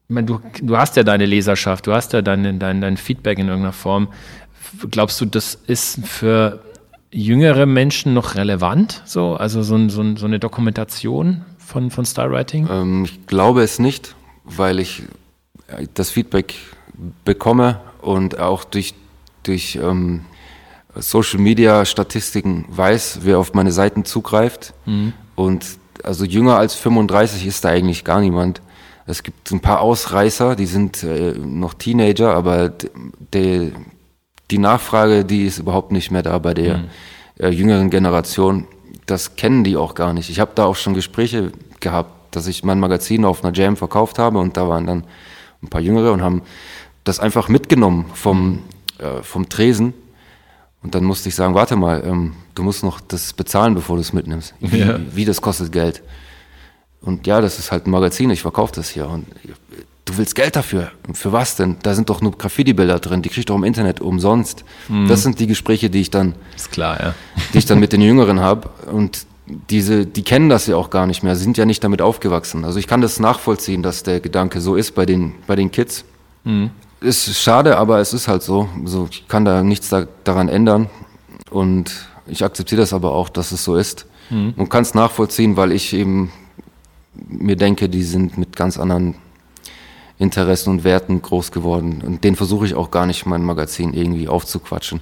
[0.08, 3.38] Ich meine, du, du hast ja deine Leserschaft, du hast ja deine, dein, dein Feedback
[3.38, 4.08] in irgendeiner Form.
[4.90, 6.60] Glaubst du, das ist für
[7.10, 9.02] jüngere Menschen noch relevant?
[9.04, 12.68] So, also so, ein, so, ein, so eine Dokumentation von, von Stylewriting?
[12.70, 14.14] Ähm, ich glaube es nicht,
[14.44, 15.02] weil ich
[15.68, 16.54] äh, das Feedback
[17.24, 18.94] bekomme und auch durch,
[19.42, 20.24] durch ähm,
[20.96, 24.74] Social Media Statistiken weiß, wer auf meine Seiten zugreift.
[25.36, 25.64] Und
[26.02, 28.60] also jünger als 35 ist da eigentlich gar niemand.
[29.06, 33.72] Es gibt ein paar Ausreißer, die sind äh, noch Teenager, aber d-
[34.50, 36.84] die, Nachfrage, die ist überhaupt nicht mehr da bei der
[37.38, 38.66] äh, jüngeren Generation.
[39.06, 40.30] Das kennen die auch gar nicht.
[40.30, 44.18] Ich habe da auch schon Gespräche gehabt, dass ich mein Magazin auf einer Jam verkauft
[44.18, 45.04] habe und da waren dann
[45.62, 46.42] ein paar Jüngere und haben
[47.04, 48.60] das einfach mitgenommen vom,
[48.98, 49.94] äh, vom Tresen.
[50.82, 54.02] Und dann musste ich sagen, warte mal, ähm, du musst noch das bezahlen, bevor du
[54.02, 54.54] es mitnimmst.
[54.60, 54.98] Wie, Ja.
[55.12, 56.02] wie das kostet Geld.
[57.00, 59.08] Und ja, das ist halt ein Magazin, ich verkaufe das hier.
[59.08, 59.26] Und
[60.08, 60.90] du willst Geld dafür.
[61.12, 61.76] Für was denn?
[61.82, 64.64] Da sind doch nur Graffiti-Bilder drin, die kriegst du doch im Internet umsonst.
[65.08, 67.14] Das sind die Gespräche, die ich dann, Ist klar, ja.
[67.52, 68.70] die ich dann mit den Jüngeren habe.
[68.90, 69.26] Und
[69.70, 72.64] diese, die kennen das ja auch gar nicht mehr, sie sind ja nicht damit aufgewachsen.
[72.64, 76.04] Also ich kann das nachvollziehen, dass der Gedanke so ist bei den, bei den Kids.
[77.00, 78.68] Ist schade, aber es ist halt so.
[78.84, 80.90] so ich kann da nichts da, daran ändern.
[81.50, 84.06] Und ich akzeptiere das aber auch, dass es so ist.
[84.56, 86.30] Und kann es nachvollziehen, weil ich eben
[87.14, 89.14] mir denke, die sind mit ganz anderen
[90.18, 92.02] Interessen und Werten groß geworden.
[92.04, 95.00] Und den versuche ich auch gar nicht, mein Magazin irgendwie aufzuquatschen,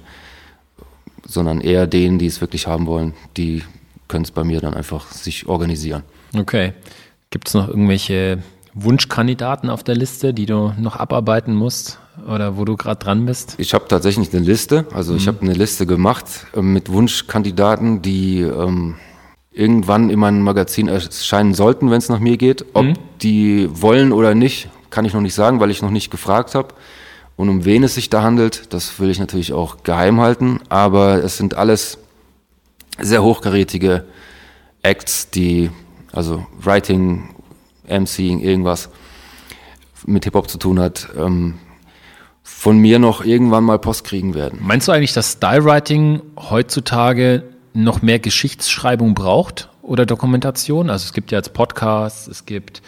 [1.25, 3.63] sondern eher denen, die es wirklich haben wollen, die
[4.07, 6.03] können es bei mir dann einfach sich organisieren.
[6.37, 6.73] Okay.
[7.29, 8.41] Gibt es noch irgendwelche
[8.73, 13.55] Wunschkandidaten auf der Liste, die du noch abarbeiten musst oder wo du gerade dran bist?
[13.57, 16.25] Ich habe tatsächlich eine Liste, also ich habe eine Liste gemacht
[16.55, 18.95] äh, mit Wunschkandidaten, die ähm,
[19.51, 22.65] irgendwann in meinem Magazin erscheinen sollten, wenn es nach mir geht.
[22.73, 22.85] Ob
[23.21, 26.73] die wollen oder nicht, kann ich noch nicht sagen, weil ich noch nicht gefragt habe.
[27.35, 30.59] Und um wen es sich da handelt, das will ich natürlich auch geheim halten.
[30.69, 31.99] Aber es sind alles
[32.99, 34.05] sehr hochkarätige
[34.81, 35.69] Acts, die,
[36.11, 37.29] also Writing,
[37.87, 38.89] MCing, irgendwas
[40.05, 41.55] mit Hip-Hop zu tun hat, ähm,
[42.43, 44.59] von mir noch irgendwann mal Post kriegen werden.
[44.61, 47.43] Meinst du eigentlich, dass Stylewriting heutzutage
[47.73, 50.89] noch mehr Geschichtsschreibung braucht oder Dokumentation?
[50.89, 52.81] Also es gibt ja jetzt Podcasts, es gibt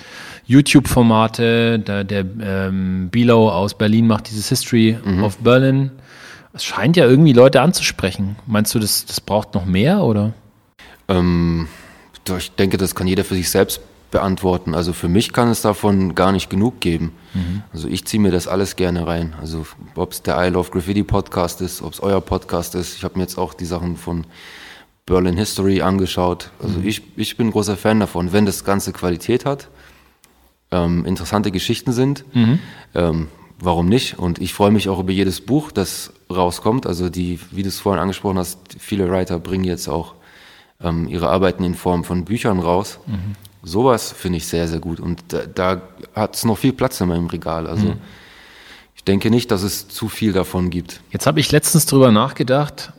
[0.50, 5.92] YouTube-Formate, der, der ähm, Below aus Berlin macht dieses History of Berlin.
[6.54, 8.36] Es scheint ja irgendwie Leute anzusprechen.
[8.48, 10.34] Meinst du, das, das braucht noch mehr oder?
[11.08, 11.68] Ähm,
[12.36, 14.74] ich denke, das kann jeder für sich selbst beantworten.
[14.74, 17.14] Also für mich kann es davon gar nicht genug geben.
[17.72, 19.36] Also ich ziehe mir das alles gerne rein.
[19.40, 22.98] Also ob es der I Love Graffiti Podcast ist, ob es euer Podcast ist.
[22.98, 24.26] Ich habe mir jetzt auch die Sachen von
[25.06, 26.50] Berlin History angeschaut.
[26.62, 28.34] Also ich, ich bin großer Fan davon.
[28.34, 29.70] Wenn das Ganze Qualität hat,
[30.72, 32.26] ähm, interessante Geschichten sind,
[32.96, 33.28] ähm,
[33.60, 34.20] warum nicht?
[34.20, 36.86] Und ich freue mich auch über jedes Buch, das rauskommt.
[36.86, 40.16] Also die, wie du es vorhin angesprochen hast, viele Writer bringen jetzt auch
[40.82, 43.00] ähm, ihre Arbeiten in Form von Büchern raus.
[43.64, 45.00] Sowas finde ich sehr, sehr gut.
[45.00, 45.82] Und da, da
[46.16, 47.68] hat es noch viel Platz in meinem Regal.
[47.68, 47.96] Also
[48.96, 51.02] ich denke nicht, dass es zu viel davon gibt.
[51.12, 52.94] Jetzt habe ich letztens drüber nachgedacht,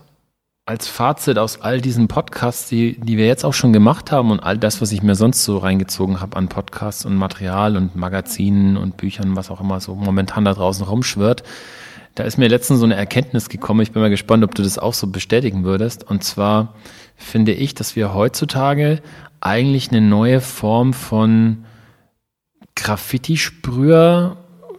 [0.67, 4.41] als Fazit aus all diesen Podcasts, die, die wir jetzt auch schon gemacht haben und
[4.41, 8.77] all das, was ich mir sonst so reingezogen habe an Podcasts und Material und Magazinen
[8.77, 11.43] und Büchern, was auch immer so momentan da draußen rumschwirrt,
[12.15, 13.81] da ist mir letztens so eine Erkenntnis gekommen.
[13.81, 16.09] Ich bin mal gespannt, ob du das auch so bestätigen würdest.
[16.09, 16.75] Und zwar
[17.17, 19.01] finde ich, dass wir heutzutage
[19.41, 21.65] eigentlich eine neue Form von
[22.75, 24.37] Graffiti-Sprüher,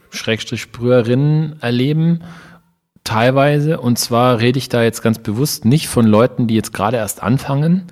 [0.09, 2.21] Schrägstrich Sprüherinnen erleben,
[3.03, 3.79] teilweise.
[3.79, 7.23] Und zwar rede ich da jetzt ganz bewusst nicht von Leuten, die jetzt gerade erst
[7.23, 7.83] anfangen,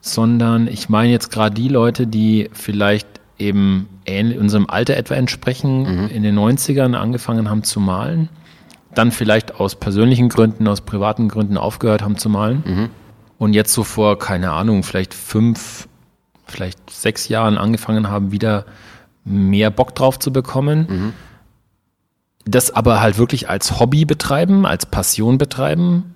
[0.00, 3.06] sondern ich meine jetzt gerade die Leute, die vielleicht
[3.38, 8.28] eben ähnlich unserem Alter etwa entsprechen, in den 90ern angefangen haben zu malen,
[8.94, 12.90] dann vielleicht aus persönlichen Gründen, aus privaten Gründen aufgehört haben zu malen
[13.38, 15.88] und jetzt so vor, keine Ahnung, vielleicht fünf,
[16.46, 18.64] vielleicht sechs Jahren angefangen haben, wieder
[19.24, 21.12] mehr Bock drauf zu bekommen.
[22.48, 26.14] Das aber halt wirklich als Hobby betreiben, als Passion betreiben.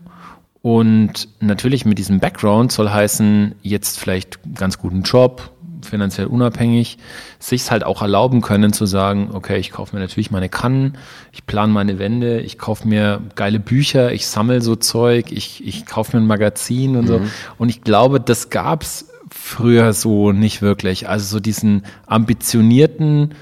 [0.63, 5.51] Und natürlich mit diesem Background soll heißen, jetzt vielleicht ganz guten Job,
[5.85, 6.97] finanziell unabhängig,
[7.39, 10.97] sich halt auch erlauben können zu sagen, okay, ich kaufe mir natürlich meine Kannen,
[11.33, 15.85] ich plane meine Wände, ich kaufe mir geile Bücher, ich sammle so Zeug, ich, ich
[15.85, 17.21] kaufe mir ein Magazin und so.
[17.59, 21.09] Und ich glaube, das gab's früher so nicht wirklich.
[21.09, 23.35] Also so diesen ambitionierten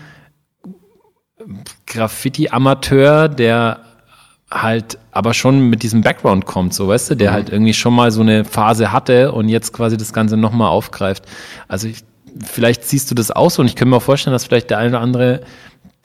[1.86, 3.80] Graffiti-Amateur, der
[4.50, 8.10] halt aber schon mit diesem Background kommt, so weißt du, der halt irgendwie schon mal
[8.10, 11.24] so eine Phase hatte und jetzt quasi das Ganze nochmal aufgreift.
[11.68, 12.02] Also ich,
[12.44, 14.78] vielleicht siehst du das auch so und ich kann mir auch vorstellen, dass vielleicht der
[14.78, 15.40] eine oder andere,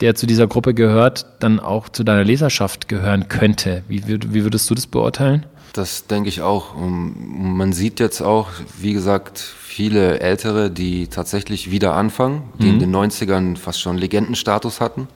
[0.00, 3.82] der zu dieser Gruppe gehört, dann auch zu deiner Leserschaft gehören könnte.
[3.88, 5.44] Wie, würd- wie würdest du das beurteilen?
[5.72, 6.74] Das denke ich auch.
[6.76, 7.14] Und
[7.56, 8.48] Man sieht jetzt auch,
[8.78, 14.80] wie gesagt, viele Ältere, die tatsächlich wieder anfangen, die in den 90ern fast schon Legendenstatus
[14.80, 15.08] hatten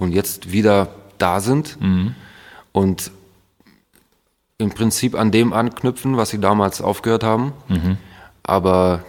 [0.00, 1.78] und jetzt wieder da sind
[2.72, 3.12] und
[4.58, 7.52] im Prinzip an dem anknüpfen, was sie damals aufgehört haben.
[8.42, 9.04] Aber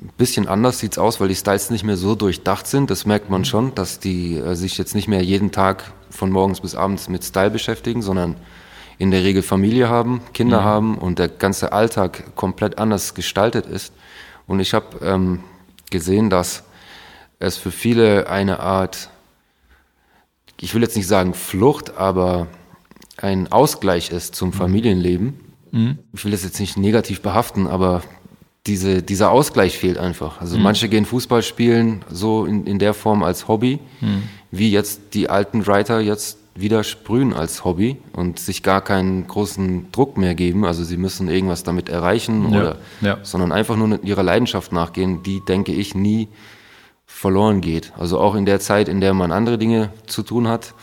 [0.00, 2.90] ein bisschen anders sieht's aus, weil die Styles nicht mehr so durchdacht sind.
[2.90, 6.60] Das merkt man schon, dass die äh, sich jetzt nicht mehr jeden Tag von morgens
[6.60, 8.36] bis abends mit Style beschäftigen, sondern
[8.98, 13.92] in der Regel Familie haben, Kinder haben und der ganze Alltag komplett anders gestaltet ist.
[14.46, 15.40] Und ich habe ähm,
[15.90, 16.64] gesehen, dass
[17.38, 19.10] es für viele eine Art,
[20.60, 22.46] ich will jetzt nicht sagen Flucht, aber
[23.16, 25.34] ein Ausgleich ist zum Familienleben.
[26.12, 28.02] Ich will das jetzt nicht negativ behaften, aber
[28.66, 30.40] diese, dieser Ausgleich fehlt einfach.
[30.40, 33.78] Also manche gehen Fußball spielen so in, in der Form als Hobby.
[34.50, 39.90] wie jetzt die alten Writer jetzt wieder sprühen als Hobby und sich gar keinen großen
[39.90, 40.64] Druck mehr geben.
[40.64, 43.18] Also sie müssen irgendwas damit erreichen Ja, oder, ja.
[43.22, 46.28] sondern einfach nur ihrer Leidenschaft nachgehen, die, denke ich, nie
[47.24, 47.90] verloren geht.
[47.96, 50.74] Also auch in der Zeit, in der man andere Dinge zu tun hat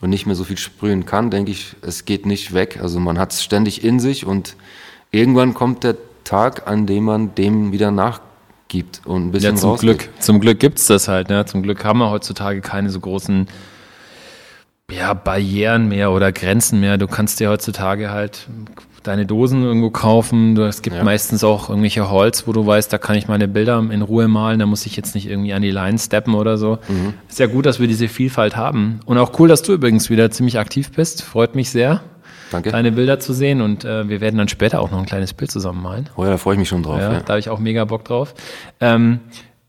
[0.00, 2.78] und nicht mehr so viel sprühen kann, denke ich, es geht nicht weg.
[2.80, 4.54] Also man hat es ständig in sich und
[5.10, 9.70] irgendwann kommt der Tag, an dem man dem wieder nachgibt und ein bisschen Ja, zum
[9.70, 9.98] rausgeht.
[9.98, 10.08] Glück.
[10.20, 11.28] Zum Glück gibt's das halt.
[11.30, 11.46] Ne?
[11.46, 13.48] Zum Glück haben wir heutzutage keine so großen
[14.96, 16.98] ja, Barrieren mehr oder Grenzen mehr.
[16.98, 18.46] Du kannst dir heutzutage halt
[19.02, 20.56] deine Dosen irgendwo kaufen.
[20.58, 21.02] Es gibt Ja.
[21.02, 24.60] meistens auch irgendwelche Holz, wo du weißt, da kann ich meine Bilder in Ruhe malen.
[24.60, 26.78] Da muss ich jetzt nicht irgendwie an die Line steppen oder so.
[26.88, 27.14] Mhm.
[27.28, 29.00] Ist ja gut, dass wir diese Vielfalt haben.
[29.04, 31.22] Und auch cool, dass du übrigens wieder ziemlich aktiv bist.
[31.22, 32.00] Freut mich sehr,
[32.52, 32.70] Danke.
[32.70, 33.60] deine Bilder zu sehen.
[33.60, 36.08] Und äh, wir werden dann später auch noch ein kleines Bild zusammen malen.
[36.16, 37.00] Oh ja, da freue ich mich schon drauf.
[37.00, 37.20] Ja, Ja.
[37.20, 38.34] da habe ich auch mega Bock drauf.
[38.80, 39.18] Ähm,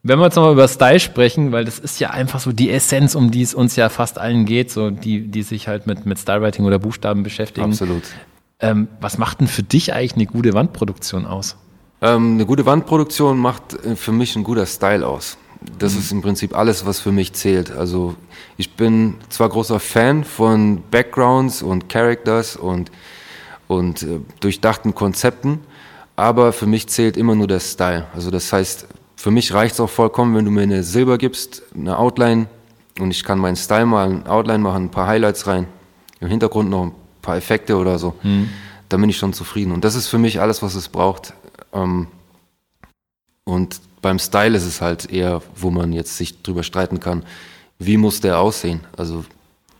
[0.03, 3.15] wenn wir jetzt nochmal über Style sprechen, weil das ist ja einfach so die Essenz,
[3.15, 6.19] um die es uns ja fast allen geht, so die, die sich halt mit, mit
[6.19, 7.67] Stylewriting oder Buchstaben beschäftigen.
[7.67, 8.03] Absolut.
[8.59, 11.55] Ähm, was macht denn für dich eigentlich eine gute Wandproduktion aus?
[12.01, 15.37] Ähm, eine gute Wandproduktion macht äh, für mich ein guter Style aus.
[15.79, 17.71] Das ist im Prinzip alles, was für mich zählt.
[17.71, 18.15] Also
[18.57, 22.91] ich bin zwar großer Fan von Backgrounds und Characters und,
[23.69, 25.61] und äh, durchdachten Konzepten,
[26.17, 28.05] aber für mich zählt immer nur der Style.
[28.13, 28.87] Also das heißt,
[29.23, 32.47] für mich reicht es auch vollkommen, wenn du mir eine Silber gibst, eine Outline
[32.99, 35.65] und ich kann meinen Style mal ein Outline machen, ein paar Highlights rein,
[36.19, 36.91] im Hintergrund noch ein
[37.21, 38.15] paar Effekte oder so.
[38.89, 39.71] Dann bin ich schon zufrieden.
[39.71, 41.33] Und das ist für mich alles, was es braucht.
[41.71, 42.07] Ähm,
[43.45, 47.23] und beim Style ist es halt eher, wo man jetzt sich drüber streiten kann,
[47.79, 48.81] wie muss der aussehen?
[48.97, 49.23] Also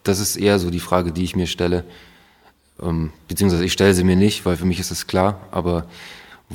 [0.04, 1.84] das ist eher so die Frage, die ich mir stelle.
[2.82, 5.86] Ähm, beziehungsweise ich stelle sie mir nicht, weil für mich ist es klar, aber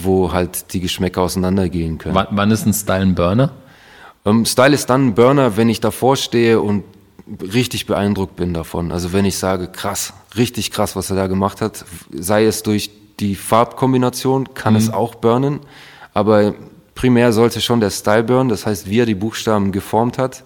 [0.02, 2.14] wo halt die Geschmäcker auseinandergehen können.
[2.14, 3.52] Wann, wann ist ein Style ein Burner?
[4.24, 6.84] Ähm, Style ist dann ein Burner, wenn ich davor stehe und
[7.40, 8.92] richtig beeindruckt bin davon.
[8.92, 12.90] Also wenn ich sage, krass, richtig krass, was er da gemacht hat, sei es durch
[13.20, 15.60] die Farbkombination, kann es auch burnen,
[16.14, 16.54] aber
[16.94, 20.44] primär sollte schon der Style burnen, das heißt, wie er die Buchstaben geformt hat,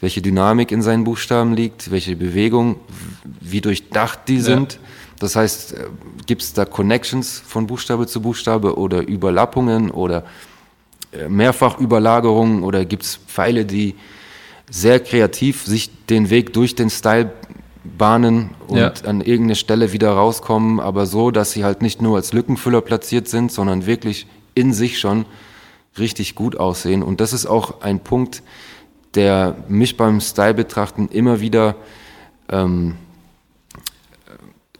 [0.00, 2.76] welche Dynamik in seinen Buchstaben liegt, welche Bewegung,
[3.40, 4.78] wie durchdacht die sind.
[5.18, 5.74] Das heißt,
[6.26, 10.24] gibt es da Connections von Buchstabe zu Buchstabe oder Überlappungen oder
[11.12, 13.94] äh, Mehrfachüberlagerungen oder gibt es Pfeile, die
[14.70, 17.32] sehr kreativ sich den Weg durch den Style
[17.84, 18.92] bahnen und Ja.
[19.04, 23.28] an irgendeine Stelle wieder rauskommen, aber so, dass sie halt nicht nur als Lückenfüller platziert
[23.28, 25.24] sind, sondern wirklich in sich schon
[25.98, 27.02] richtig gut aussehen.
[27.02, 28.42] Und das ist auch ein Punkt,
[29.14, 31.76] der mich beim Style betrachten immer wieder
[32.50, 32.96] ähm,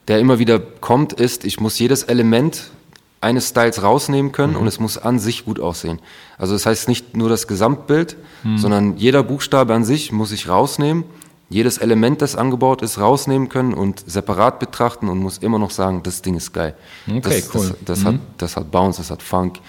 [0.07, 2.71] der immer wieder kommt, ist, ich muss jedes Element
[3.19, 5.99] eines Styles rausnehmen können und es muss an sich gut aussehen.
[6.37, 8.15] Also das heißt nicht nur das Gesamtbild,
[8.55, 11.03] sondern jeder Buchstabe an sich muss ich rausnehmen,
[11.49, 16.03] jedes Element, das angebaut ist, rausnehmen können und separat betrachten und muss immer noch sagen,
[16.03, 16.75] das Ding ist geil.
[17.07, 17.75] Okay, das, cool.
[17.85, 19.59] Das, das, hat, das hat Bounce, das hat Funk,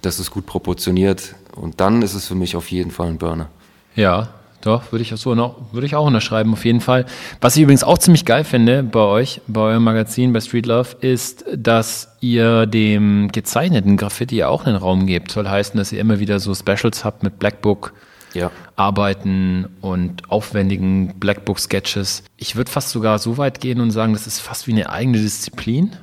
[0.00, 3.48] das ist gut proportioniert und dann ist es für mich auf jeden Fall ein Burner.
[3.96, 4.28] Ja,
[4.60, 7.06] doch, würde ich auch so noch, würde ich auch unterschreiben, auf jeden Fall.
[7.40, 10.96] Was ich übrigens auch ziemlich geil finde bei euch, bei eurem Magazin, bei Street Love,
[11.00, 15.30] ist, dass ihr dem gezeichneten Graffiti auch einen Raum gebt.
[15.30, 17.94] Soll heißen, dass ihr immer wieder so Specials habt mit Blackbook.
[18.32, 18.52] Ja.
[18.76, 22.22] Arbeiten und aufwendigen Blackbook-Sketches.
[22.36, 25.18] Ich würde fast sogar so weit gehen und sagen, das ist fast wie eine eigene
[25.18, 25.96] Disziplin.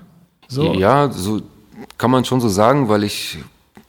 [0.49, 0.73] So.
[0.73, 1.41] Ja, so
[1.97, 3.37] kann man schon so sagen, weil ich,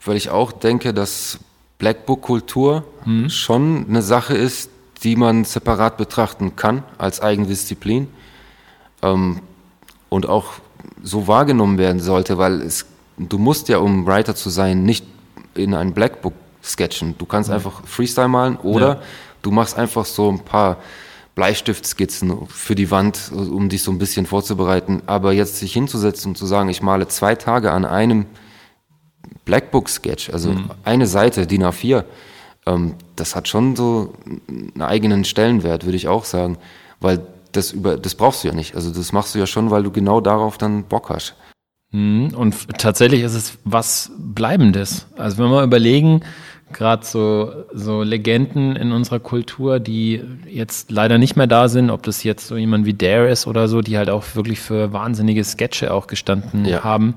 [0.04, 1.40] weil ich auch denke, dass
[1.78, 2.84] Blackbook-Kultur
[3.28, 4.70] schon eine Sache ist,
[5.02, 8.08] die man separat betrachten kann als eigene Disziplin
[9.02, 9.40] ähm,
[10.08, 10.46] und auch
[11.02, 12.84] so wahrgenommen werden sollte, weil es,
[13.16, 15.06] du musst ja, um Writer zu sein, nicht
[15.54, 17.14] in ein Blackbook sketchen.
[17.16, 19.02] Du kannst einfach Freestyle malen oder Ja.
[19.42, 20.76] du machst einfach so ein paar
[21.36, 25.02] Bleistiftskizzen für die Wand, um dich so ein bisschen vorzubereiten.
[25.06, 28.26] Aber jetzt sich hinzusetzen und zu sagen, ich male zwei Tage an einem
[29.44, 32.04] Blackbook-Sketch, also eine Seite, DIN A4,
[32.66, 34.14] ähm, das hat schon so
[34.48, 36.58] einen eigenen Stellenwert, würde ich auch sagen.
[37.00, 37.20] Weil
[37.52, 38.74] das über, das brauchst du ja nicht.
[38.74, 41.34] Also das machst du ja schon, weil du genau darauf dann Bock hast.
[41.92, 45.06] Mhm, Und tatsächlich ist es was Bleibendes.
[45.16, 46.20] Also wenn wir überlegen,
[46.72, 52.02] gerade so, so Legenden in unserer Kultur, die jetzt leider nicht mehr da sind, ob
[52.02, 55.42] das jetzt so jemand wie Dare ist oder so, die halt auch wirklich für wahnsinnige
[55.44, 56.84] Sketche auch gestanden Ja.
[56.84, 57.14] haben.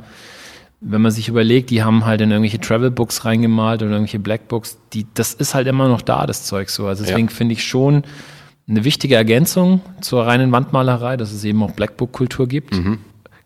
[0.83, 5.05] Wenn man sich überlegt, die haben halt in irgendwelche Travelbooks reingemalt oder irgendwelche Blackbooks, die,
[5.13, 6.87] das ist halt immer noch da, das Zeug so.
[6.87, 8.03] Also deswegen finde ich schon
[8.67, 12.79] eine wichtige Ergänzung zur reinen Wandmalerei, dass es eben auch Blackbook-Kultur gibt.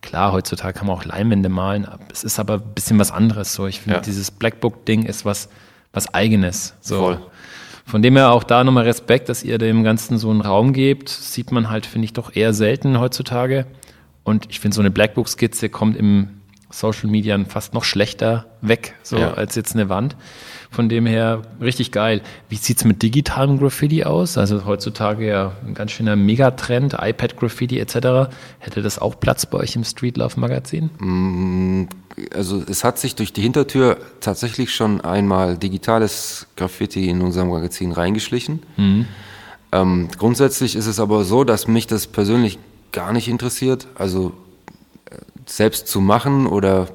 [0.02, 3.54] Klar, heutzutage kann man auch Leinwände malen, es ist aber ein bisschen was anderes.
[3.54, 4.02] So, ich finde, Ja.
[4.02, 5.50] dieses Blackbook-Ding ist was,
[5.94, 6.76] was Eigenes.
[6.80, 7.00] So.
[7.00, 7.20] Voll.
[7.88, 11.10] Von dem her auch da nochmal Respekt, dass ihr dem Ganzen so einen Raum gebt.
[11.10, 13.66] Sieht man halt, finde ich, doch eher selten heutzutage.
[14.24, 16.30] Und ich finde, so eine Blackbook-Skizze kommt im
[16.80, 19.34] Social Media fast noch schlechter weg, so Ja.
[19.34, 20.16] als jetzt eine Wand.
[20.72, 22.22] Von dem her richtig geil.
[22.50, 24.38] Wie sieht's mit digitalem Graffiti aus?
[24.38, 28.30] Also heutzutage ja ein ganz schöner Megatrend, iPad-Graffiti etc.
[28.60, 31.88] Hätte das auch Platz bei euch im Street Love Magazin?
[32.34, 37.94] Also es hat sich durch die Hintertür tatsächlich schon einmal digitales Graffiti in unserem Magazin
[37.94, 38.64] reingeschlichen.
[39.72, 42.60] Ähm, grundsätzlich ist es aber so, dass mich das persönlich
[42.92, 43.88] gar nicht interessiert.
[43.96, 44.34] Also
[45.46, 46.88] selbst zu machen oder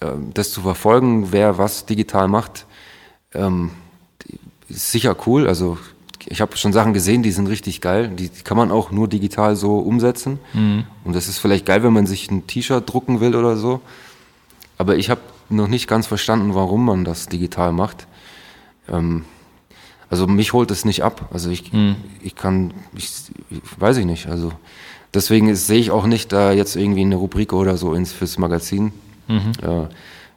[0.00, 2.66] äh, das zu verfolgen, wer was digital macht,
[3.34, 3.70] ähm,
[4.68, 5.46] ist sicher cool.
[5.46, 5.78] Also
[6.28, 8.08] ich habe schon Sachen gesehen, die sind richtig geil.
[8.08, 10.40] Die kann man auch nur digital so umsetzen.
[11.04, 13.80] Und das ist vielleicht geil, wenn man sich ein T-Shirt drucken will oder so.
[14.76, 18.08] Aber ich habe noch nicht ganz verstanden, warum man das digital macht.
[18.88, 19.24] Ähm,
[20.10, 21.28] also mich holt es nicht ab.
[21.32, 21.72] Also ich,
[22.22, 23.10] ich kann, ich,
[23.50, 24.26] ich weiß ich nicht.
[24.28, 24.52] Also
[25.16, 28.92] deswegen sehe ich auch nicht da jetzt irgendwie eine Rubrik oder so ins fürs Magazin
[29.62, 29.88] äh,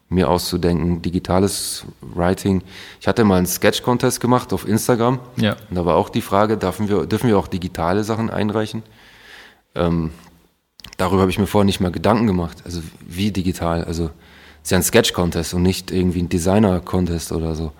[0.10, 1.02] mir auszudenken.
[1.02, 2.64] Digitales Writing.
[3.00, 5.20] Ich hatte mal einen Sketch-Contest gemacht auf Instagram.
[5.36, 5.56] Ja.
[5.70, 8.82] Und da war auch die Frage, dürfen wir, dürfen wir auch digitale Sachen einreichen?
[9.76, 10.12] Ähm,
[10.98, 12.64] darüber habe ich mir vorher nicht mal Gedanken gemacht.
[12.66, 13.84] Also wie digital?
[13.84, 17.72] Also es ist ja ein Sketch-Contest und nicht irgendwie ein Designer-Contest oder so.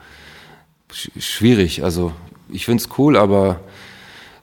[0.92, 1.84] Sch schwierig.
[1.84, 2.12] Also
[2.52, 3.62] ich finde es cool, aber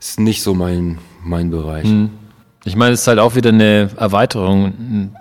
[0.01, 1.87] es ist nicht so mein, mein Bereich.
[2.67, 5.13] Ich meine, es ist halt auch wieder eine Erweiterung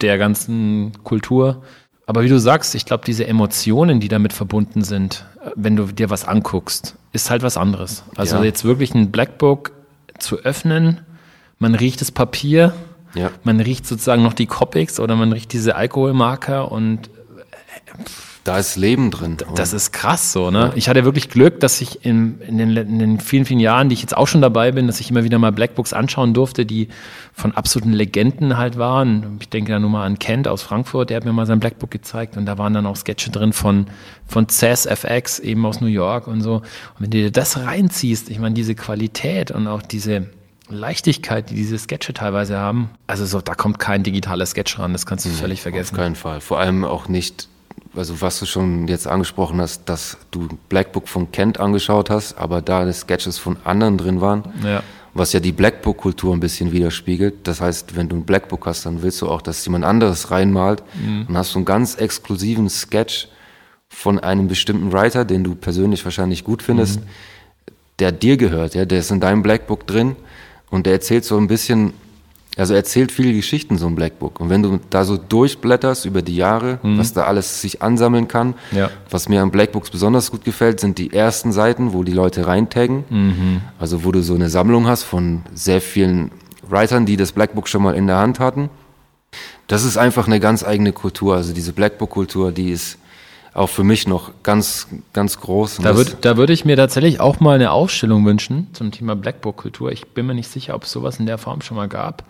[0.00, 1.62] der ganzen Kultur.
[2.06, 5.86] Aber wie du sagst, ich glaube, diese Emotionen, die damit verbunden sind, äh, wenn du
[5.86, 8.04] dir was anguckst, ist halt was anderes.
[8.16, 8.44] Also Ja.
[8.44, 9.72] jetzt wirklich ein Blackbook
[10.18, 11.00] zu öffnen,
[11.58, 12.74] man riecht das Papier,
[13.14, 13.30] Ja.
[13.42, 17.08] man riecht sozusagen noch die Copics oder man riecht diese Alkoholmarker und
[18.44, 19.38] Da ist Leben drin.
[19.54, 20.70] das ist krass so, ne?
[20.74, 23.94] Ich hatte wirklich Glück, dass ich in, in, den, in den vielen, vielen Jahren, die
[23.94, 26.88] ich jetzt auch schon dabei bin, dass ich immer wieder mal Blackbooks anschauen durfte, die
[27.32, 29.38] von absoluten Legenden halt waren.
[29.40, 31.90] Ich denke da nur mal an Kent aus Frankfurt, der hat mir mal sein Blackbook
[31.90, 33.86] gezeigt und da waren dann auch Sketche drin von,
[34.26, 36.56] von Cess FX, eben aus New York und so.
[36.56, 36.64] Und
[36.98, 40.26] wenn du dir das reinziehst, ich meine, diese Qualität und auch diese
[40.68, 45.06] Leichtigkeit, die diese Sketche teilweise haben, also so, da kommt kein digitaler Sketch ran, das
[45.06, 45.96] kannst du völlig Auf vergessen.
[45.96, 46.40] keinen Fall.
[46.40, 47.48] Vor allem auch nicht,
[47.96, 52.60] also was du schon jetzt angesprochen hast, dass du Blackbook von Kent angeschaut hast, aber
[52.62, 54.82] da die Sketches von anderen drin waren, Ja.
[55.14, 57.46] was ja die Blackbook-Kultur ein bisschen widerspiegelt.
[57.46, 60.82] Das heißt, wenn du ein Blackbook hast, dann willst du auch, dass jemand anderes reinmalt
[61.28, 63.28] und hast so einen ganz exklusiven Sketch
[63.88, 67.00] von einem bestimmten Writer, den du persönlich wahrscheinlich gut findest,
[68.00, 70.16] der dir gehört, ja, der ist in deinem Blackbook drin
[70.70, 71.92] und der erzählt so ein bisschen,
[72.56, 74.38] also er erzählt viele Geschichten, so ein Blackbook.
[74.40, 78.54] Und wenn du da so durchblätterst über die Jahre, was da alles sich ansammeln kann,
[78.72, 78.90] Ja.
[79.10, 83.62] was mir an Blackbooks besonders gut gefällt, sind die ersten Seiten, wo die Leute reintaggen.
[83.78, 86.30] Also wo du so eine Sammlung hast von sehr vielen
[86.68, 88.70] Writern, die das Blackbook schon mal in der Hand hatten.
[89.66, 91.34] Das ist einfach eine ganz eigene Kultur.
[91.36, 92.98] Also diese Blackbook-Kultur, die ist
[93.54, 95.76] auch für mich noch ganz, ganz groß.
[95.76, 99.14] Da, das- würd, da würde ich mir tatsächlich auch mal eine Ausstellung wünschen zum Thema
[99.16, 99.92] Blackbook-Kultur.
[99.92, 102.24] Ich bin mir nicht sicher, ob es sowas in der Form schon mal gab.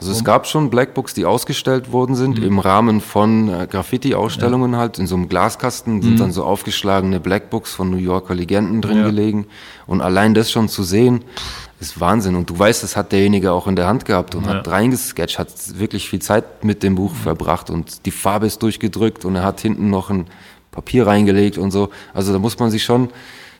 [0.00, 4.98] Also es gab schon Blackbooks, die ausgestellt worden sind im Rahmen von äh, Graffiti-Ausstellungen halt.
[4.98, 9.04] In so einem Glaskasten sind dann so aufgeschlagene Blackbooks von New Yorker Legenden drin Ja.
[9.04, 9.46] gelegen.
[9.86, 11.22] Und allein das schon zu sehen,
[11.78, 12.34] ist Wahnsinn.
[12.34, 15.48] Und du weißt, das hat derjenige auch in der Hand gehabt und hat reingesketcht, hat
[15.78, 19.60] wirklich viel Zeit mit dem Buch verbracht und die Farbe ist durchgedrückt und er hat
[19.60, 20.26] hinten noch ein
[20.72, 21.90] Papier reingelegt und so.
[22.12, 23.10] Also da muss man sich schon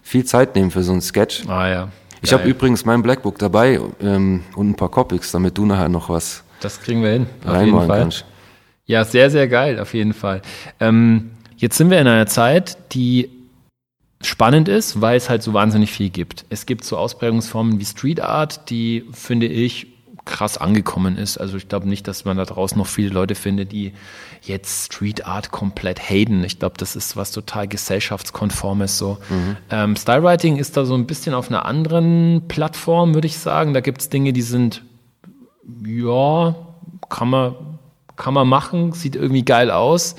[0.03, 1.47] viel Zeit nehmen für so einen Sketch.
[1.47, 1.89] Ah ja.
[2.23, 6.09] Ich habe übrigens mein Blackbook dabei ähm, und ein paar Copics, damit du nachher noch
[6.09, 7.27] was Das kriegen wir hin.
[7.45, 8.01] Auf jeden Fall.
[8.01, 8.25] kannst.
[8.87, 10.43] Ja, sehr, sehr geil, auf jeden Fall.
[10.81, 13.29] Ähm, jetzt sind wir in einer Zeit, die
[14.23, 16.45] spannend ist, weil es halt so wahnsinnig viel gibt.
[16.49, 19.89] Es gibt so Ausprägungsformen wie Street Art, die, finde ich,
[20.25, 21.39] krass angekommen ist.
[21.39, 23.93] Also ich glaube nicht, dass man da draußen noch viele Leute findet, die
[24.43, 26.43] jetzt Street Art komplett haten.
[26.45, 29.19] Ich glaube, das ist was total gesellschaftskonformes so.
[29.71, 33.73] Ähm, Stylewriting ist da so ein bisschen auf einer anderen Plattform, würde ich sagen.
[33.73, 34.83] Da gibt es Dinge, die sind
[35.87, 36.55] ja,
[37.09, 37.55] kann man,
[38.17, 40.17] kann man machen, sieht irgendwie geil aus.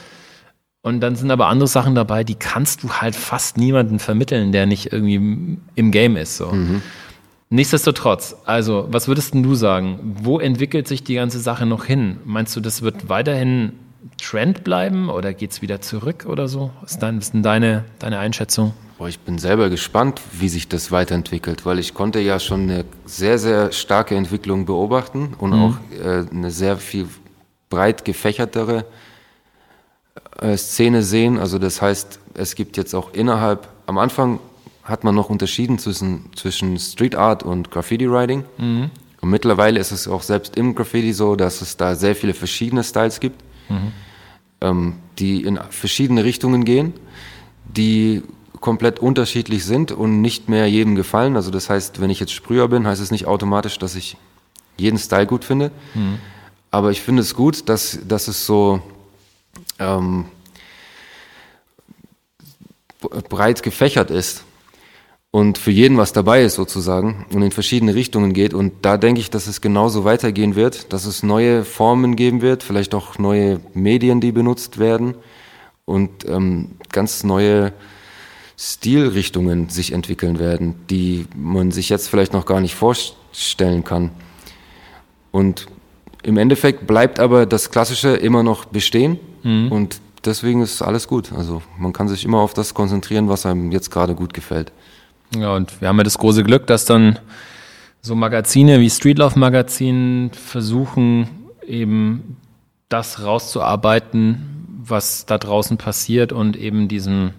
[0.82, 4.66] Und dann sind aber andere Sachen dabei, die kannst du halt fast niemanden vermitteln, der
[4.66, 6.36] nicht irgendwie im- Game ist.
[6.38, 6.54] So.
[7.50, 10.00] Nichtsdestotrotz, also, was würdest denn du sagen?
[10.22, 12.18] Wo entwickelt sich die ganze Sache noch hin?
[12.26, 13.74] Meinst du, das wird weiterhin
[14.22, 16.72] Trend bleiben oder geht es wieder zurück oder so?
[16.82, 18.74] Was ist, dein, was ist denn deine, deine Einschätzung?
[18.98, 22.86] Boah, ich bin selber gespannt, wie sich das weiterentwickelt, weil ich konnte ja schon eine
[23.06, 27.08] sehr, sehr starke Entwicklung beobachten und auch äh, eine sehr viel
[27.70, 28.86] breit gefächertere
[30.40, 31.40] äh, Szene sehen.
[31.40, 34.40] Also das heißt, es gibt jetzt auch innerhalb, am Anfang
[34.84, 38.44] hat man noch unterschieden zwischen, zwischen Street Art und Graffiti Writing.
[39.22, 42.84] Und mittlerweile ist es auch selbst im Graffiti so, dass es da sehr viele verschiedene
[42.84, 43.42] Styles gibt,
[44.62, 46.94] ähm, die in verschiedene Richtungen gehen,
[47.66, 48.24] die
[48.60, 51.36] komplett unterschiedlich sind und nicht mehr jedem gefallen.
[51.36, 54.16] Also das heißt, wenn ich jetzt Sprüher bin, heißt es nicht automatisch, dass ich
[54.78, 55.72] jeden Style gut finde.
[56.72, 58.82] Aber ich finde es gut, dass, dass es so
[59.80, 60.26] ähm,
[63.30, 64.44] breit gefächert ist
[65.34, 68.54] und für jeden was dabei ist sozusagen und in verschiedene Richtungen geht.
[68.54, 72.62] Und da denke ich, dass es genauso weitergehen wird, dass es neue Formen geben wird,
[72.62, 75.16] vielleicht auch neue Medien, die benutzt werden
[75.86, 77.74] und ähm, ganz neue
[78.60, 84.12] Stilrichtungen sich entwickeln werden, die man sich jetzt vielleicht noch gar nicht vorstellen kann.
[85.32, 85.66] Und
[86.22, 89.18] im Endeffekt bleibt aber das Klassische immer noch bestehen
[89.72, 91.32] und deswegen ist alles gut.
[91.34, 94.72] Also man kann sich immer auf das konzentrieren, was einem jetzt gerade gut gefällt.
[95.38, 97.20] Ja, und wir haben ja das große Glück, dass dann
[98.02, 101.30] so Magazine wie Streetlauf Magazin versuchen,
[101.66, 102.38] eben
[102.90, 107.34] das rauszuarbeiten, was da draußen passiert und eben diesen,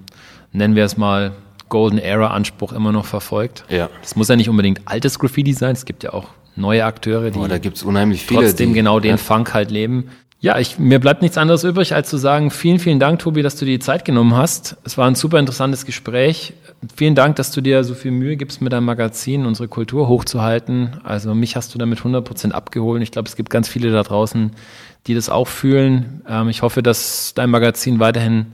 [0.52, 1.32] nennen wir es mal,
[1.68, 3.64] Golden Era Anspruch immer noch verfolgt.
[3.68, 3.88] Ja.
[4.00, 7.38] Das muss ja nicht unbedingt altes Graffiti sein, es gibt ja auch neue Akteure, die
[7.38, 8.42] Aber da gibt's unheimlich viele.
[8.42, 10.10] trotzdem die, genau den ja, Funk halt leben.
[10.44, 13.56] Ja, ich, mir bleibt nichts anderes übrig, als zu sagen, vielen, vielen Dank, Tobi, dass
[13.56, 14.76] du dir die Zeit genommen hast.
[14.84, 16.52] Es war ein super interessantes Gespräch.
[16.94, 21.00] Vielen Dank, dass du dir so viel Mühe gibst, mit deinem Magazin unsere Kultur hochzuhalten.
[21.02, 23.02] Also mich hast du damit 100% abgeholt.
[23.02, 24.50] Ich glaube, es gibt ganz viele da draußen,
[25.06, 26.20] die das auch fühlen.
[26.28, 28.52] Ähm, ich hoffe, dass dein Magazin weiterhin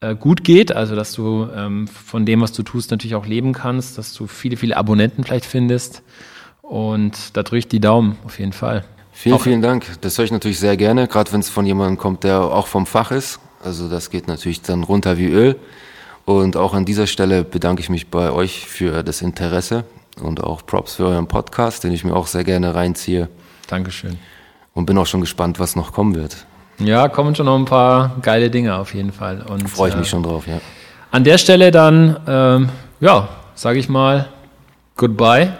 [0.00, 3.54] äh, gut geht, also dass du ähm, von dem, was du tust, natürlich auch leben
[3.54, 6.02] kannst, dass du viele, viele Abonnenten vielleicht findest.
[6.60, 8.84] Und da drücke ich die Daumen auf jeden Fall.
[9.14, 9.86] Vielen, Auch- vielen Dank.
[10.02, 12.84] Das höre ich natürlich sehr gerne, gerade wenn es von jemandem kommt, der auch vom
[12.84, 13.38] Fach ist.
[13.64, 15.56] Also das geht natürlich dann runter wie Öl.
[16.26, 19.84] Und auch an dieser Stelle bedanke ich mich bei euch für das Interesse
[20.20, 23.28] und auch Props für euren Podcast, den ich mir auch sehr gerne reinziehe.
[23.68, 24.18] Dankeschön.
[24.74, 26.44] Und bin auch schon gespannt, was noch kommen wird.
[26.78, 29.42] Ja, kommen schon noch ein paar geile Dinge auf jeden Fall.
[29.48, 30.60] Und Freue ich äh, mich schon drauf, ja.
[31.12, 32.68] An der Stelle dann, ähm,
[33.00, 34.28] ja, sage ich mal,
[34.96, 35.52] goodbye.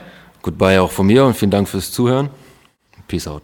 [0.43, 2.29] Goodbye auch von mir und vielen Dank fürs Zuhören.
[3.09, 3.43] Peace out.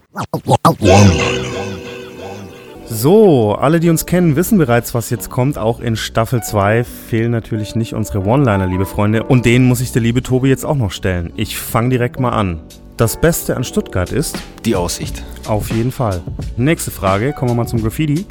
[2.86, 5.58] So, alle, die uns kennen, wissen bereits, was jetzt kommt.
[5.58, 9.22] Auch in Staffel 2 fehlen natürlich nicht unsere One-Liner, liebe Freunde.
[9.22, 11.32] Und den muss ich der liebe Tobi jetzt auch noch stellen.
[11.36, 12.60] Ich fange direkt mal an.
[12.96, 15.22] Das Beste an Stuttgart ist, Die Aussicht.
[15.46, 16.20] auf jeden Fall.
[16.56, 18.26] Nächste Frage, kommen wir mal zum Graffiti.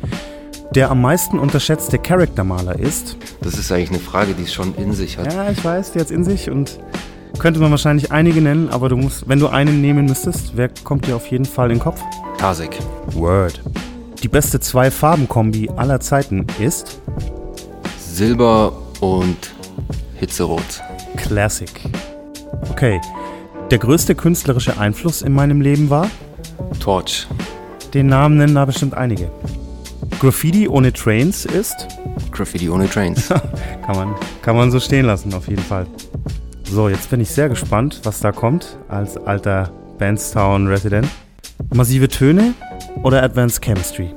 [0.75, 3.17] Der am meisten unterschätzte Charaktermaler ist.
[3.41, 5.33] Das ist eigentlich eine Frage, die es schon in sich hat.
[5.33, 6.79] Ja, ich weiß, der hat's in sich und
[7.37, 11.07] könnte man wahrscheinlich einige nennen, aber du musst, wenn du einen nehmen müsstest, wer kommt
[11.07, 12.01] dir auf jeden Fall in den Kopf?
[12.37, 12.77] Tasek.
[13.13, 13.61] Word.
[14.23, 16.99] Die beste Zwei-Farben-Kombi aller Zeiten ist
[17.97, 19.53] Silber und
[20.15, 20.81] Hitzerot.
[21.15, 21.69] Classic.
[22.71, 22.99] Okay.
[23.71, 26.09] Der größte künstlerische Einfluss in meinem Leben war?
[26.79, 27.27] Torch.
[27.93, 29.29] Den Namen nennen da bestimmt einige.
[30.19, 31.87] Graffiti ohne Trains ist?
[32.31, 33.29] Graffiti ohne Trains.
[33.85, 35.87] Kann man, kann man so stehen lassen, auf jeden Fall.
[36.71, 41.07] So, jetzt bin ich sehr gespannt, was da kommt als alter Bandstown Resident.
[41.73, 42.53] Massive Töne
[43.03, 44.11] oder Advanced Chemistry?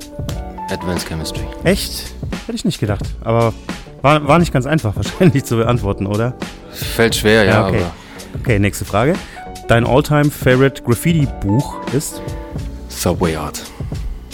[0.69, 1.43] Advanced Chemistry.
[1.63, 2.13] Echt?
[2.45, 3.03] Hätte ich nicht gedacht.
[3.23, 3.53] Aber
[4.01, 6.35] war, war nicht ganz einfach wahrscheinlich zu beantworten, oder?
[6.71, 7.77] Fällt schwer, ja, okay.
[7.77, 7.91] aber
[8.39, 9.15] Okay, nächste Frage.
[9.67, 12.21] Dein All-Time Favorite Graffiti-Buch ist
[12.89, 13.63] Subway Art.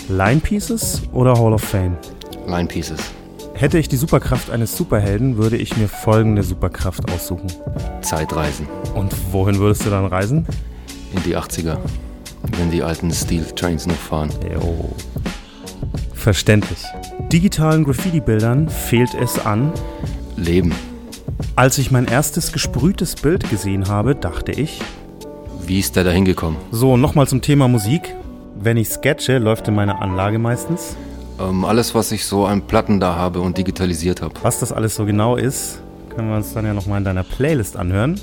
[0.10, 1.96] Line Pieces oder Hall of Fame?
[2.48, 3.00] Line Pieces.
[3.60, 7.48] Hätte ich die Superkraft eines Superhelden, würde ich mir folgende Superkraft aussuchen.
[8.00, 8.68] Zeitreisen.
[8.96, 10.46] Und wohin würdest du dann reisen?
[11.14, 11.78] In die 80er.
[12.58, 14.30] Wenn die alten Steel Trains noch fahren.
[14.54, 14.94] Jo.
[16.14, 16.80] Verständlich.
[17.34, 19.74] Digitalen Graffiti-Bildern fehlt es an.
[20.38, 20.74] Leben.
[21.58, 24.80] Als ich mein erstes gesprühtes Bild gesehen habe, dachte ich,
[25.68, 26.58] Wie ist der da hingekommen?
[26.72, 28.16] so, nochmal zum Thema Musik.
[28.56, 30.96] Wenn ich sketche, läuft in meiner Anlage meistens.
[31.40, 34.34] Ähm, alles, was ich so an Platten da habe und digitalisiert habe.
[34.42, 35.82] Was das alles so genau ist,
[36.16, 38.20] können wir uns dann ja nochmal in deiner Playlist anhören.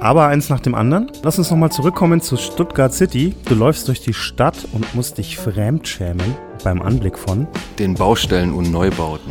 [0.00, 1.12] Aber eins nach dem anderen.
[1.22, 3.34] Lass uns nochmal zurückkommen zu Stuttgart City.
[3.44, 6.34] Du läufst durch die Stadt und musst dich fremdschämen
[6.64, 7.46] beim Anblick von.
[7.78, 9.30] Den Baustellen und Neubauten.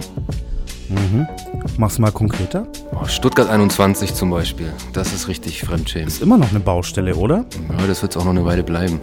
[1.78, 2.68] Mach's mal konkreter.
[2.94, 4.72] Oh, Stuttgart 21 zum Beispiel.
[4.94, 6.08] Das ist richtig fremdschämen.
[6.08, 7.46] Ist immer noch eine Baustelle, oder?
[7.78, 9.00] Ja, das wird auch noch eine Weile bleiben.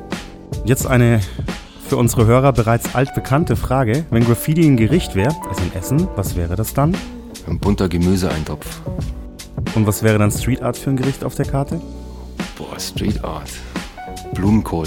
[0.64, 1.20] Jetzt eine
[1.88, 4.04] für unsere Hörer bereits altbekannte Frage.
[4.10, 6.94] Wenn Graffiti ein Gericht wäre, also ein Essen, was wäre das dann?
[7.46, 8.66] Ein bunter Gemüseeintopf.
[9.74, 11.80] Und was wäre dann Street Art für ein Gericht auf der Karte?
[12.56, 13.50] Boah, Street Art.
[14.34, 14.86] Blumenkohl.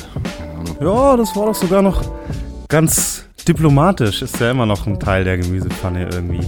[0.80, 2.03] Ja, das war doch sogar noch
[2.68, 4.22] ganz diplomatisch.
[4.22, 6.48] Ist ja immer noch ein Teil der Gemüsepfanne irgendwie.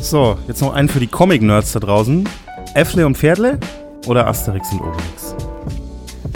[0.00, 2.28] So, jetzt noch einen für die Comic-Nerds da draußen.
[2.74, 3.58] Äffle und Pferdle
[4.06, 5.34] oder Asterix und Obelix?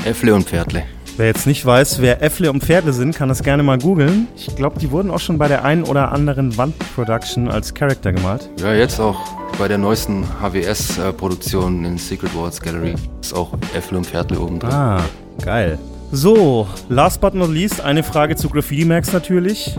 [0.04, 0.82] Äffle und Pferdle.
[1.16, 4.26] Wer jetzt nicht weiß, wer Äffle und Pferdle sind, kann das gerne mal googeln.
[4.36, 8.50] Ich glaube, die wurden auch schon bei der einen oder anderen Wandproduction als Charakter gemalt.
[8.60, 9.20] Ja, jetzt auch
[9.56, 14.72] bei der neuesten HWS-Produktion in Secret Wars Gallery ist auch Äffle und Pferdle oben drin.
[14.72, 15.04] Ah,
[15.44, 15.78] geil.
[16.10, 19.76] So, last but not least, eine Frage zu Graffiti Max natürlich.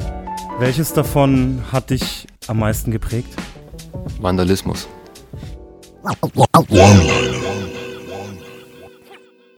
[0.59, 3.27] Welches davon hat dich am meisten geprägt?
[4.21, 4.87] Vandalismus.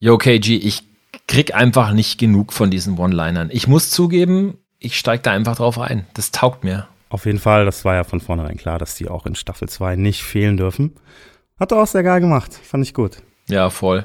[0.00, 0.87] Yo, KG, ich
[1.38, 3.50] krieg einfach nicht genug von diesen One-Linern.
[3.52, 6.04] Ich muss zugeben, ich steige da einfach drauf ein.
[6.14, 6.88] Das taugt mir.
[7.10, 9.94] Auf jeden Fall, das war ja von vornherein klar, dass die auch in Staffel 2
[9.94, 10.96] nicht fehlen dürfen.
[11.60, 12.54] Hat er auch sehr geil gemacht.
[12.54, 13.18] Fand ich gut.
[13.48, 14.04] Ja, voll.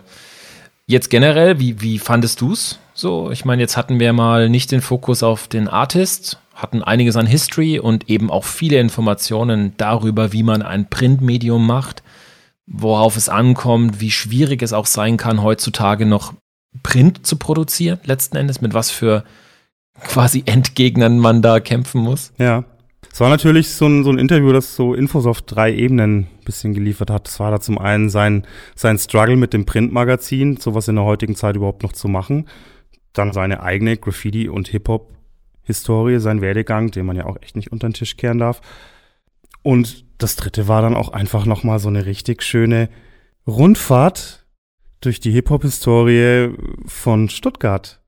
[0.85, 2.77] Jetzt generell, wie, wie fandest du's?
[2.93, 7.15] So, ich meine, jetzt hatten wir mal nicht den Fokus auf den Artist, hatten einiges
[7.15, 12.03] an History und eben auch viele Informationen darüber, wie man ein Printmedium macht,
[12.67, 16.35] worauf es ankommt, wie schwierig es auch sein kann, heutzutage noch
[16.81, 19.23] Print zu produzieren, letzten Endes, mit was für
[20.01, 22.33] quasi Endgegnern man da kämpfen muss.
[22.37, 22.65] Ja.
[23.11, 26.45] Es war natürlich so ein, so ein Interview, das so Infos auf drei Ebenen ein
[26.45, 27.27] bisschen geliefert hat.
[27.27, 31.35] Es war da zum einen sein, sein Struggle mit dem Printmagazin, sowas in der heutigen
[31.35, 32.47] Zeit überhaupt noch zu machen.
[33.11, 37.87] Dann seine eigene Graffiti- und Hip-Hop-Historie, sein Werdegang, den man ja auch echt nicht unter
[37.87, 38.61] den Tisch kehren darf.
[39.61, 42.89] Und das dritte war dann auch einfach nochmal so eine richtig schöne
[43.45, 44.42] Rundfahrt
[45.05, 46.55] durch die Hip-Hop-Historie
[46.85, 47.99] von Stuttgart.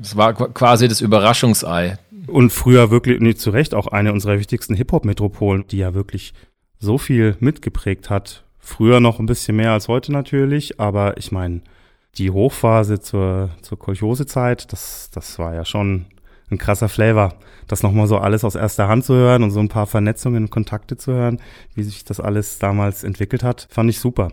[0.00, 1.98] Es war quasi das Überraschungsei.
[2.26, 6.32] Und früher wirklich, nicht zu Recht, auch eine unserer wichtigsten Hip-Hop-Metropolen, die ja wirklich
[6.78, 8.44] so viel mitgeprägt hat.
[8.58, 11.62] Früher noch ein bisschen mehr als heute natürlich, aber ich meine,
[12.18, 16.06] die Hochphase zur, zur Kolchosezeit, das, das war ja schon
[16.50, 17.34] ein krasser Flavor.
[17.68, 20.50] Das nochmal so alles aus erster Hand zu hören und so ein paar Vernetzungen und
[20.50, 21.40] Kontakte zu hören,
[21.74, 24.30] wie sich das alles damals entwickelt hat, fand ich super.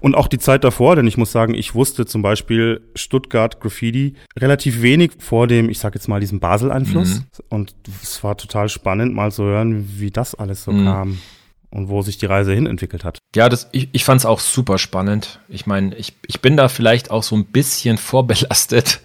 [0.00, 4.14] Und auch die Zeit davor, denn ich muss sagen, ich wusste zum Beispiel Stuttgart Graffiti
[4.38, 7.20] relativ wenig vor dem, ich sag jetzt mal, diesem Basel-Einfluss.
[7.20, 7.24] Mhm.
[7.48, 10.84] Und es war total spannend, mal zu hören, wie das alles so mhm.
[10.84, 11.18] kam
[11.70, 13.18] und wo sich die Reise hin entwickelt hat.
[13.34, 15.40] Ja, das, ich, ich fand es auch super spannend.
[15.48, 19.00] Ich meine, ich, ich bin da vielleicht auch so ein bisschen vorbelastet,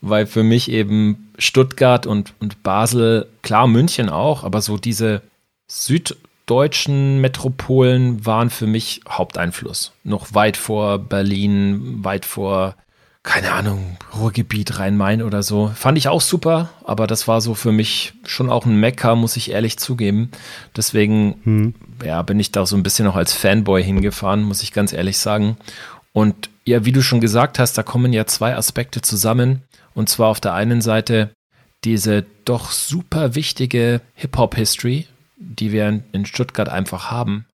[0.00, 5.22] weil für mich eben Stuttgart und, und Basel, klar München auch, aber so diese
[5.68, 6.16] Süd-
[6.46, 9.92] deutschen Metropolen waren für mich Haupteinfluss.
[10.04, 12.74] Noch weit vor Berlin, weit vor,
[13.22, 15.70] keine Ahnung, Ruhrgebiet, Rhein-Main oder so.
[15.74, 19.36] Fand ich auch super, aber das war so für mich schon auch ein Mecker, muss
[19.36, 20.30] ich ehrlich zugeben.
[20.76, 21.74] Deswegen, hm.
[22.04, 25.18] ja, bin ich da so ein bisschen noch als Fanboy hingefahren, muss ich ganz ehrlich
[25.18, 25.56] sagen.
[26.12, 29.62] Und ja, wie du schon gesagt hast, da kommen ja zwei Aspekte zusammen.
[29.94, 31.30] Und zwar auf der einen Seite
[31.84, 35.06] diese doch super wichtige Hip-Hop-History,
[35.42, 37.46] die wir in Stuttgart einfach haben.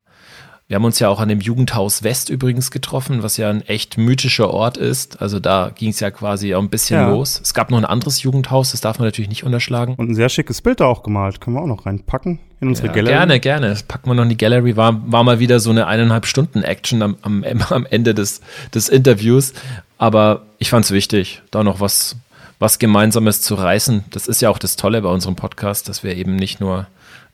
[0.69, 3.97] Wir haben uns ja auch an dem Jugendhaus West übrigens getroffen, was ja ein echt
[3.97, 5.23] mythischer Ort ist.
[5.23, 7.09] Also da ging es ja quasi auch ein bisschen ja.
[7.09, 7.40] los.
[7.43, 9.94] Es gab noch ein anderes Jugendhaus, das darf man natürlich nicht unterschlagen.
[9.94, 11.40] Und ein sehr schickes Bild da auch gemalt.
[11.40, 13.15] Können wir auch noch reinpacken in unsere ja, Gallery.
[13.15, 13.69] Gerne, gerne.
[13.70, 14.77] Das packen wir noch in die Gallery.
[14.77, 18.43] War, war mal wieder so eine eineinhalb Stunden Action am, am, am Ende des,
[18.74, 19.55] des Interviews.
[19.97, 22.16] Aber ich fand es wichtig, da noch was,
[22.59, 24.05] was Gemeinsames zu reißen.
[24.10, 26.89] Das ist ja auch das Tolle bei unserem Podcast, dass wir eben nicht nur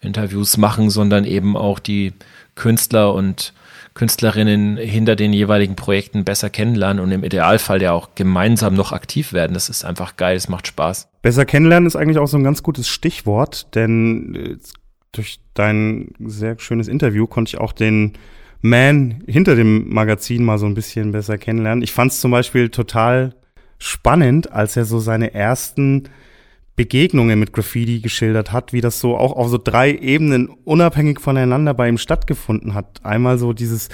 [0.04, 2.12] Interviews machen, sondern eben auch die
[2.54, 3.52] Künstler und
[3.94, 9.32] Künstlerinnen hinter den jeweiligen Projekten besser kennenlernen und im Idealfall ja auch gemeinsam noch aktiv
[9.32, 9.54] werden.
[9.54, 11.08] Das ist einfach geil, es macht Spaß.
[11.22, 14.56] Besser kennenlernen ist eigentlich auch so ein ganz gutes Stichwort, denn äh,
[15.12, 18.14] durch dein sehr schönes Interview konnte ich auch den
[18.60, 21.84] Man hinter dem Magazin mal so ein bisschen besser kennenlernen.
[21.84, 23.34] Ich fand es zum Beispiel total
[23.78, 26.04] spannend, als er so seine ersten
[26.76, 31.72] Begegnungen mit Graffiti geschildert hat, wie das so auch auf so drei Ebenen unabhängig voneinander
[31.74, 33.04] bei ihm stattgefunden hat.
[33.04, 33.90] Einmal so dieses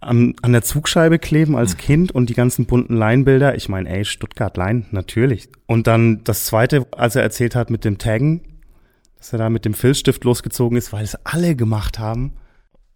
[0.00, 1.78] an, an der Zugscheibe kleben als mhm.
[1.78, 3.54] Kind und die ganzen bunten Leinbilder.
[3.54, 5.48] Ich meine, ey, Stuttgart Lein, natürlich.
[5.66, 8.42] Und dann das zweite, als er erzählt hat mit dem Taggen,
[9.18, 12.32] dass er da mit dem Filzstift losgezogen ist, weil es alle gemacht haben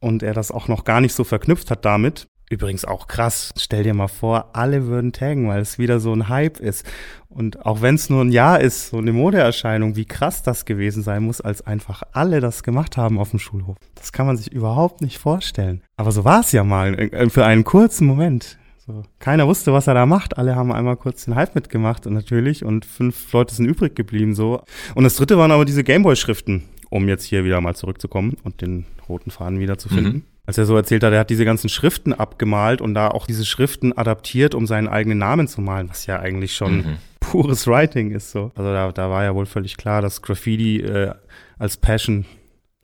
[0.01, 2.27] und er das auch noch gar nicht so verknüpft hat damit.
[2.55, 3.53] Übrigens auch krass.
[3.59, 6.87] Stell dir mal vor, alle würden taggen, weil es wieder so ein Hype ist.
[7.29, 11.03] Und auch wenn es nur ein Jahr ist, so eine Modeerscheinung, wie krass das gewesen
[11.03, 13.77] sein muss, als einfach alle das gemacht haben auf dem Schulhof.
[13.97, 15.83] Das kann man sich überhaupt nicht vorstellen.
[15.97, 18.57] Aber so war es ja mal, äh, für einen kurzen Moment.
[18.87, 20.39] So, keiner wusste, was er da macht.
[20.39, 24.37] Alle haben einmal kurz den Hype mitgemacht und natürlich und fünf Leute sind übrig geblieben
[24.37, 24.63] so.
[24.95, 28.87] Und das dritte waren aber diese Gameboy-Schriften, um jetzt hier wieder mal zurückzukommen und den
[29.09, 30.13] roten Faden wieder zu finden.
[30.13, 33.27] Mhm als er so erzählt hat, er hat diese ganzen Schriften abgemalt und da auch
[33.27, 36.97] diese Schriften adaptiert, um seinen eigenen Namen zu malen, was ja eigentlich schon mhm.
[37.21, 38.53] pures Writing ist so.
[38.55, 41.15] Also da, da war ja wohl völlig klar, dass Graffiti äh,
[41.59, 42.27] als Passion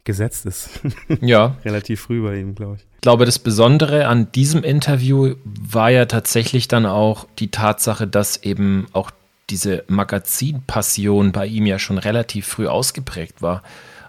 [0.04, 0.80] gesetzt ist.
[1.20, 1.56] Ja.
[1.64, 2.82] Relativ früh bei ihm, glaube ich.
[2.94, 8.42] Ich glaube, das Besondere an diesem Interview war ja tatsächlich dann auch die Tatsache, dass
[8.42, 9.10] eben auch
[9.50, 13.62] diese Magazinpassion bei ihm ja schon relativ früh ausgeprägt war.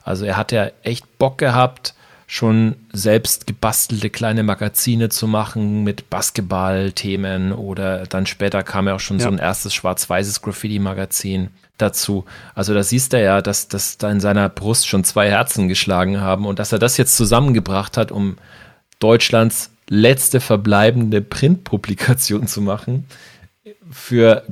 [0.04, 1.96] Also er hat ja echt Bock gehabt,
[2.32, 9.02] schon selbst gebastelte kleine Magazine zu machen mit Basketball-Themen oder dann später kam ja auch
[9.02, 9.26] schon ja.
[9.26, 12.24] so ein erstes schwarz-weißes Graffiti-Magazin dazu.
[12.56, 16.22] Also da siehst du ja, dass, dass da in seiner Brust schon zwei Herzen geschlagen
[16.22, 18.38] haben und dass er das jetzt zusammengebracht hat, um
[19.00, 23.08] Deutschlands letzte verbleibende Printpublikation zu machen,
[23.92, 24.44] für,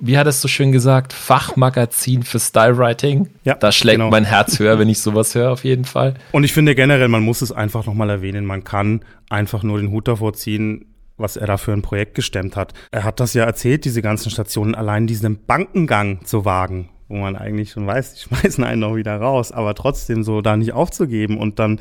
[0.00, 3.30] wie hat es so schön gesagt, Fachmagazin für Stylewriting.
[3.44, 4.10] Ja, da schlägt genau.
[4.10, 6.14] mein Herz höher, wenn ich sowas höre, auf jeden Fall.
[6.32, 8.44] Und ich finde generell, man muss es einfach nochmal erwähnen.
[8.44, 10.84] Man kann einfach nur den Hut davor ziehen,
[11.16, 12.74] was er da für ein Projekt gestemmt hat.
[12.90, 17.36] Er hat das ja erzählt, diese ganzen Stationen, allein diesen Bankengang zu wagen, wo man
[17.36, 21.38] eigentlich schon weiß, die schmeißen einen noch wieder raus, aber trotzdem so da nicht aufzugeben
[21.38, 21.80] und dann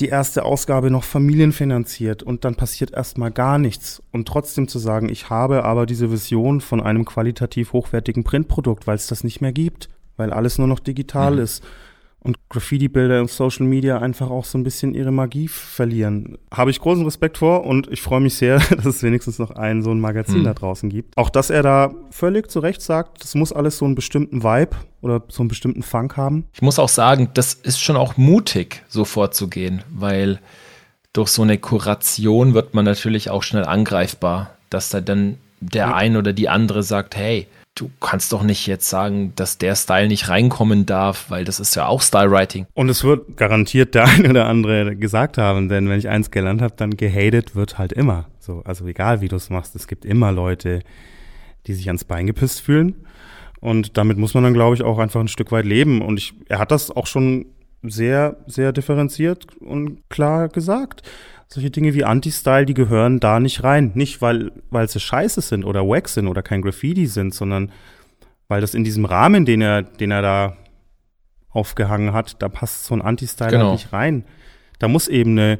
[0.00, 4.02] die erste Ausgabe noch familienfinanziert und dann passiert erstmal gar nichts.
[4.10, 8.96] Und trotzdem zu sagen, ich habe aber diese Vision von einem qualitativ hochwertigen Printprodukt, weil
[8.96, 11.42] es das nicht mehr gibt, weil alles nur noch digital mhm.
[11.42, 11.62] ist
[12.22, 16.36] und Graffiti-Bilder auf Social Media einfach auch so ein bisschen ihre Magie verlieren.
[16.52, 19.82] Habe ich großen Respekt vor und ich freue mich sehr, dass es wenigstens noch ein
[19.82, 20.44] so ein Magazin hm.
[20.44, 21.16] da draußen gibt.
[21.16, 24.76] Auch dass er da völlig zu Recht sagt, das muss alles so einen bestimmten Vibe
[25.00, 26.44] oder so einen bestimmten Funk haben.
[26.52, 30.40] Ich muss auch sagen, das ist schon auch mutig, so vorzugehen, weil
[31.12, 35.94] durch so eine Kuration wird man natürlich auch schnell angreifbar, dass da dann der ja.
[35.94, 40.08] ein oder die andere sagt, hey, du kannst doch nicht jetzt sagen, dass der Style
[40.08, 42.66] nicht reinkommen darf, weil das ist ja auch Stylewriting.
[42.74, 46.62] Und es wird garantiert der eine oder andere gesagt haben, denn wenn ich eins gelernt
[46.62, 48.26] habe, dann gehatet wird halt immer.
[48.38, 50.80] So, also egal wie du es machst, es gibt immer Leute,
[51.66, 53.06] die sich ans Bein gepisst fühlen.
[53.60, 56.00] Und damit muss man dann, glaube ich, auch einfach ein Stück weit leben.
[56.00, 57.46] Und ich, er hat das auch schon
[57.82, 61.02] sehr, sehr differenziert und klar gesagt
[61.52, 63.90] solche Dinge wie Anti-Style, die gehören da nicht rein.
[63.94, 67.72] Nicht, weil, weil sie scheiße sind oder wack sind oder kein Graffiti sind, sondern
[68.48, 70.56] weil das in diesem Rahmen, den er, den er da
[71.50, 73.70] aufgehangen hat, da passt so ein Anti-Style genau.
[73.70, 74.24] halt nicht rein.
[74.78, 75.58] Da muss eben eine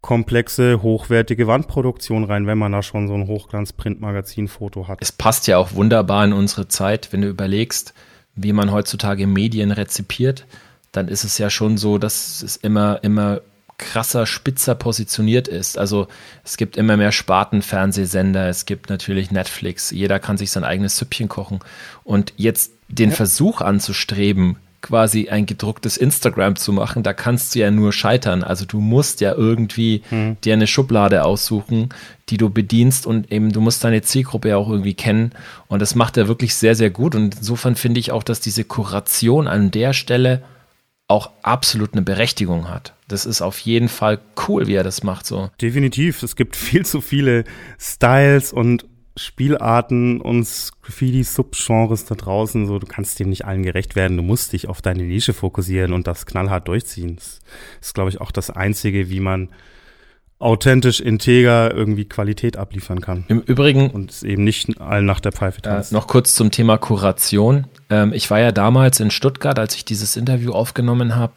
[0.00, 4.98] komplexe, hochwertige Wandproduktion rein, wenn man da schon so ein Hochglanz-Printmagazin-Foto hat.
[5.00, 7.94] Es passt ja auch wunderbar in unsere Zeit, wenn du überlegst,
[8.36, 10.46] wie man heutzutage Medien rezipiert,
[10.92, 13.40] dann ist es ja schon so, dass es immer, immer
[13.78, 15.78] krasser, spitzer positioniert ist.
[15.78, 16.08] Also
[16.44, 21.28] es gibt immer mehr Spartenfernsehsender, es gibt natürlich Netflix, jeder kann sich sein eigenes Süppchen
[21.28, 21.60] kochen.
[22.04, 23.16] Und jetzt den ja.
[23.16, 28.44] Versuch anzustreben, quasi ein gedrucktes Instagram zu machen, da kannst du ja nur scheitern.
[28.44, 30.36] Also du musst ja irgendwie hm.
[30.44, 31.88] dir eine Schublade aussuchen,
[32.28, 35.32] die du bedienst und eben du musst deine Zielgruppe ja auch irgendwie kennen.
[35.68, 37.14] Und das macht er wirklich sehr, sehr gut.
[37.14, 40.42] Und insofern finde ich auch, dass diese Kuration an der Stelle
[41.08, 42.94] auch absolut eine Berechtigung hat.
[43.08, 45.50] Das ist auf jeden Fall cool, wie er das macht so.
[45.60, 46.22] Definitiv.
[46.22, 47.44] Es gibt viel zu viele
[47.78, 48.86] Styles und
[49.16, 50.48] Spielarten und
[50.82, 52.66] Graffiti-Subgenres da draußen.
[52.66, 54.16] So, du kannst dem nicht allen gerecht werden.
[54.16, 57.16] Du musst dich auf deine Nische fokussieren und das knallhart durchziehen.
[57.16, 57.40] Das
[57.80, 59.50] ist, glaube ich, auch das Einzige, wie man
[60.38, 63.24] authentisch, integer irgendwie Qualität abliefern kann.
[63.28, 63.90] Im Übrigen.
[63.90, 65.92] Und es eben nicht allen nach der Pfeife tanzt.
[65.92, 67.66] Äh, noch kurz zum Thema Kuration.
[67.90, 71.34] Ähm, ich war ja damals in Stuttgart, als ich dieses Interview aufgenommen habe,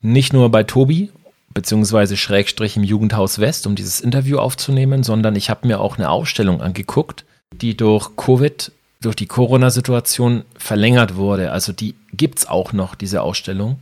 [0.00, 1.10] nicht nur bei Tobi,
[1.52, 6.08] beziehungsweise Schrägstrich im Jugendhaus West, um dieses Interview aufzunehmen, sondern ich habe mir auch eine
[6.08, 11.50] Ausstellung angeguckt, die durch Covid, durch die Corona-Situation verlängert wurde.
[11.50, 13.80] Also die gibt es auch noch, diese Ausstellung.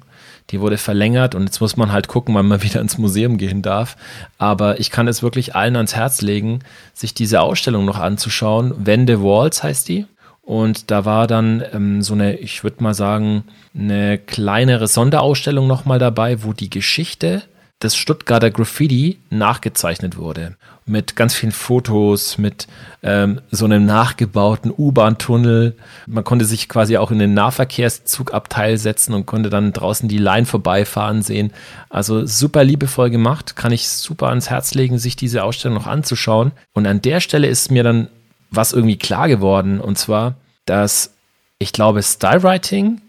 [0.50, 3.62] Die wurde verlängert und jetzt muss man halt gucken, wann man wieder ins Museum gehen
[3.62, 3.96] darf.
[4.38, 6.60] Aber ich kann es wirklich allen ans Herz legen,
[6.94, 8.74] sich diese Ausstellung noch anzuschauen.
[8.78, 10.06] Wende Walls heißt die.
[10.42, 13.44] Und da war dann ähm, so eine, ich würde mal sagen,
[13.78, 17.42] eine kleinere Sonderausstellung nochmal dabei, wo die Geschichte
[17.82, 20.56] des Stuttgarter Graffiti nachgezeichnet wurde.
[20.84, 22.66] Mit ganz vielen Fotos, mit
[23.02, 25.76] ähm, so einem nachgebauten U-Bahn-Tunnel.
[26.06, 30.46] Man konnte sich quasi auch in den Nahverkehrszugabteil setzen und konnte dann draußen die Line
[30.46, 31.52] vorbeifahren sehen.
[31.88, 36.52] Also super liebevoll gemacht, kann ich super ans Herz legen, sich diese Ausstellung noch anzuschauen.
[36.72, 38.08] Und an der Stelle ist mir dann
[38.50, 39.80] was irgendwie klar geworden.
[39.80, 40.34] Und zwar,
[40.64, 41.14] dass
[41.60, 43.02] ich glaube, Stylewriting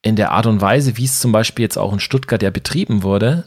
[0.00, 3.02] in der Art und Weise, wie es zum Beispiel jetzt auch in Stuttgart ja betrieben
[3.02, 3.44] wurde,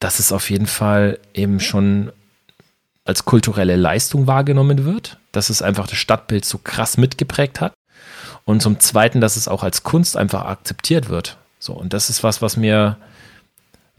[0.00, 2.12] dass es auf jeden Fall eben schon
[3.04, 7.72] als kulturelle Leistung wahrgenommen wird, dass es einfach das Stadtbild so krass mitgeprägt hat.
[8.44, 11.36] Und zum Zweiten, dass es auch als Kunst einfach akzeptiert wird.
[11.58, 12.96] So, und das ist was, was mir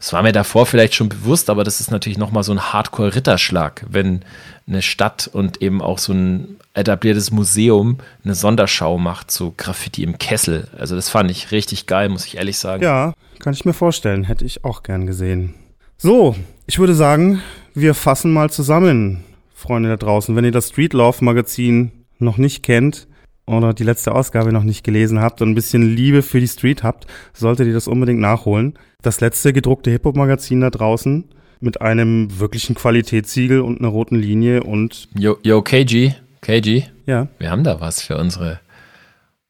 [0.00, 3.84] das war mir davor vielleicht schon bewusst, aber das ist natürlich nochmal so ein Hardcore-Ritterschlag,
[3.86, 4.22] wenn
[4.66, 10.16] eine Stadt und eben auch so ein etabliertes Museum eine Sonderschau macht, so Graffiti im
[10.16, 10.68] Kessel.
[10.78, 12.82] Also das fand ich richtig geil, muss ich ehrlich sagen.
[12.82, 15.54] Ja, Kann ich mir vorstellen, hätte ich auch gern gesehen.
[16.02, 16.34] So,
[16.66, 17.42] ich würde sagen,
[17.74, 19.22] wir fassen mal zusammen,
[19.52, 20.34] Freunde da draußen.
[20.34, 23.06] Wenn ihr das Street Love Magazin noch nicht kennt
[23.46, 26.82] oder die letzte Ausgabe noch nicht gelesen habt und ein bisschen Liebe für die Street
[26.82, 28.78] habt, solltet ihr das unbedingt nachholen.
[29.02, 31.28] Das letzte gedruckte Hip-Hop Magazin da draußen
[31.60, 37.50] mit einem wirklichen Qualitätssiegel und einer roten Linie und Yo, yo KG, KG, ja, wir
[37.50, 38.60] haben da was für unsere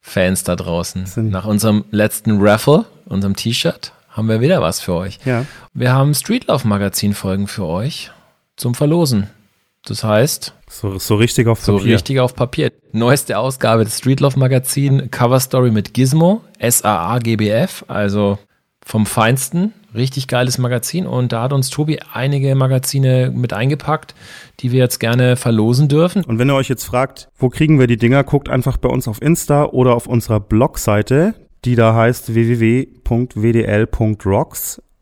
[0.00, 1.30] Fans da draußen.
[1.30, 5.18] Nach unserem letzten Raffle, unserem T-Shirt, haben wir wieder was für euch.
[5.24, 5.44] ja.
[5.72, 8.10] Wir haben Streetlauf Magazin Folgen für euch
[8.56, 9.28] zum Verlosen.
[9.86, 11.94] Das heißt, So, so richtig auf so Papier.
[11.94, 12.70] richtig auf Papier.
[12.92, 18.38] Neueste Ausgabe des Streetlauf Magazin, Cover Story mit Gizmo, SAA GBF, also
[18.84, 19.72] vom Feinsten.
[19.94, 24.14] Richtig geiles Magazin und da hat uns Tobi einige Magazine mit eingepackt,
[24.60, 26.22] die wir jetzt gerne verlosen dürfen.
[26.24, 29.08] Und wenn ihr euch jetzt fragt, wo kriegen wir die Dinger, guckt einfach bei uns
[29.08, 31.34] auf Insta oder auf unserer Blogseite,
[31.64, 32.82] die da heißt www.wdl.rocks,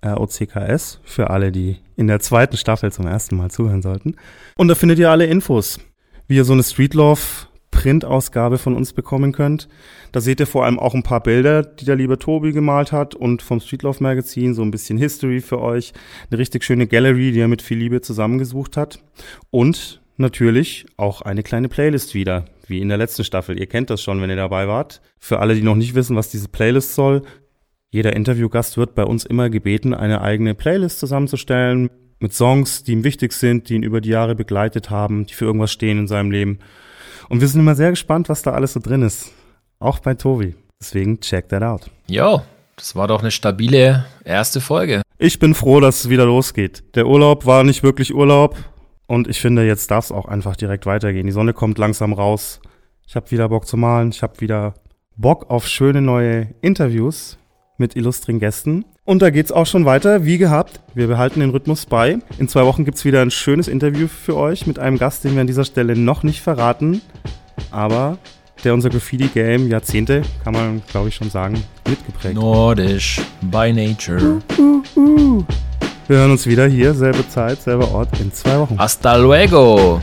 [0.00, 4.16] R-O-C-K-S, für alle, die in der zweiten Staffel zum ersten Mal zuhören sollten.
[4.56, 5.80] Und da findet ihr alle Infos,
[6.26, 9.68] wie ihr so eine Streetlove Printausgabe von uns bekommen könnt.
[10.10, 13.14] Da seht ihr vor allem auch ein paar Bilder, die der liebe Tobi gemalt hat
[13.14, 15.92] und vom Streetlove Magazin so ein bisschen History für euch.
[16.30, 19.00] Eine richtig schöne Gallery, die er mit viel Liebe zusammengesucht hat.
[19.50, 23.58] Und natürlich auch eine kleine Playlist wieder, wie in der letzten Staffel.
[23.58, 25.00] Ihr kennt das schon, wenn ihr dabei wart.
[25.18, 27.22] Für alle, die noch nicht wissen, was diese Playlist soll,
[27.90, 31.88] jeder Interviewgast wird bei uns immer gebeten, eine eigene Playlist zusammenzustellen
[32.20, 35.46] mit Songs, die ihm wichtig sind, die ihn über die Jahre begleitet haben, die für
[35.46, 36.58] irgendwas stehen in seinem Leben.
[37.28, 39.32] Und wir sind immer sehr gespannt, was da alles so drin ist.
[39.78, 40.54] Auch bei Tobi.
[40.80, 41.90] Deswegen check that out.
[42.08, 42.42] Jo,
[42.76, 45.02] das war doch eine stabile erste Folge.
[45.18, 46.84] Ich bin froh, dass es wieder losgeht.
[46.94, 48.56] Der Urlaub war nicht wirklich Urlaub
[49.08, 51.26] und ich finde, jetzt darf es auch einfach direkt weitergehen.
[51.26, 52.60] Die Sonne kommt langsam raus.
[53.06, 54.10] Ich habe wieder Bock zu malen.
[54.10, 54.74] Ich habe wieder
[55.16, 57.38] Bock auf schöne neue Interviews
[57.78, 58.84] mit illustren Gästen.
[59.04, 60.80] Und da geht's auch schon weiter, wie gehabt.
[60.94, 62.18] Wir behalten den Rhythmus bei.
[62.38, 65.40] In zwei Wochen gibt's wieder ein schönes Interview für euch mit einem Gast, den wir
[65.40, 67.00] an dieser Stelle noch nicht verraten,
[67.70, 68.18] aber
[68.62, 71.54] der unser Graffiti-Game Jahrzehnte, kann man glaube ich schon sagen,
[71.88, 72.42] mitgeprägt hat.
[72.42, 74.42] Nordisch, by nature.
[76.08, 78.78] Wir hören uns wieder hier, selbe Zeit, selber Ort, in zwei Wochen.
[78.78, 80.00] Hasta luego.